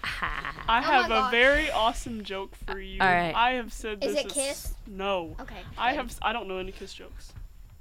Ha. 0.03 0.64
I 0.66 0.79
Oh 0.79 0.83
have 0.83 1.07
a 1.07 1.09
gosh. 1.09 1.31
very 1.31 1.71
awesome 1.71 2.25
joke 2.25 2.55
for 2.55 2.81
you. 2.81 3.01
All 3.01 3.07
right. 3.07 3.35
I 3.35 3.53
have 3.53 3.73
said 3.73 4.01
this. 4.01 4.11
Is 4.11 4.16
this. 4.16 4.25
it 4.25 4.33
Kiss? 4.33 4.75
No. 4.87 5.37
Okay. 5.41 5.61
I 5.77 5.93
have. 5.93 6.16
I 6.23 6.33
don't 6.33 6.49
know 6.49 6.59
any 6.59 6.73
kiss 6.73 6.95
jokes. 6.95 7.33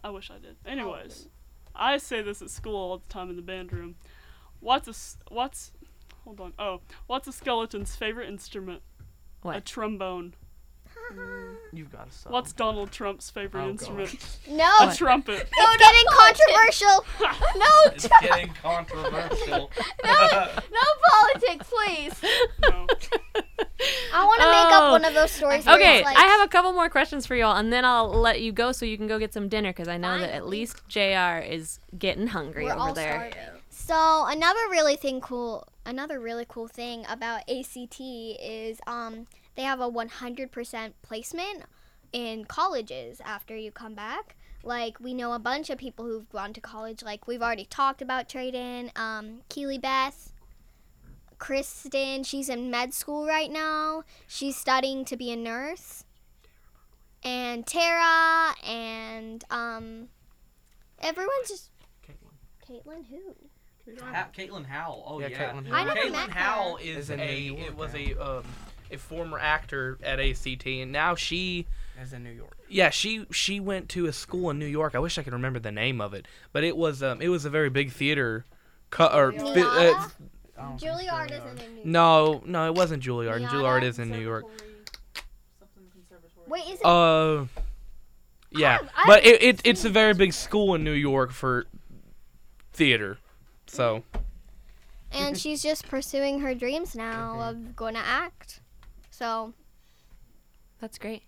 I 0.03 0.09
wish 0.09 0.29
I 0.31 0.37
did. 0.39 0.55
Anyways, 0.65 1.27
I 1.75 1.97
say 1.97 2.21
this 2.21 2.41
at 2.41 2.49
school 2.49 2.75
all 2.75 2.97
the 2.97 3.07
time 3.07 3.29
in 3.29 3.35
the 3.35 3.41
band 3.41 3.71
room. 3.71 3.95
What's 4.59 4.87
a 4.87 5.33
what's 5.33 5.71
hold 6.25 6.41
on. 6.41 6.53
Oh, 6.59 6.81
what's 7.07 7.27
a 7.27 7.31
skeleton's 7.31 7.95
favorite 7.95 8.27
instrument? 8.27 8.81
What? 9.41 9.55
A 9.55 9.61
trombone. 9.61 10.33
You've 11.71 11.91
got 11.91 12.09
to 12.09 12.17
stop. 12.17 12.31
What's 12.33 12.53
Donald 12.53 12.91
Trump's 12.91 13.29
favorite 13.29 13.63
Oh, 13.63 13.69
instrument? 13.69 14.37
No. 14.49 14.69
A 14.81 14.93
trumpet. 14.95 15.47
It's 15.57 15.77
getting 15.77 16.05
controversial. 16.09 17.05
no, 17.55 17.65
It's 17.93 18.07
getting 18.21 18.53
controversial. 18.61 19.71
No 20.03 20.57
No 20.71 20.81
politics, 21.11 21.67
please. 21.69 22.13
No. 22.63 22.87
I 24.13 24.25
want 24.25 24.41
to 24.41 24.47
make 24.47 24.73
up 24.73 24.83
Oh. 24.83 24.91
one 24.91 25.05
of 25.05 25.13
those 25.13 25.31
stories. 25.31 25.65
where 25.65 25.75
Okay, 25.75 25.97
it's 25.99 26.05
like, 26.05 26.17
I 26.17 26.21
have 26.21 26.41
a 26.41 26.47
couple 26.49 26.73
more 26.73 26.89
questions 26.89 27.25
for 27.25 27.35
y'all, 27.35 27.55
and 27.55 27.71
then 27.71 27.85
I'll 27.85 28.09
let 28.09 28.41
you 28.41 28.51
go 28.51 28.71
so 28.71 28.85
you 28.85 28.97
can 28.97 29.07
go 29.07 29.19
get 29.19 29.33
some 29.33 29.47
dinner 29.47 29.69
because 29.69 29.87
I 29.87 29.97
know 29.97 30.17
that 30.19 30.31
at 30.33 30.47
least 30.47 30.81
Jr. 30.87 31.37
is 31.45 31.79
getting 31.97 32.27
hungry 32.27 32.65
We're 32.65 32.71
over 32.73 32.79
all 32.79 32.93
there. 32.93 33.31
starving. 33.31 33.61
So 33.69 34.25
another 34.27 34.59
really 34.69 34.95
thing 34.95 35.21
cool, 35.21 35.67
another 35.85 36.19
really 36.19 36.45
cool 36.47 36.67
thing 36.67 37.05
about 37.09 37.41
ACT 37.49 37.99
is 38.01 38.79
um 38.85 39.27
they 39.59 39.65
have 39.65 39.81
a 39.81 39.91
100% 39.91 40.93
placement 41.01 41.63
in 42.13 42.45
colleges 42.45 43.19
after 43.25 43.57
you 43.57 43.73
come 43.73 43.93
back. 43.93 44.37
Like 44.63 45.01
we 45.01 45.13
know 45.13 45.33
a 45.33 45.39
bunch 45.39 45.69
of 45.69 45.77
people 45.77 46.05
who've 46.05 46.29
gone 46.29 46.53
to 46.53 46.61
college. 46.61 47.03
Like 47.03 47.27
we've 47.27 47.41
already 47.41 47.65
talked 47.65 48.01
about 48.01 48.29
Trayton, 48.29 48.89
um, 48.95 49.41
Keely 49.49 49.77
Beth, 49.77 50.31
Kristen. 51.39 52.23
She's 52.23 52.47
in 52.47 52.71
med 52.71 52.93
school 52.93 53.27
right 53.27 53.51
now. 53.51 54.03
She's 54.27 54.55
studying 54.55 55.03
to 55.03 55.17
be 55.17 55.29
a 55.29 55.35
nurse. 55.35 56.05
And 57.21 57.67
Tara 57.67 58.55
and 58.65 59.43
um, 59.49 60.07
everyone's 60.99 61.49
just 61.49 61.69
Caitlin 62.07 62.85
Caitlin, 62.85 63.05
who? 63.09 64.01
Ha- 64.05 64.29
Caitlin 64.33 64.65
Howell. 64.65 65.03
Oh 65.05 65.19
Yeah, 65.19 65.27
yeah. 65.27 65.51
Caitlin 65.51 65.71
I 65.71 65.83
never 65.83 65.99
Caitlin 65.99 66.11
met 66.13 66.29
her. 66.29 66.39
Howell 66.39 66.77
is, 66.77 67.09
Is 67.09 67.11
a 67.11 67.47
it 67.47 67.75
was 67.75 67.93
a 67.93 68.15
um 68.15 68.45
a 68.91 68.97
former 68.97 69.37
actor 69.39 69.97
at 70.03 70.19
ACT 70.19 70.65
and 70.65 70.91
now 70.91 71.15
she 71.15 71.65
is 72.01 72.13
in 72.13 72.23
New 72.23 72.31
York. 72.31 72.57
yeah 72.69 72.89
she 72.89 73.25
she 73.31 73.59
went 73.59 73.89
to 73.89 74.05
a 74.07 74.13
school 74.13 74.49
in 74.49 74.57
New 74.59 74.65
York. 74.65 74.95
I 74.95 74.99
wish 74.99 75.17
I 75.17 75.23
could 75.23 75.33
remember 75.33 75.59
the 75.59 75.71
name 75.71 75.99
of 76.01 76.13
it, 76.13 76.27
but 76.53 76.63
it 76.63 76.75
was 76.77 77.01
um 77.03 77.21
it 77.21 77.29
was 77.29 77.45
a 77.45 77.49
very 77.49 77.69
big 77.69 77.91
theater. 77.91 78.45
Cu- 78.89 79.03
or 79.03 79.31
fi- 79.31 79.39
uh, 79.39 79.43
Niata? 79.53 80.11
I 80.57 80.61
don't 80.61 80.79
think 80.79 80.91
Juilliard 80.91 81.31
isn't 81.31 81.61
in 81.61 81.69
New 81.71 81.75
York. 81.75 81.85
no 81.85 82.43
no 82.45 82.65
it 82.67 82.73
wasn't 82.75 83.03
Juilliard. 83.03 83.35
and 83.37 83.45
Niata? 83.45 83.53
Juilliard 83.55 83.83
is 83.83 83.99
in 83.99 84.09
New 84.09 84.19
York. 84.19 84.45
Wait, 86.47 86.63
is 86.67 86.79
it? 86.79 86.85
Uh, 86.85 87.45
yeah, 88.51 88.77
I've- 88.79 88.89
I've 88.97 89.07
but 89.07 89.25
it, 89.25 89.43
it 89.43 89.61
it's 89.63 89.85
a 89.85 89.89
very 89.89 90.13
big 90.15 90.33
school 90.33 90.73
in 90.73 90.83
New 90.83 90.93
York 90.93 91.31
for 91.31 91.65
theater. 92.73 93.19
So 93.67 94.03
and 95.11 95.37
she's 95.37 95.61
just 95.61 95.87
pursuing 95.87 96.39
her 96.39 96.55
dreams 96.55 96.95
now 96.95 97.39
of 97.41 97.75
going 97.75 97.93
to 97.93 97.99
act. 97.99 98.61
So, 99.19 99.53
That's 100.79 100.97
great. 100.97 101.23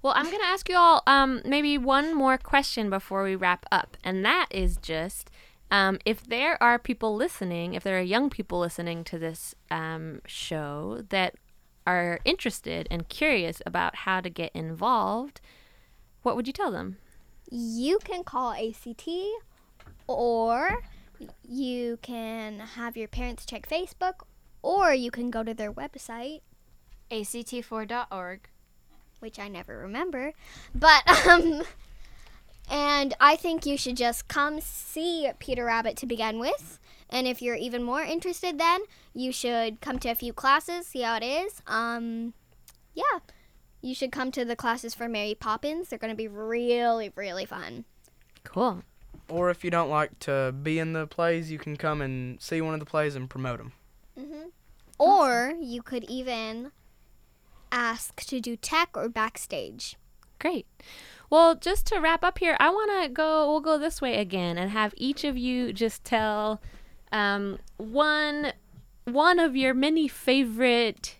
Well, 0.00 0.14
I'm 0.16 0.30
gonna 0.30 0.44
ask 0.44 0.70
you 0.70 0.76
all 0.76 1.02
um, 1.06 1.42
maybe 1.44 1.76
one 1.76 2.14
more 2.14 2.38
question 2.38 2.88
before 2.88 3.22
we 3.22 3.36
wrap 3.36 3.66
up, 3.70 3.98
and 4.02 4.24
that 4.24 4.46
is 4.50 4.78
just 4.78 5.30
um, 5.70 5.98
if 6.06 6.24
there 6.24 6.60
are 6.62 6.78
people 6.78 7.14
listening, 7.14 7.74
if 7.74 7.82
there 7.82 7.98
are 7.98 8.02
young 8.02 8.30
people 8.30 8.58
listening 8.58 9.04
to 9.04 9.18
this 9.18 9.54
um, 9.70 10.22
show 10.26 11.02
that 11.10 11.34
are 11.86 12.20
interested 12.24 12.88
and 12.90 13.10
curious 13.10 13.60
about 13.66 13.96
how 13.96 14.22
to 14.22 14.30
get 14.30 14.50
involved, 14.54 15.42
what 16.22 16.36
would 16.36 16.46
you 16.46 16.54
tell 16.54 16.72
them? 16.72 16.96
you 17.50 17.98
can 18.04 18.22
call 18.22 18.52
ACT 18.52 19.08
or 20.06 20.82
you 21.46 21.98
can 22.00 22.60
have 22.60 22.96
your 22.96 23.08
parents 23.08 23.44
check 23.44 23.68
Facebook 23.68 24.22
or 24.62 24.94
you 24.94 25.10
can 25.10 25.30
go 25.30 25.42
to 25.42 25.52
their 25.52 25.72
website, 25.72 26.42
ACT4.org. 27.10 28.48
which 29.20 29.38
I 29.38 29.48
never 29.48 29.78
remember. 29.78 30.32
But 30.74 31.06
um 31.26 31.62
and 32.70 33.14
I 33.20 33.34
think 33.36 33.66
you 33.66 33.76
should 33.76 33.96
just 33.96 34.28
come 34.28 34.60
see 34.60 35.28
Peter 35.40 35.64
Rabbit 35.64 35.96
to 35.98 36.06
begin 36.06 36.38
with. 36.38 36.78
And 37.08 37.26
if 37.26 37.42
you're 37.42 37.56
even 37.56 37.82
more 37.82 38.02
interested 38.02 38.58
then, 38.58 38.82
you 39.12 39.32
should 39.32 39.80
come 39.80 39.98
to 39.98 40.08
a 40.10 40.14
few 40.14 40.32
classes, 40.32 40.86
see 40.86 41.00
how 41.02 41.16
it 41.16 41.24
is. 41.24 41.60
Um 41.66 42.34
yeah. 42.94 43.20
You 43.82 43.94
should 43.94 44.12
come 44.12 44.30
to 44.32 44.44
the 44.44 44.56
classes 44.56 44.94
for 44.94 45.08
Mary 45.08 45.34
Poppins. 45.34 45.88
They're 45.88 45.98
going 45.98 46.12
to 46.12 46.16
be 46.16 46.28
really 46.28 47.12
really 47.16 47.44
fun. 47.46 47.84
Cool. 48.44 48.82
or 49.28 49.50
if 49.50 49.62
you 49.64 49.70
don't 49.70 49.90
like 49.90 50.18
to 50.20 50.52
be 50.62 50.78
in 50.78 50.92
the 50.92 51.06
plays, 51.06 51.50
you 51.50 51.58
can 51.58 51.76
come 51.76 52.00
and 52.02 52.40
see 52.40 52.60
one 52.60 52.74
of 52.74 52.80
the 52.80 52.86
plays 52.86 53.14
and 53.16 53.28
promote 53.30 53.58
them. 53.58 53.72
Mm-hmm. 54.18 54.48
Or 54.98 55.54
you 55.60 55.82
could 55.82 56.04
even 56.04 56.72
ask 57.72 58.24
to 58.26 58.40
do 58.40 58.56
tech 58.56 58.90
or 58.94 59.08
backstage. 59.08 59.96
Great. 60.38 60.66
Well, 61.28 61.54
just 61.54 61.86
to 61.86 62.00
wrap 62.00 62.24
up 62.24 62.38
here, 62.38 62.56
I 62.58 62.70
want 62.70 62.90
to 63.02 63.08
go. 63.08 63.50
We'll 63.50 63.60
go 63.60 63.78
this 63.78 64.00
way 64.00 64.16
again 64.16 64.58
and 64.58 64.70
have 64.70 64.94
each 64.96 65.22
of 65.24 65.36
you 65.36 65.72
just 65.72 66.04
tell 66.04 66.60
um, 67.12 67.58
one 67.76 68.52
one 69.04 69.38
of 69.38 69.56
your 69.56 69.74
many 69.74 70.08
favorite 70.08 71.16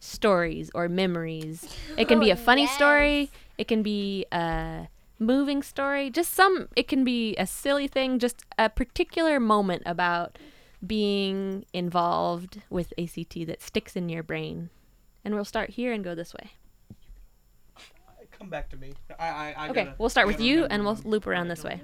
stories 0.00 0.70
or 0.74 0.88
memories. 0.88 1.66
It 1.96 2.08
can 2.08 2.20
be 2.20 2.30
Oh, 2.30 2.34
a 2.34 2.36
funny 2.36 2.66
story. 2.66 3.30
It 3.58 3.68
can 3.68 3.82
be 3.82 4.26
a 4.32 4.88
moving 5.18 5.62
story. 5.62 6.10
Just 6.10 6.32
some. 6.34 6.68
It 6.76 6.88
can 6.88 7.04
be 7.04 7.34
a 7.36 7.46
silly 7.46 7.88
thing. 7.88 8.18
Just 8.18 8.44
a 8.58 8.68
particular 8.68 9.40
moment 9.40 9.82
about 9.86 10.38
being 10.86 11.64
involved 11.72 12.60
with 12.68 12.92
ACT 12.98 13.46
that 13.46 13.62
sticks 13.62 13.96
in 13.96 14.08
your 14.08 14.22
brain. 14.22 14.68
And 15.26 15.34
we'll 15.34 15.44
start 15.44 15.70
here 15.70 15.92
and 15.92 16.04
go 16.04 16.14
this 16.14 16.32
way. 16.32 16.52
Come 18.30 18.48
back 18.48 18.68
to 18.70 18.76
me. 18.76 18.92
I, 19.18 19.26
I, 19.28 19.54
I 19.56 19.68
Okay, 19.70 19.84
gotta- 19.86 19.96
we'll 19.98 20.08
start 20.08 20.28
with 20.28 20.40
you, 20.40 20.66
and 20.66 20.84
we'll 20.84 21.00
loop 21.04 21.26
around 21.26 21.48
this 21.48 21.64
way. 21.64 21.80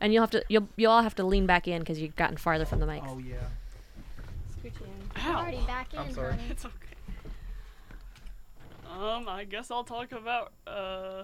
And 0.00 0.12
you'll 0.12 0.24
have 0.24 0.32
to 0.32 0.42
you'll 0.48 0.68
you'll 0.74 0.90
all 0.90 1.02
have 1.02 1.14
to 1.14 1.22
lean 1.24 1.46
back 1.46 1.68
in 1.68 1.78
because 1.78 2.00
you've 2.00 2.16
gotten 2.16 2.36
farther 2.36 2.64
from 2.64 2.80
the 2.80 2.86
mic. 2.86 3.04
Oh 3.06 3.18
yeah. 3.18 3.36
Ow. 5.24 5.36
Already 5.38 5.58
back 5.64 5.92
in, 5.94 6.00
I'm 6.00 6.12
sorry. 6.12 6.32
honey. 6.32 6.42
It's 6.50 6.64
okay. 6.64 6.74
Um, 8.90 9.28
I 9.28 9.44
guess 9.44 9.70
I'll 9.70 9.84
talk 9.84 10.10
about 10.10 10.52
uh. 10.66 11.22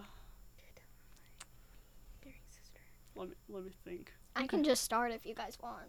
Let 3.16 3.30
me 3.30 3.34
let 3.48 3.64
me 3.64 3.72
think. 3.84 4.12
I 4.36 4.46
can 4.46 4.62
just 4.62 4.84
start 4.84 5.10
if 5.10 5.26
you 5.26 5.34
guys 5.34 5.58
want. 5.60 5.88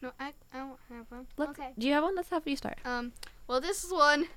No, 0.00 0.12
I, 0.18 0.32
I 0.54 0.58
don't 0.60 0.78
have 0.88 1.04
one. 1.10 1.26
Let's, 1.36 1.58
Okay. 1.58 1.72
Do 1.78 1.86
you 1.86 1.92
have 1.92 2.04
one? 2.04 2.16
Let's 2.16 2.30
have 2.30 2.48
you 2.48 2.56
start. 2.56 2.78
Um, 2.86 3.12
well, 3.48 3.60
this 3.60 3.84
is 3.84 3.92
one. 3.92 4.28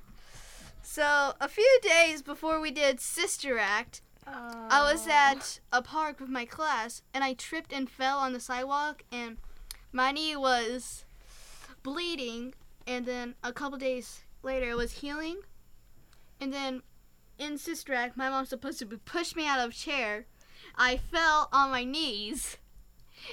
So, 0.85 1.33
a 1.39 1.47
few 1.47 1.79
days 1.81 2.21
before 2.21 2.59
we 2.59 2.69
did 2.69 2.99
Sister 2.99 3.57
Act, 3.57 4.01
I 4.27 4.91
was 4.91 5.07
at 5.07 5.59
a 5.71 5.81
park 5.81 6.19
with 6.19 6.29
my 6.29 6.43
class, 6.43 7.01
and 7.13 7.23
I 7.23 7.33
tripped 7.33 7.71
and 7.71 7.89
fell 7.89 8.19
on 8.19 8.33
the 8.33 8.39
sidewalk, 8.41 9.03
and 9.09 9.37
my 9.93 10.11
knee 10.11 10.35
was 10.35 11.05
bleeding. 11.83 12.53
And 12.85 13.05
then 13.05 13.35
a 13.41 13.53
couple 13.53 13.77
days 13.77 14.23
later, 14.43 14.71
it 14.71 14.77
was 14.77 14.99
healing. 14.99 15.37
And 16.41 16.53
then 16.53 16.83
in 17.39 17.57
Sister 17.57 17.93
Act, 17.93 18.17
my 18.17 18.29
mom's 18.29 18.49
supposed 18.49 18.79
to 18.79 18.85
push 18.85 19.37
me 19.37 19.47
out 19.47 19.59
of 19.59 19.71
a 19.71 19.73
chair. 19.73 20.25
I 20.75 20.97
fell 20.97 21.47
on 21.53 21.71
my 21.71 21.85
knees, 21.85 22.57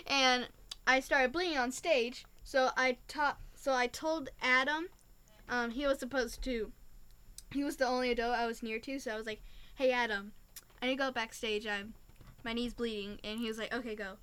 and 0.06 0.48
I 0.86 1.00
started 1.00 1.32
bleeding 1.32 1.58
on 1.58 1.72
stage. 1.72 2.24
So 2.44 2.70
I 2.76 2.98
taught. 3.08 3.38
So 3.56 3.74
I 3.74 3.88
told 3.88 4.30
Adam, 4.40 4.86
um, 5.48 5.72
he 5.72 5.84
was 5.84 5.98
supposed 5.98 6.42
to. 6.44 6.70
He 7.52 7.64
was 7.64 7.76
the 7.76 7.86
only 7.86 8.10
adult 8.10 8.36
I 8.36 8.46
was 8.46 8.62
near 8.62 8.78
to, 8.78 8.98
so 8.98 9.12
I 9.12 9.16
was 9.16 9.26
like, 9.26 9.42
"Hey 9.74 9.90
Adam, 9.90 10.32
I 10.80 10.86
need 10.86 10.92
to 10.92 11.04
go 11.04 11.10
backstage. 11.10 11.66
I'm, 11.66 11.94
my 12.44 12.52
knee's 12.52 12.74
bleeding." 12.74 13.18
And 13.24 13.38
he 13.38 13.48
was 13.48 13.58
like, 13.58 13.74
"Okay, 13.74 13.94
go." 13.94 14.16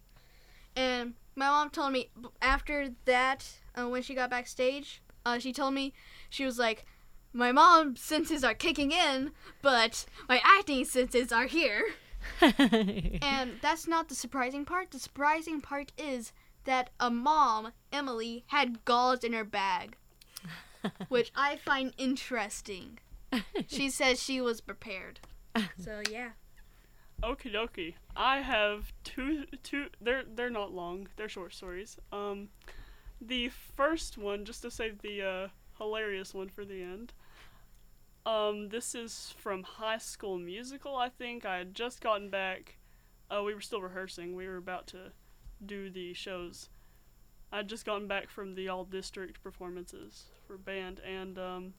And 0.75 1.15
my 1.35 1.47
mom 1.47 1.69
told 1.69 1.91
me 1.91 2.09
after 2.41 2.89
that, 3.05 3.59
uh, 3.75 3.87
when 3.87 4.01
she 4.01 4.15
got 4.15 4.29
backstage, 4.29 5.01
uh, 5.25 5.39
she 5.39 5.51
told 5.51 5.73
me 5.73 5.93
she 6.29 6.45
was 6.45 6.57
like, 6.57 6.85
"My 7.33 7.51
mom's 7.51 8.01
senses 8.01 8.43
are 8.43 8.53
kicking 8.53 8.91
in, 8.91 9.31
but 9.61 10.05
my 10.29 10.39
acting 10.43 10.85
senses 10.85 11.31
are 11.31 11.47
here." 11.47 11.83
And 12.41 13.59
that's 13.61 13.87
not 13.87 14.09
the 14.09 14.15
surprising 14.15 14.65
part. 14.65 14.91
The 14.91 14.99
surprising 14.99 15.61
part 15.61 15.91
is 15.97 16.33
that 16.65 16.89
a 16.99 17.09
mom, 17.09 17.71
Emily, 17.91 18.43
had 18.47 18.83
gauze 18.85 19.23
in 19.23 19.33
her 19.33 19.45
bag, 19.45 19.95
which 21.09 21.31
I 21.35 21.55
find 21.57 21.93
interesting. 21.97 22.99
She 23.67 23.89
says 23.89 24.21
she 24.21 24.39
was 24.41 24.61
prepared. 24.61 25.19
So 25.77 26.01
yeah. 26.09 26.29
Okie 27.23 27.51
dokie. 27.53 27.95
I 28.15 28.37
have 28.41 28.93
two 29.03 29.45
two 29.63 29.87
they're 29.99 30.23
they're 30.23 30.49
not 30.49 30.71
long, 30.71 31.07
they're 31.15 31.29
short 31.29 31.53
stories. 31.53 31.97
Um 32.11 32.49
the 33.19 33.49
first 33.49 34.17
one, 34.17 34.45
just 34.45 34.61
to 34.61 34.71
save 34.71 35.01
the 35.01 35.21
uh 35.21 35.47
hilarious 35.77 36.33
one 36.33 36.49
for 36.49 36.63
the 36.63 36.81
end. 36.81 37.13
Um, 38.25 38.69
this 38.69 38.93
is 38.93 39.33
from 39.37 39.63
high 39.63 39.99
school 39.99 40.37
musical, 40.37 40.95
I 40.97 41.07
think. 41.07 41.45
I 41.45 41.57
had 41.59 41.73
just 41.73 42.01
gotten 42.01 42.29
back 42.29 42.77
uh 43.31 43.41
we 43.43 43.53
were 43.53 43.61
still 43.61 43.81
rehearsing. 43.81 44.35
We 44.35 44.47
were 44.47 44.57
about 44.57 44.87
to 44.87 45.11
do 45.65 45.89
the 45.89 46.13
shows. 46.13 46.69
I'd 47.51 47.67
just 47.69 47.85
gotten 47.85 48.07
back 48.07 48.29
from 48.29 48.53
the 48.55 48.67
all 48.69 48.83
district 48.83 49.41
performances 49.41 50.25
for 50.45 50.57
band 50.57 50.99
and 50.99 51.37
um 51.39 51.73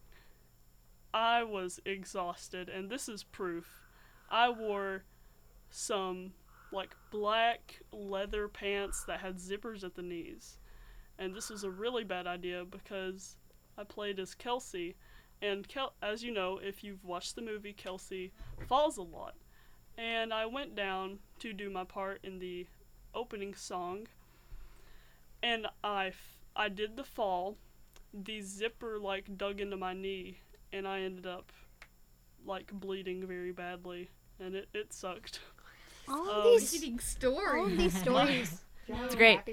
I 1.12 1.42
was 1.42 1.80
exhausted 1.84 2.68
and 2.68 2.90
this 2.90 3.08
is 3.08 3.24
proof. 3.24 3.82
I 4.30 4.50
wore 4.50 5.04
some 5.70 6.32
like 6.72 6.94
black 7.10 7.80
leather 7.92 8.48
pants 8.48 9.04
that 9.04 9.20
had 9.20 9.36
zippers 9.36 9.84
at 9.84 9.94
the 9.94 10.02
knees. 10.02 10.58
And 11.18 11.34
this 11.34 11.50
was 11.50 11.64
a 11.64 11.70
really 11.70 12.04
bad 12.04 12.26
idea 12.26 12.64
because 12.64 13.36
I 13.76 13.84
played 13.84 14.20
as 14.20 14.34
Kelsey. 14.34 14.96
And 15.40 15.66
Kel- 15.68 15.94
as 16.02 16.22
you 16.22 16.30
know, 16.32 16.58
if 16.62 16.84
you've 16.84 17.04
watched 17.04 17.34
the 17.34 17.42
movie, 17.42 17.72
Kelsey 17.72 18.32
falls 18.66 18.96
a 18.96 19.02
lot. 19.02 19.34
And 19.96 20.32
I 20.32 20.46
went 20.46 20.76
down 20.76 21.18
to 21.40 21.52
do 21.52 21.70
my 21.70 21.84
part 21.84 22.20
in 22.22 22.38
the 22.38 22.66
opening 23.14 23.54
song. 23.54 24.06
And 25.42 25.66
I, 25.82 26.08
f- 26.08 26.38
I 26.54 26.68
did 26.68 26.96
the 26.96 27.04
fall. 27.04 27.56
The 28.12 28.40
zipper 28.40 28.98
like 28.98 29.36
dug 29.36 29.60
into 29.60 29.76
my 29.76 29.92
knee. 29.92 30.38
And 30.72 30.86
I 30.86 31.00
ended 31.00 31.26
up 31.26 31.52
like 32.46 32.70
bleeding 32.72 33.26
very 33.26 33.52
badly. 33.52 34.08
And 34.40 34.54
it, 34.54 34.68
it 34.74 34.92
sucked. 34.92 35.40
All 36.08 36.22
Um, 36.22 36.28
of 36.28 36.44
these, 36.44 36.74
Interesting 36.74 36.98
all 37.58 37.66
these 37.66 37.98
stories. 38.00 38.60
It's 38.90 39.14
great. 39.14 39.44
The 39.44 39.52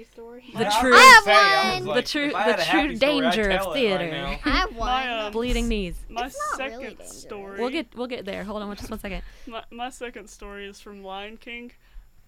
Yeah, 0.54 0.80
true, 0.80 0.94
I 0.94 0.98
have 0.98 1.24
gonna 1.24 1.24
say, 1.24 1.32
I 1.34 1.78
was 1.78 1.86
one. 1.86 1.96
the 1.96 2.02
true, 2.02 2.28
if 2.28 2.34
I 2.34 2.42
had 2.42 2.58
the 2.58 2.64
true 2.64 2.80
happy 2.80 2.96
story, 2.96 3.10
I'd 3.12 3.20
danger 3.34 3.42
of 3.42 3.50
it 3.50 3.54
right 3.66 3.72
theater. 3.74 4.14
I 4.14 4.32
have 4.48 4.76
one. 4.76 4.86
My, 4.86 5.18
um, 5.26 5.32
Bleeding 5.32 5.68
knees. 5.68 5.96
My 6.08 6.26
It's 6.26 6.38
not 6.52 6.56
second 6.56 6.78
really 6.80 6.96
story. 7.06 7.60
We'll 7.60 7.68
get 7.70 7.94
we'll 7.94 8.06
get 8.06 8.24
there. 8.24 8.44
Hold 8.44 8.62
on, 8.62 8.74
just 8.76 8.88
one 8.88 8.98
second. 8.98 9.22
My, 9.46 9.62
my 9.70 9.90
second 9.90 10.30
story 10.30 10.66
is 10.66 10.80
from 10.80 11.04
Lion 11.04 11.36
King. 11.36 11.72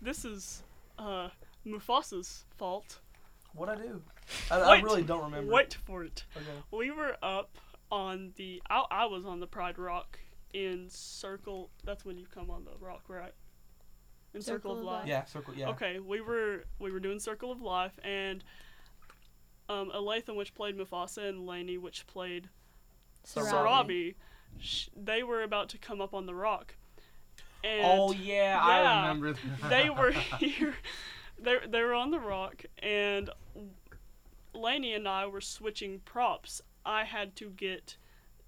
This 0.03 0.27
is 0.27 0.63
uh, 0.99 1.29
Mufasa's 1.67 2.45
fault. 2.59 2.99
What 3.55 3.71
I 3.71 3.77
do? 3.77 4.03
I, 4.51 4.57
I 4.61 4.81
really 4.81 5.03
don't 5.03 5.25
remember. 5.25 5.51
Wait 5.51 5.79
for 5.87 6.05
it. 6.05 6.25
Okay. 6.37 6.45
We 6.71 6.91
were 6.91 7.17
up 7.23 7.57
on 7.91 8.33
the. 8.37 8.63
I, 8.69 8.85
I 8.91 9.07
was 9.07 9.25
on 9.25 9.41
the 9.41 9.47
Pride 9.47 9.79
Rock 9.79 10.19
in 10.53 10.87
Circle. 10.89 11.71
That's 11.85 12.05
when 12.05 12.19
you 12.19 12.27
come 12.33 12.51
on 12.51 12.65
the 12.65 12.73
rock, 12.85 13.03
right? 13.09 13.33
In 14.35 14.43
Circle, 14.43 14.73
of 14.79 14.85
Life. 14.85 15.07
Yeah, 15.07 15.25
circle. 15.25 15.55
Yeah. 15.57 15.71
Okay, 15.71 15.99
we 15.99 16.21
were 16.21 16.65
we 16.79 16.91
were 16.93 17.01
doing 17.01 17.19
Circle 17.19 17.51
of 17.51 17.63
Life, 17.63 17.99
and 18.05 18.45
um, 19.69 19.91
Alathan, 19.95 20.37
which 20.37 20.55
played 20.55 20.77
Mufasa, 20.77 21.29
and 21.29 21.47
Lainey, 21.47 21.79
which 21.79 22.07
played 22.07 22.49
Sarabi. 23.27 23.51
Sarabi, 23.51 24.15
sh- 24.61 24.89
they 24.97 25.23
were 25.23 25.43
about 25.43 25.71
to 25.71 25.79
come 25.79 26.01
up 26.01 26.15
on 26.15 26.27
the 26.27 26.35
rock. 26.35 26.75
And 27.65 27.83
Oh 27.85 28.13
yeah, 28.13 28.59
I 28.63 29.01
remember. 29.03 29.33
that. 29.33 29.71
they 29.71 29.91
were 29.91 30.13
here. 30.39 30.75
They 31.39 31.57
they 31.67 31.83
were 31.83 31.95
on 31.95 32.11
the 32.11 32.21
rock, 32.21 32.65
and 32.81 33.31
Lainey 34.55 34.93
and 34.95 35.09
I 35.09 35.27
were 35.27 35.41
switching 35.41 36.01
props. 36.01 36.61
I 36.89 37.05
had 37.05 37.37
to 37.37 37.51
get 37.51 37.99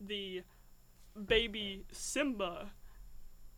the 0.01 0.43
baby 1.27 1.85
Simba, 1.93 2.71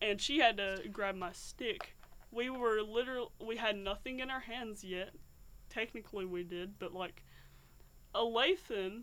and 0.01 0.21
she 0.21 0.41
had 0.41 0.57
to 0.57 0.83
grab 0.91 1.15
my 1.15 1.31
stick. 1.31 1.95
We 2.33 2.51
were 2.51 2.83
literal. 2.83 3.31
We 3.41 3.57
had 3.57 3.77
nothing 3.77 4.19
in 4.19 4.29
our 4.29 4.41
hands 4.41 4.83
yet. 4.83 5.11
Technically, 5.71 6.25
we 6.25 6.43
did, 6.43 6.81
but 6.81 6.93
like, 6.93 7.23
Alathan 8.13 9.03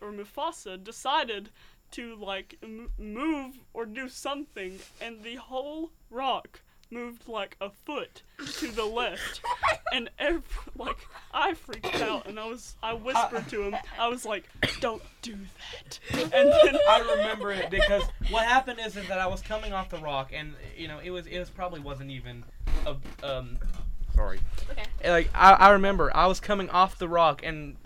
or 0.00 0.12
Mufasa 0.12 0.82
decided 0.82 1.50
to 1.90 2.16
like 2.16 2.56
m- 2.62 2.90
move 2.98 3.58
or 3.74 3.84
do 3.84 4.08
something, 4.08 4.78
and 4.98 5.22
the 5.22 5.34
whole 5.34 5.92
rock 6.08 6.62
moved 6.90 7.28
like 7.28 7.56
a 7.60 7.70
foot 7.70 8.22
to 8.58 8.68
the 8.70 8.84
left, 8.84 9.40
and 9.92 10.10
ev- 10.18 10.68
like 10.76 10.96
I 11.32 11.54
freaked 11.54 12.00
out, 12.00 12.26
and 12.26 12.38
I 12.38 12.46
was 12.46 12.74
I 12.82 12.94
whispered 12.94 13.48
to 13.50 13.62
him, 13.62 13.76
I 13.98 14.08
was 14.08 14.24
like, 14.24 14.48
"Don't 14.80 15.02
do 15.22 15.34
that," 15.34 15.98
and 16.12 16.32
then 16.32 16.78
I 16.88 17.00
remember 17.16 17.52
it 17.52 17.70
because 17.70 18.02
what 18.30 18.44
happened 18.46 18.80
is, 18.84 18.96
is 18.96 19.06
that 19.08 19.18
I 19.18 19.26
was 19.26 19.40
coming 19.42 19.72
off 19.72 19.88
the 19.90 19.98
rock, 19.98 20.30
and 20.32 20.54
you 20.76 20.88
know, 20.88 20.98
it 20.98 21.10
was 21.10 21.26
it 21.26 21.38
was 21.38 21.50
probably 21.50 21.80
wasn't 21.80 22.10
even 22.10 22.44
a 22.86 22.96
um. 23.22 23.58
Sorry. 24.14 24.40
Okay. 24.72 25.10
Like 25.10 25.30
I, 25.34 25.52
I 25.52 25.70
remember 25.70 26.10
I 26.16 26.26
was 26.26 26.40
coming 26.40 26.68
off 26.70 26.98
the 26.98 27.08
rock, 27.08 27.40
and 27.44 27.76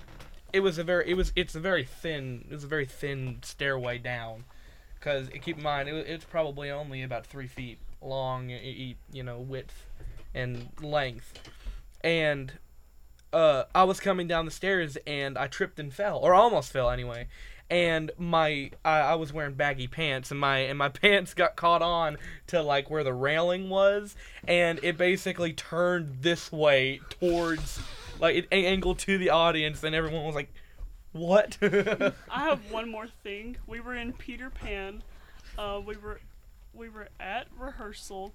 it 0.52 0.60
was 0.60 0.78
a 0.78 0.84
very 0.84 1.10
it 1.10 1.14
was 1.14 1.32
it's 1.36 1.54
a 1.54 1.60
very 1.60 1.84
thin 1.84 2.46
it 2.50 2.54
was 2.54 2.64
a 2.64 2.68
very 2.68 2.86
thin 2.86 3.38
stairway 3.42 3.98
down, 3.98 4.44
because 4.98 5.28
keep 5.42 5.58
in 5.58 5.62
mind 5.62 5.88
it, 5.88 5.92
wa- 5.92 5.98
it's 6.06 6.24
probably 6.24 6.70
only 6.70 7.02
about 7.02 7.26
three 7.26 7.46
feet 7.46 7.78
long, 8.04 8.50
you 8.50 9.22
know, 9.22 9.38
width 9.38 9.86
and 10.34 10.68
length, 10.80 11.50
and 12.02 12.52
uh, 13.32 13.64
I 13.74 13.84
was 13.84 14.00
coming 14.00 14.28
down 14.28 14.44
the 14.44 14.50
stairs 14.50 14.98
and 15.06 15.38
I 15.38 15.46
tripped 15.46 15.78
and 15.78 15.92
fell, 15.92 16.18
or 16.18 16.34
almost 16.34 16.72
fell 16.72 16.90
anyway. 16.90 17.28
And 17.70 18.10
my 18.18 18.70
I, 18.84 18.98
I 19.00 19.14
was 19.14 19.32
wearing 19.32 19.54
baggy 19.54 19.88
pants 19.88 20.30
and 20.30 20.38
my 20.38 20.58
and 20.58 20.78
my 20.78 20.88
pants 20.90 21.32
got 21.32 21.56
caught 21.56 21.82
on 21.82 22.18
to 22.48 22.62
like 22.62 22.90
where 22.90 23.04
the 23.04 23.14
railing 23.14 23.70
was, 23.70 24.14
and 24.46 24.78
it 24.82 24.98
basically 24.98 25.52
turned 25.52 26.18
this 26.20 26.52
way 26.52 27.00
towards 27.08 27.80
like 28.20 28.36
it 28.36 28.48
angled 28.52 28.98
to 29.00 29.16
the 29.16 29.30
audience, 29.30 29.82
and 29.82 29.94
everyone 29.94 30.24
was 30.24 30.34
like, 30.34 30.52
"What?" 31.12 31.56
I 31.62 32.12
have 32.44 32.70
one 32.70 32.90
more 32.90 33.06
thing. 33.22 33.56
We 33.66 33.80
were 33.80 33.94
in 33.94 34.12
Peter 34.12 34.50
Pan. 34.50 35.02
Uh, 35.56 35.80
we 35.84 35.96
were 35.96 36.20
we 36.72 36.88
were 36.88 37.08
at 37.20 37.46
rehearsal, 37.56 38.34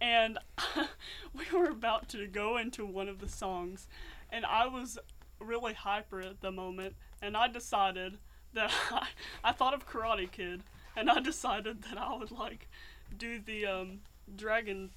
and 0.00 0.38
we 1.34 1.44
were 1.52 1.68
about 1.68 2.08
to 2.10 2.26
go 2.26 2.56
into 2.56 2.84
one 2.84 3.08
of 3.08 3.20
the 3.20 3.28
songs, 3.28 3.88
and 4.30 4.44
I 4.44 4.66
was 4.66 4.98
really 5.38 5.74
hyper 5.74 6.20
at 6.20 6.40
the 6.40 6.50
moment, 6.50 6.94
and 7.22 7.36
I 7.36 7.48
decided 7.48 8.18
that 8.52 8.72
I, 8.90 9.08
I 9.44 9.52
thought 9.52 9.74
of 9.74 9.88
Karate 9.88 10.30
Kid, 10.30 10.62
and 10.96 11.10
I 11.10 11.20
decided 11.20 11.82
that 11.82 11.98
I 11.98 12.16
would 12.16 12.30
like 12.30 12.68
do 13.16 13.40
the 13.40 13.66
um, 13.66 14.00
dragon 14.36 14.90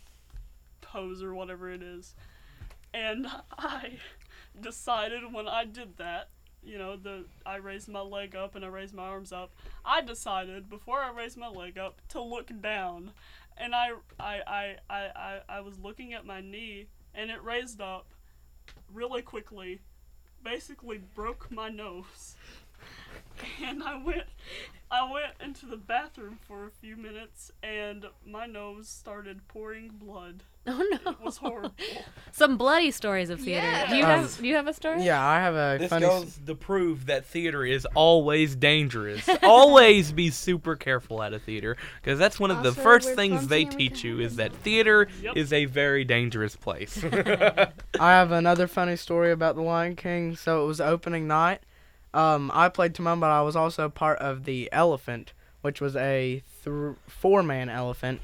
pose 0.82 1.24
or 1.24 1.34
whatever 1.34 1.70
it 1.70 1.82
is, 1.82 2.16
and 2.94 3.28
I 3.58 3.98
decided 4.60 5.34
when 5.34 5.48
I 5.48 5.66
did 5.66 5.98
that 5.98 6.30
you 6.66 6.78
know, 6.78 6.96
the 6.96 7.26
I 7.46 7.58
raised 7.58 7.88
my 7.88 8.02
leg 8.02 8.36
up 8.36 8.56
and 8.56 8.64
I 8.64 8.68
raised 8.68 8.94
my 8.94 9.04
arms 9.04 9.32
up. 9.32 9.52
I 9.86 10.02
decided 10.02 10.70
before 10.70 11.00
I 11.00 11.12
raised 11.12 11.38
my 11.38 11.50
leg 11.50 11.78
up 11.78 12.02
to 12.10 12.22
look 12.22 12.52
down, 12.62 13.12
and 13.58 13.76
I 13.76 13.92
I 14.20 14.42
I 14.48 14.76
I 14.90 15.00
I, 15.16 15.40
I 15.50 15.62
was 15.62 15.80
looking 15.80 16.14
at 16.14 16.26
my 16.26 16.42
knee 16.42 16.88
and 17.14 17.30
it 17.30 17.44
raised 17.44 17.82
up 17.82 18.08
really 18.92 19.22
quickly, 19.22 19.82
basically 20.44 20.98
broke 20.98 21.52
my 21.52 21.70
nose, 21.70 22.36
and 23.66 23.84
I 23.84 24.02
went 24.02 24.24
I 24.92 25.12
went 25.12 25.34
into 25.44 25.66
the 25.66 25.78
bathroom 25.78 26.38
for 26.48 26.68
a 26.68 26.70
few 26.70 26.96
minutes 26.96 27.52
and 27.64 28.06
my 28.26 28.46
nose 28.46 28.88
started 28.88 29.48
pouring 29.48 29.90
blood. 30.00 30.44
Oh 30.66 30.82
no. 31.06 31.12
It 31.12 31.20
was 31.22 31.36
horrible. 31.38 31.76
Some 32.32 32.56
bloody 32.58 32.90
stories 32.92 33.30
of 33.30 33.42
theater. 33.42 33.68
Yeah. 33.68 33.90
Do 33.90 33.96
you 33.98 34.04
Um, 34.06 34.10
have 34.22 34.38
do 34.40 34.48
you 34.48 34.56
have 34.56 34.68
a 34.68 34.74
story? 34.74 35.04
Yeah, 35.04 35.22
I 35.22 35.36
have 35.40 35.56
a 35.56 35.78
This 35.78 35.90
funny. 35.90 36.06
s- 36.06 36.24
goes 36.24 36.40
to 36.46 36.56
prove 36.56 37.08
that 37.08 37.26
theater 37.26 37.66
is 37.66 37.86
always 37.96 38.56
dangerous. 38.56 39.28
always 39.44 40.14
be 40.14 40.30
super 40.30 40.78
careful 40.78 41.22
at 41.22 41.34
a 41.34 41.40
theater 41.40 41.76
because 42.02 42.18
that's 42.18 42.40
one 42.40 42.50
of 42.50 42.64
the 42.64 42.72
first 42.72 43.14
things 43.14 43.48
they 43.48 43.64
clumsy 43.66 43.74
and 43.74 43.76
we 43.76 43.90
teach 43.90 44.04
you 44.06 44.20
is 44.22 44.38
that 44.38 44.54
theater 44.54 45.10
Yep. 45.22 45.36
is 45.36 45.52
a 45.52 45.66
very 45.66 46.06
dangerous 46.06 46.56
place. 46.56 47.04
I 47.04 47.68
have 48.00 48.32
another 48.32 48.68
funny 48.68 48.96
story 48.96 49.32
about 49.34 49.56
the 49.56 49.62
Lion 49.64 49.98
King. 49.98 50.38
So 50.38 50.64
it 50.64 50.68
was 50.68 50.80
opening 50.80 51.28
night. 51.28 51.60
Um, 52.14 52.52
I 52.54 52.70
played 52.70 52.94
Timon, 52.94 53.20
but 53.20 53.32
I 53.32 53.42
was 53.42 53.56
also 53.56 53.90
part 53.90 54.20
of 54.20 54.46
the 54.46 54.70
Elephant, 54.72 55.34
which 55.62 55.82
was 55.82 55.96
a 55.96 56.44
th- 56.64 56.96
four-man 57.08 57.70
elephant. 57.70 58.22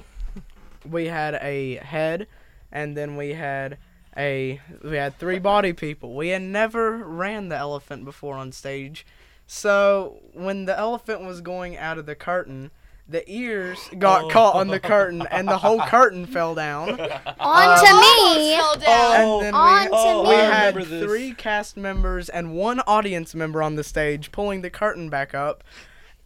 We 0.89 1.05
had 1.07 1.35
a 1.35 1.75
head, 1.75 2.27
and 2.71 2.95
then 2.95 3.15
we 3.15 3.33
had 3.33 3.77
a 4.15 4.61
we 4.83 4.95
had 4.95 5.17
three 5.17 5.39
body 5.39 5.73
people. 5.73 6.15
We 6.15 6.29
had 6.29 6.41
never 6.41 6.97
ran 6.97 7.49
the 7.49 7.57
elephant 7.57 8.05
before 8.05 8.35
on 8.35 8.51
stage, 8.51 9.05
so 9.45 10.19
when 10.33 10.65
the 10.65 10.77
elephant 10.77 11.21
was 11.21 11.41
going 11.41 11.75
out 11.77 11.97
of 11.97 12.05
the 12.05 12.15
curtain. 12.15 12.71
The 13.09 13.23
ears 13.29 13.89
got 13.97 14.25
Oh. 14.25 14.29
caught 14.29 14.55
on 14.55 14.67
the 14.67 14.79
curtain, 14.79 15.25
and 15.31 15.47
the 15.47 15.57
whole 15.57 15.81
curtain 15.81 16.27
fell 16.27 16.53
down. 16.53 16.99
Uh, 17.39 17.45
on 17.45 17.79
to 17.79 17.93
me. 17.93 18.55
Fell. 18.55 19.13
Oh, 19.15 19.37
and 19.39 19.45
then 19.47 19.53
on 19.55 19.81
we, 19.83 19.87
to 19.87 19.91
oh, 19.93 20.23
me. 20.23 20.29
we 20.29 20.35
I 20.35 20.45
had 20.45 20.75
three 20.85 21.33
cast 21.33 21.75
members 21.77 22.29
and 22.29 22.53
one 22.53 22.81
audience 22.81 23.33
member 23.33 23.63
on 23.63 23.75
the 23.75 23.83
stage 23.83 24.31
pulling 24.31 24.61
the 24.61 24.69
curtain 24.69 25.09
back 25.09 25.33
up. 25.33 25.63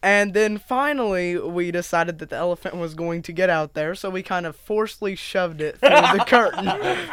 And 0.04 0.34
then 0.34 0.58
finally, 0.58 1.38
we 1.40 1.72
decided 1.72 2.20
that 2.20 2.30
the 2.30 2.36
elephant 2.36 2.76
was 2.76 2.94
going 2.94 3.22
to 3.22 3.32
get 3.32 3.50
out 3.50 3.74
there, 3.74 3.96
so 3.96 4.10
we 4.10 4.22
kind 4.22 4.46
of 4.46 4.54
forcefully 4.58 5.16
shoved 5.16 5.62
it 5.62 5.78
through 5.80 5.90
the 5.92 6.24
curtain. 6.28 6.66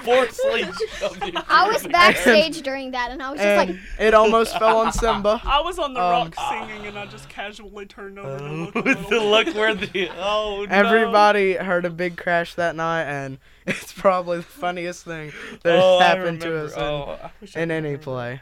Forcefully 0.05 0.64
shoved 0.99 1.22
it 1.22 1.36
I 1.49 1.68
was 1.68 1.82
through. 1.82 1.93
backstage 1.93 2.62
during 2.62 2.91
that, 2.91 3.12
and 3.12 3.22
I 3.22 3.30
was 3.30 3.41
just 3.41 3.68
like, 3.68 3.76
it 4.01 4.12
almost 4.12 4.59
fell 4.59 4.78
on 4.78 4.93
Simba. 4.93 5.41
I 5.45 5.61
was 5.61 5.78
on 5.78 5.95
the 5.95 6.01
Um, 6.01 6.11
rock 6.11 6.34
singing 6.51 6.86
and 6.88 6.99
I 6.99 7.07
just 7.07 7.28
casually 7.28 7.86
turned 7.86 8.18
over 8.18 8.38
to 8.38 8.45
look 8.53 8.74
a 8.74 8.82
With 8.82 9.03
the 9.09 9.20
little. 9.20 9.30
look 9.30 9.55
where 9.55 9.74
the 9.74 10.11
oh 10.18 10.66
no. 10.68 10.74
Everybody 10.74 11.55
heard 11.55 11.84
a 11.84 11.91
big 11.91 12.16
crash 12.16 12.55
that 12.57 12.74
night, 12.74 13.05
and 13.05 13.38
it's 13.66 13.93
probably 13.93 14.38
the 14.38 14.43
funniest 14.43 15.05
thing 15.05 15.32
that 15.62 15.78
oh, 15.80 16.01
happened 16.01 16.41
to 16.41 16.64
us 16.64 16.74
in, 16.74 16.82
Oh, 16.82 17.18
I 17.22 17.30
wish 17.41 17.57
I 17.57 17.61
in 17.61 17.70
any 17.70 17.97
play. 17.99 18.41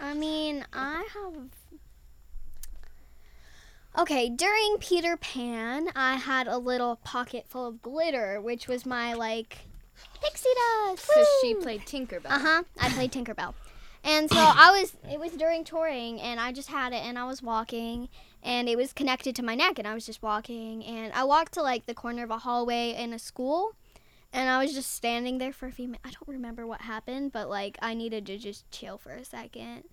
I 0.00 0.14
mean, 0.14 0.64
I 0.72 1.06
have. 1.14 1.34
Okay, 3.98 4.28
during 4.28 4.76
Peter 4.78 5.16
Pan, 5.16 5.88
I 5.96 6.16
had 6.16 6.48
a 6.48 6.58
little 6.58 6.96
pocket 6.96 7.46
full 7.48 7.66
of 7.66 7.80
glitter, 7.80 8.42
which 8.42 8.68
was 8.68 8.84
my 8.84 9.14
like 9.14 9.56
pixie 10.22 10.50
dust. 10.84 11.08
Because 11.08 11.28
she 11.40 11.54
played 11.54 11.80
Tinkerbell. 11.86 12.26
Uh 12.26 12.38
huh. 12.38 12.62
I 12.78 12.90
played 12.90 13.10
Tinkerbell. 13.10 13.54
And 14.04 14.30
so 14.30 14.38
I 14.38 14.78
was, 14.78 14.94
it 15.10 15.18
was 15.18 15.32
during 15.32 15.64
touring, 15.64 16.20
and 16.20 16.38
I 16.38 16.52
just 16.52 16.68
had 16.68 16.92
it, 16.92 17.02
and 17.02 17.18
I 17.18 17.24
was 17.24 17.42
walking, 17.42 18.08
and 18.42 18.68
it 18.68 18.76
was 18.76 18.92
connected 18.92 19.34
to 19.36 19.42
my 19.42 19.54
neck, 19.54 19.78
and 19.78 19.88
I 19.88 19.94
was 19.94 20.06
just 20.06 20.22
walking, 20.22 20.84
and 20.84 21.12
I 21.12 21.24
walked 21.24 21.54
to 21.54 21.62
like 21.62 21.86
the 21.86 21.94
corner 21.94 22.22
of 22.22 22.30
a 22.30 22.38
hallway 22.38 22.94
in 22.96 23.12
a 23.12 23.18
school, 23.18 23.74
and 24.32 24.48
I 24.48 24.62
was 24.62 24.74
just 24.74 24.92
standing 24.92 25.38
there 25.38 25.52
for 25.52 25.66
a 25.66 25.72
few 25.72 25.88
minutes. 25.88 26.04
I 26.04 26.10
don't 26.10 26.28
remember 26.28 26.66
what 26.66 26.82
happened, 26.82 27.32
but 27.32 27.48
like 27.48 27.78
I 27.82 27.94
needed 27.94 28.26
to 28.26 28.36
just 28.36 28.70
chill 28.70 28.98
for 28.98 29.12
a 29.12 29.24
second 29.24 29.84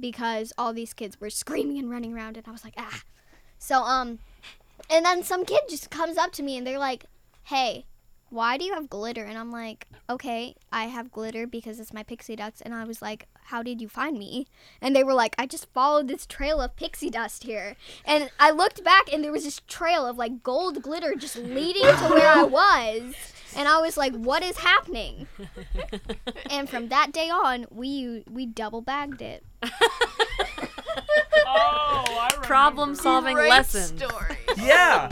because 0.00 0.52
all 0.56 0.72
these 0.72 0.94
kids 0.94 1.20
were 1.20 1.30
screaming 1.30 1.78
and 1.78 1.90
running 1.90 2.14
around, 2.14 2.38
and 2.38 2.48
I 2.48 2.50
was 2.50 2.64
like, 2.64 2.74
ah. 2.78 3.02
So, 3.62 3.84
um, 3.84 4.18
and 4.90 5.06
then 5.06 5.22
some 5.22 5.44
kid 5.44 5.60
just 5.70 5.88
comes 5.88 6.18
up 6.18 6.32
to 6.32 6.42
me, 6.42 6.56
and 6.56 6.66
they're 6.66 6.80
like, 6.80 7.04
hey, 7.44 7.84
why 8.28 8.58
do 8.58 8.64
you 8.64 8.74
have 8.74 8.90
glitter? 8.90 9.22
And 9.22 9.38
I'm 9.38 9.52
like, 9.52 9.86
okay, 10.10 10.56
I 10.72 10.86
have 10.86 11.12
glitter 11.12 11.46
because 11.46 11.78
it's 11.78 11.92
my 11.92 12.02
pixie 12.02 12.34
dust. 12.34 12.62
And 12.64 12.74
I 12.74 12.82
was 12.82 13.00
like, 13.00 13.28
how 13.44 13.62
did 13.62 13.80
you 13.80 13.88
find 13.88 14.18
me? 14.18 14.48
And 14.80 14.96
they 14.96 15.04
were 15.04 15.14
like, 15.14 15.36
I 15.38 15.46
just 15.46 15.72
followed 15.72 16.08
this 16.08 16.26
trail 16.26 16.60
of 16.60 16.74
pixie 16.74 17.08
dust 17.08 17.44
here. 17.44 17.76
And 18.04 18.32
I 18.40 18.50
looked 18.50 18.82
back 18.82 19.12
and 19.12 19.22
there 19.22 19.30
was 19.30 19.44
this 19.44 19.60
trail 19.68 20.06
of 20.08 20.16
like 20.18 20.42
gold 20.42 20.82
glitter 20.82 21.14
just 21.14 21.36
leading 21.36 21.82
to 21.82 22.08
where 22.08 22.28
I 22.28 22.42
was. 22.58 23.14
And 23.54 23.68
I 23.68 23.80
was 23.80 23.96
like, 23.96 24.14
what 24.14 24.42
is 24.42 24.58
happening? 24.58 25.28
and 26.50 26.68
from 26.68 26.88
that 26.88 27.12
day 27.12 27.30
on, 27.30 27.66
we 27.70 28.24
we 28.28 28.44
double 28.44 28.80
bagged 28.80 29.22
it. 29.22 29.44
Oh, 31.54 32.28
Problem 32.42 32.94
solving 32.94 33.34
Great 33.36 33.50
lesson. 33.50 33.98
story. 33.98 34.36
Yeah. 34.56 35.10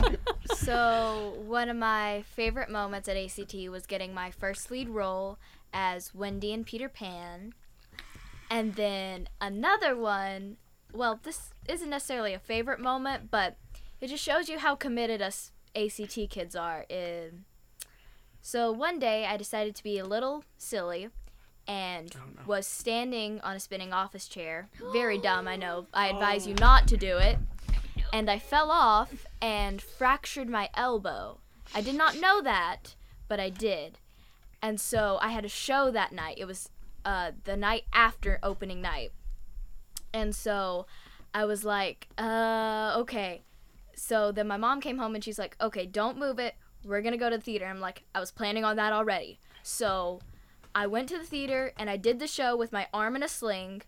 So, 0.55 1.33
one 1.45 1.67
of 1.67 1.75
my 1.75 2.23
favorite 2.35 2.69
moments 2.69 3.09
at 3.09 3.17
ACT 3.17 3.55
was 3.69 3.85
getting 3.87 4.13
my 4.13 4.29
first 4.31 4.69
lead 4.69 4.87
role 4.89 5.39
as 5.73 6.13
Wendy 6.13 6.53
and 6.53 6.65
Peter 6.65 6.87
Pan. 6.87 7.53
And 8.51 8.75
then 8.75 9.27
another 9.41 9.95
one, 9.95 10.57
well, 10.93 11.19
this 11.23 11.53
isn't 11.67 11.89
necessarily 11.89 12.33
a 12.33 12.39
favorite 12.39 12.79
moment, 12.79 13.31
but 13.31 13.57
it 13.99 14.07
just 14.07 14.23
shows 14.23 14.47
you 14.47 14.59
how 14.59 14.75
committed 14.75 15.21
us 15.21 15.51
ACT 15.75 16.29
kids 16.29 16.55
are. 16.55 16.85
In 16.89 17.45
so, 18.41 18.71
one 18.71 18.99
day 18.99 19.25
I 19.25 19.37
decided 19.37 19.75
to 19.75 19.83
be 19.83 19.97
a 19.97 20.05
little 20.05 20.43
silly 20.57 21.09
and 21.67 22.15
was 22.45 22.67
standing 22.67 23.39
on 23.41 23.55
a 23.55 23.59
spinning 23.59 23.93
office 23.93 24.27
chair. 24.27 24.69
Very 24.93 25.17
dumb, 25.17 25.47
I 25.47 25.55
know. 25.55 25.87
I 25.93 26.07
advise 26.07 26.47
you 26.47 26.53
not 26.55 26.87
to 26.89 26.97
do 26.97 27.17
it 27.17 27.37
and 28.13 28.29
I 28.29 28.39
fell 28.39 28.71
off 28.71 29.25
and 29.41 29.81
fractured 29.81 30.49
my 30.49 30.69
elbow. 30.73 31.39
I 31.73 31.81
did 31.81 31.95
not 31.95 32.19
know 32.19 32.41
that, 32.41 32.95
but 33.27 33.39
I 33.39 33.49
did. 33.49 33.97
And 34.61 34.79
so 34.79 35.17
I 35.21 35.29
had 35.29 35.45
a 35.45 35.49
show 35.49 35.91
that 35.91 36.11
night. 36.11 36.37
It 36.37 36.45
was 36.45 36.69
uh, 37.05 37.31
the 37.45 37.55
night 37.55 37.83
after 37.93 38.39
opening 38.43 38.81
night. 38.81 39.11
And 40.13 40.35
so 40.35 40.85
I 41.33 41.45
was 41.45 41.63
like, 41.63 42.07
uh, 42.17 42.93
okay. 42.97 43.43
So 43.95 44.31
then 44.31 44.47
my 44.47 44.57
mom 44.57 44.81
came 44.81 44.97
home 44.97 45.15
and 45.15 45.23
she's 45.23 45.39
like, 45.39 45.55
okay, 45.61 45.85
don't 45.85 46.17
move 46.17 46.37
it. 46.37 46.55
We're 46.83 47.01
going 47.01 47.13
to 47.13 47.17
go 47.17 47.29
to 47.29 47.37
the 47.37 47.43
theater. 47.43 47.65
I'm 47.65 47.79
like, 47.79 48.03
I 48.13 48.19
was 48.19 48.31
planning 48.31 48.65
on 48.65 48.75
that 48.75 48.91
already. 48.91 49.39
So 49.63 50.19
I 50.73 50.87
went 50.87 51.09
to 51.09 51.17
the 51.17 51.23
theater 51.25 51.73
and 51.77 51.89
I 51.89 51.97
did 51.97 52.19
the 52.19 52.27
show 52.27 52.55
with 52.55 52.71
my 52.71 52.87
arm 52.93 53.15
in 53.15 53.23
a 53.23 53.27
sling 53.27 53.81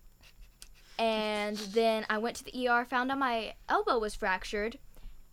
and 1.00 1.58
then 1.58 2.06
I 2.10 2.18
went 2.20 2.36
to 2.38 2.44
the 2.44 2.68
ER, 2.68 2.86
found 2.86 3.12
out 3.12 3.18
my 3.18 3.56
elbow 3.68 3.98
was 3.98 4.14
fractured, 4.14 4.78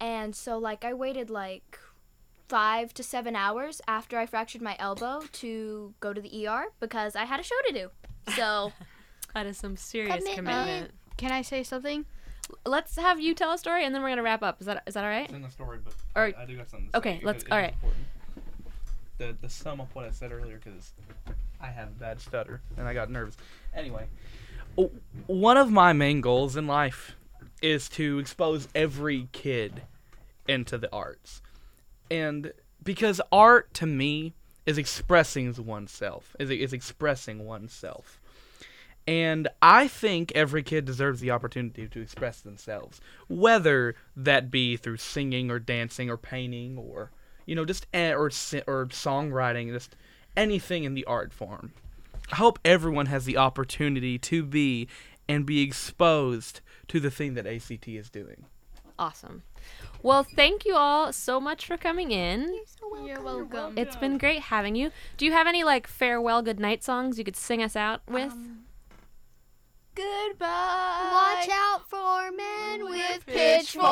and 0.01 0.35
so 0.35 0.59
like 0.59 0.85
I 0.85 0.95
waited 0.95 1.29
like 1.29 1.79
five 2.49 2.95
to 2.95 3.03
seven 3.03 3.37
hours 3.37 3.81
after 3.87 4.19
I 4.19 4.27
fractured 4.27 4.63
my 4.63 4.75
elbow 4.79 5.23
to 5.33 5.95
go 6.01 6.13
to 6.13 6.21
the 6.21 6.47
ER 6.47 6.65
because 6.81 7.15
I 7.15 7.25
had 7.25 7.41
a 7.41 7.43
show 7.43 7.55
to 7.69 7.73
do. 7.73 7.91
So 8.35 8.73
That 9.35 9.47
is 9.47 9.59
some 9.59 9.77
serious 9.77 10.17
Commitment. 10.17 10.37
commitment. 10.49 10.91
Can 11.17 11.31
I 11.31 11.43
say 11.43 11.63
something? 11.63 12.07
Let's 12.67 12.97
have 12.97 13.21
you 13.21 13.33
tell 13.35 13.53
a 13.53 13.59
story 13.59 13.85
and 13.85 13.95
then 13.95 14.03
we're 14.03 14.09
gonna 14.09 14.23
wrap 14.25 14.43
up. 14.43 14.61
Is 14.61 14.67
that 14.67 14.83
is 14.87 14.95
that 14.95 15.05
all 15.05 15.11
right? 15.11 15.27
It's 15.27 15.33
in 15.35 15.43
the 15.43 15.51
story, 15.51 15.79
but 15.85 15.95
Or- 16.17 16.33
I, 16.37 16.43
I 16.43 16.47
do 16.47 16.57
got 16.57 16.69
something. 16.71 16.91
To 16.91 16.99
okay, 16.99 17.19
say 17.21 17.25
let's- 17.27 17.45
because 17.45 17.49
it 17.49 17.53
all 17.53 17.59
is 17.59 17.63
right. 17.65 17.75
important. 17.75 18.05
The 19.21 19.37
the 19.39 19.51
sum 19.51 19.83
of 19.83 19.95
what 19.95 20.07
I 20.07 20.13
said 20.13 20.33
earlier, 20.33 20.59
because 20.65 20.95
I 21.61 21.67
have 21.67 21.89
a 21.89 22.01
bad 22.01 22.23
stutter 22.23 22.63
and 22.79 22.89
I 22.89 22.95
got 22.95 23.11
nervous. 23.11 23.37
Anyway, 23.77 24.07
one 25.27 25.59
of 25.59 25.71
my 25.71 25.93
main 25.93 26.23
goals 26.23 26.57
in 26.57 26.67
life 26.67 27.17
is 27.61 27.91
to 27.91 28.19
expose 28.19 28.67
every 28.75 29.29
kid 29.33 29.83
into 30.49 30.79
the 30.79 30.91
arts. 30.91 31.43
And 32.11 32.55
because 32.83 33.21
art 33.31 33.75
to 33.75 33.85
me 33.85 34.33
is 34.65 34.79
expressing 34.79 35.55
oneself, 35.67 36.35
is, 36.39 36.49
is 36.49 36.73
expressing 36.73 37.45
oneself. 37.45 38.19
And 39.07 39.49
I 39.61 39.87
think 39.87 40.33
every 40.35 40.63
kid 40.63 40.87
deserves 40.87 41.21
the 41.21 41.31
opportunity 41.31 41.87
to 41.89 42.01
express 42.01 42.41
themselves, 42.41 43.03
whether 43.29 43.97
that 44.17 44.51
be 44.51 44.79
through 44.79 44.97
singing 44.97 45.51
or 45.51 45.59
dancing 45.59 46.09
or 46.09 46.17
painting 46.17 46.79
or 46.79 47.11
you 47.51 47.57
know 47.57 47.65
just 47.65 47.89
eh, 47.93 48.13
or 48.13 48.27
or 48.27 48.87
songwriting, 48.87 49.73
just 49.73 49.97
anything 50.37 50.85
in 50.85 50.95
the 50.95 51.05
art 51.05 51.33
form. 51.33 51.73
I 52.31 52.37
hope 52.37 52.61
everyone 52.65 53.07
has 53.07 53.25
the 53.25 53.37
opportunity 53.37 54.19
to 54.19 54.45
be 54.45 54.87
and 55.29 55.45
be 55.45 55.61
exposed 55.61 56.61
to 56.87 57.01
the 57.01 57.11
thing 57.11 57.35
that 57.35 57.49
ACT 57.49 57.89
is 57.89 58.09
doing. 58.09 58.45
Awesome. 59.01 59.43
Well, 60.01 60.23
thank 60.23 60.65
you 60.65 60.77
all 60.77 61.13
so 61.13 61.41
much 61.41 61.67
for 61.67 61.77
coming 61.77 62.13
in. 62.13 62.55
You're 62.55 63.17
so 63.17 63.23
welcome. 63.25 63.77
It's 63.77 63.97
been 63.97 64.17
great 64.17 64.43
having 64.43 64.77
you. 64.77 64.93
Do 65.17 65.25
you 65.25 65.33
have 65.33 65.49
any 65.49 65.65
like 65.65 65.89
farewell 65.89 66.43
good 66.43 66.61
night 66.61 66.85
songs 66.85 67.19
you 67.19 67.25
could 67.25 67.35
sing 67.35 67.65
us 67.65 67.75
out 67.75 68.03
with? 68.09 68.33
Goodbye. 70.01 71.11
Watch 71.13 71.49
out 71.53 71.89
for 71.89 72.31
men 72.35 72.85
with 72.89 73.27
pitchforks. 73.27 73.85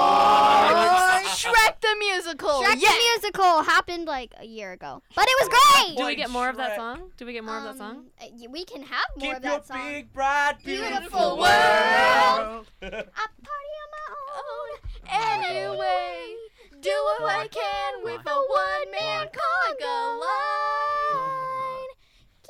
Shrek 1.38 1.80
the 1.80 1.96
musical. 1.98 2.62
Shrek 2.62 2.76
yeah. 2.78 2.88
the 2.88 2.98
musical 3.20 3.62
happened 3.62 4.06
like 4.06 4.32
a 4.38 4.46
year 4.46 4.72
ago, 4.72 5.02
but 5.14 5.26
it 5.28 5.36
was 5.40 5.48
great. 5.48 5.96
Do 5.98 6.06
we 6.06 6.14
get 6.16 6.30
more 6.30 6.48
of 6.48 6.56
that 6.56 6.76
song? 6.76 7.10
Do 7.18 7.26
we 7.26 7.32
get 7.34 7.44
more 7.44 7.58
of 7.58 7.64
that 7.64 7.76
song? 7.76 7.90
Um, 7.96 8.06
uh, 8.20 8.26
y- 8.40 8.46
We 8.50 8.64
can 8.64 8.82
have 8.82 9.04
more 9.16 9.28
Keep 9.34 9.36
of 9.38 9.44
your 9.44 9.52
that 9.52 9.66
song. 9.66 9.86
big, 9.86 10.12
bright, 10.12 10.54
Beautiful 10.64 10.98
beautiful 11.00 11.36
world. 11.38 11.38
world. 11.40 12.66
I 12.82 13.26
party 13.44 13.74
on 13.82 13.90
my 13.96 14.08
own. 14.38 14.68
Anyway, 15.10 16.34
do 16.80 16.90
what 16.90 17.22
I 17.34 17.48
can 17.48 18.02
with 18.04 18.22
a 18.26 18.34
one 18.34 18.90
man 18.92 19.26
conga 19.28 20.20
line. 20.20 21.88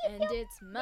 And 0.07 0.23
it's 0.31 0.59
mine. 0.61 0.79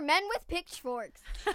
For 0.00 0.06
men 0.06 0.22
with 0.28 0.46
pitchforks. 0.48 1.20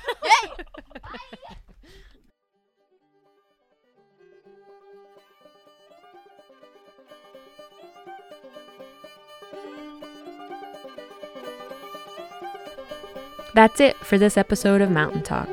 That's 13.53 13.79
it 13.79 13.95
for 13.97 14.17
this 14.17 14.35
episode 14.37 14.81
of 14.81 14.91
Mountain 14.91 15.23
Talk. 15.23 15.47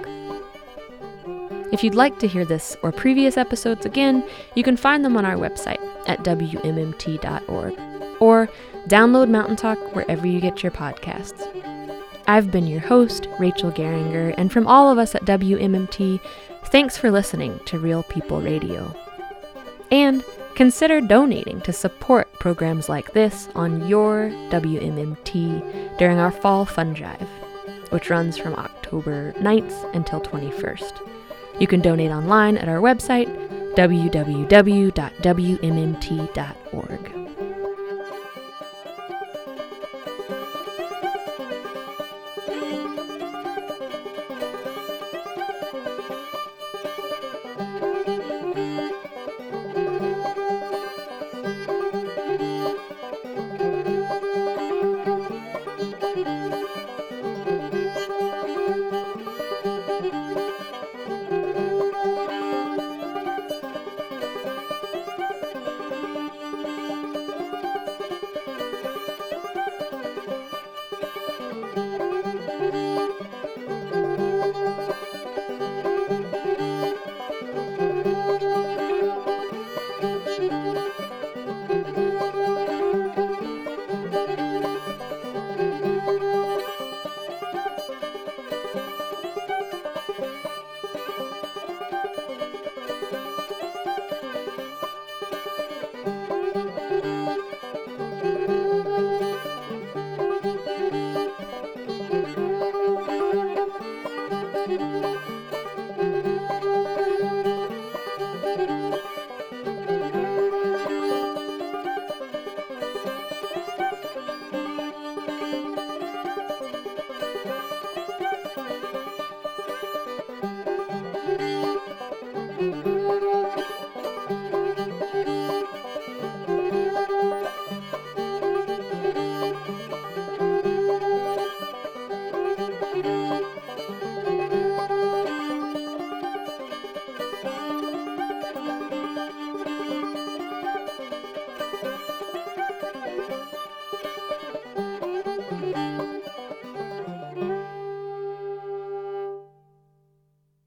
If 1.72 1.84
you'd 1.84 1.94
like 1.94 2.18
to 2.18 2.26
hear 2.26 2.44
this 2.44 2.76
or 2.82 2.90
previous 2.92 3.36
episodes 3.36 3.86
again, 3.86 4.28
you 4.56 4.64
can 4.64 4.76
find 4.76 5.04
them 5.04 5.16
on 5.16 5.24
our 5.24 5.36
website 5.36 5.80
at 6.08 6.18
WMMT.org 6.24 7.78
or 8.20 8.50
download 8.88 9.30
Mountain 9.30 9.56
Talk 9.56 9.78
wherever 9.94 10.26
you 10.26 10.40
get 10.40 10.62
your 10.62 10.72
podcasts. 10.72 11.40
I've 12.26 12.50
been 12.50 12.66
your 12.66 12.80
host, 12.80 13.28
Rachel 13.38 13.70
Geringer, 13.70 14.34
and 14.38 14.52
from 14.52 14.66
all 14.66 14.90
of 14.90 14.98
us 14.98 15.14
at 15.14 15.24
WMMT, 15.24 16.20
thanks 16.66 16.96
for 16.96 17.10
listening 17.10 17.60
to 17.66 17.78
Real 17.78 18.02
People 18.04 18.40
Radio. 18.40 18.94
And 19.90 20.24
consider 20.54 21.00
donating 21.00 21.60
to 21.62 21.72
support 21.72 22.32
programs 22.34 22.88
like 22.88 23.12
this 23.12 23.48
on 23.54 23.86
your 23.88 24.30
WMMT 24.50 25.98
during 25.98 26.18
our 26.18 26.30
fall 26.30 26.64
fund 26.64 26.96
drive 26.96 27.28
which 27.92 28.10
runs 28.10 28.36
from 28.38 28.54
October 28.54 29.32
9th 29.34 29.94
until 29.94 30.20
21st. 30.20 31.06
You 31.60 31.66
can 31.66 31.82
donate 31.82 32.10
online 32.10 32.56
at 32.56 32.68
our 32.68 32.80
website, 32.80 33.28
www.wmmt.org. 33.76 34.42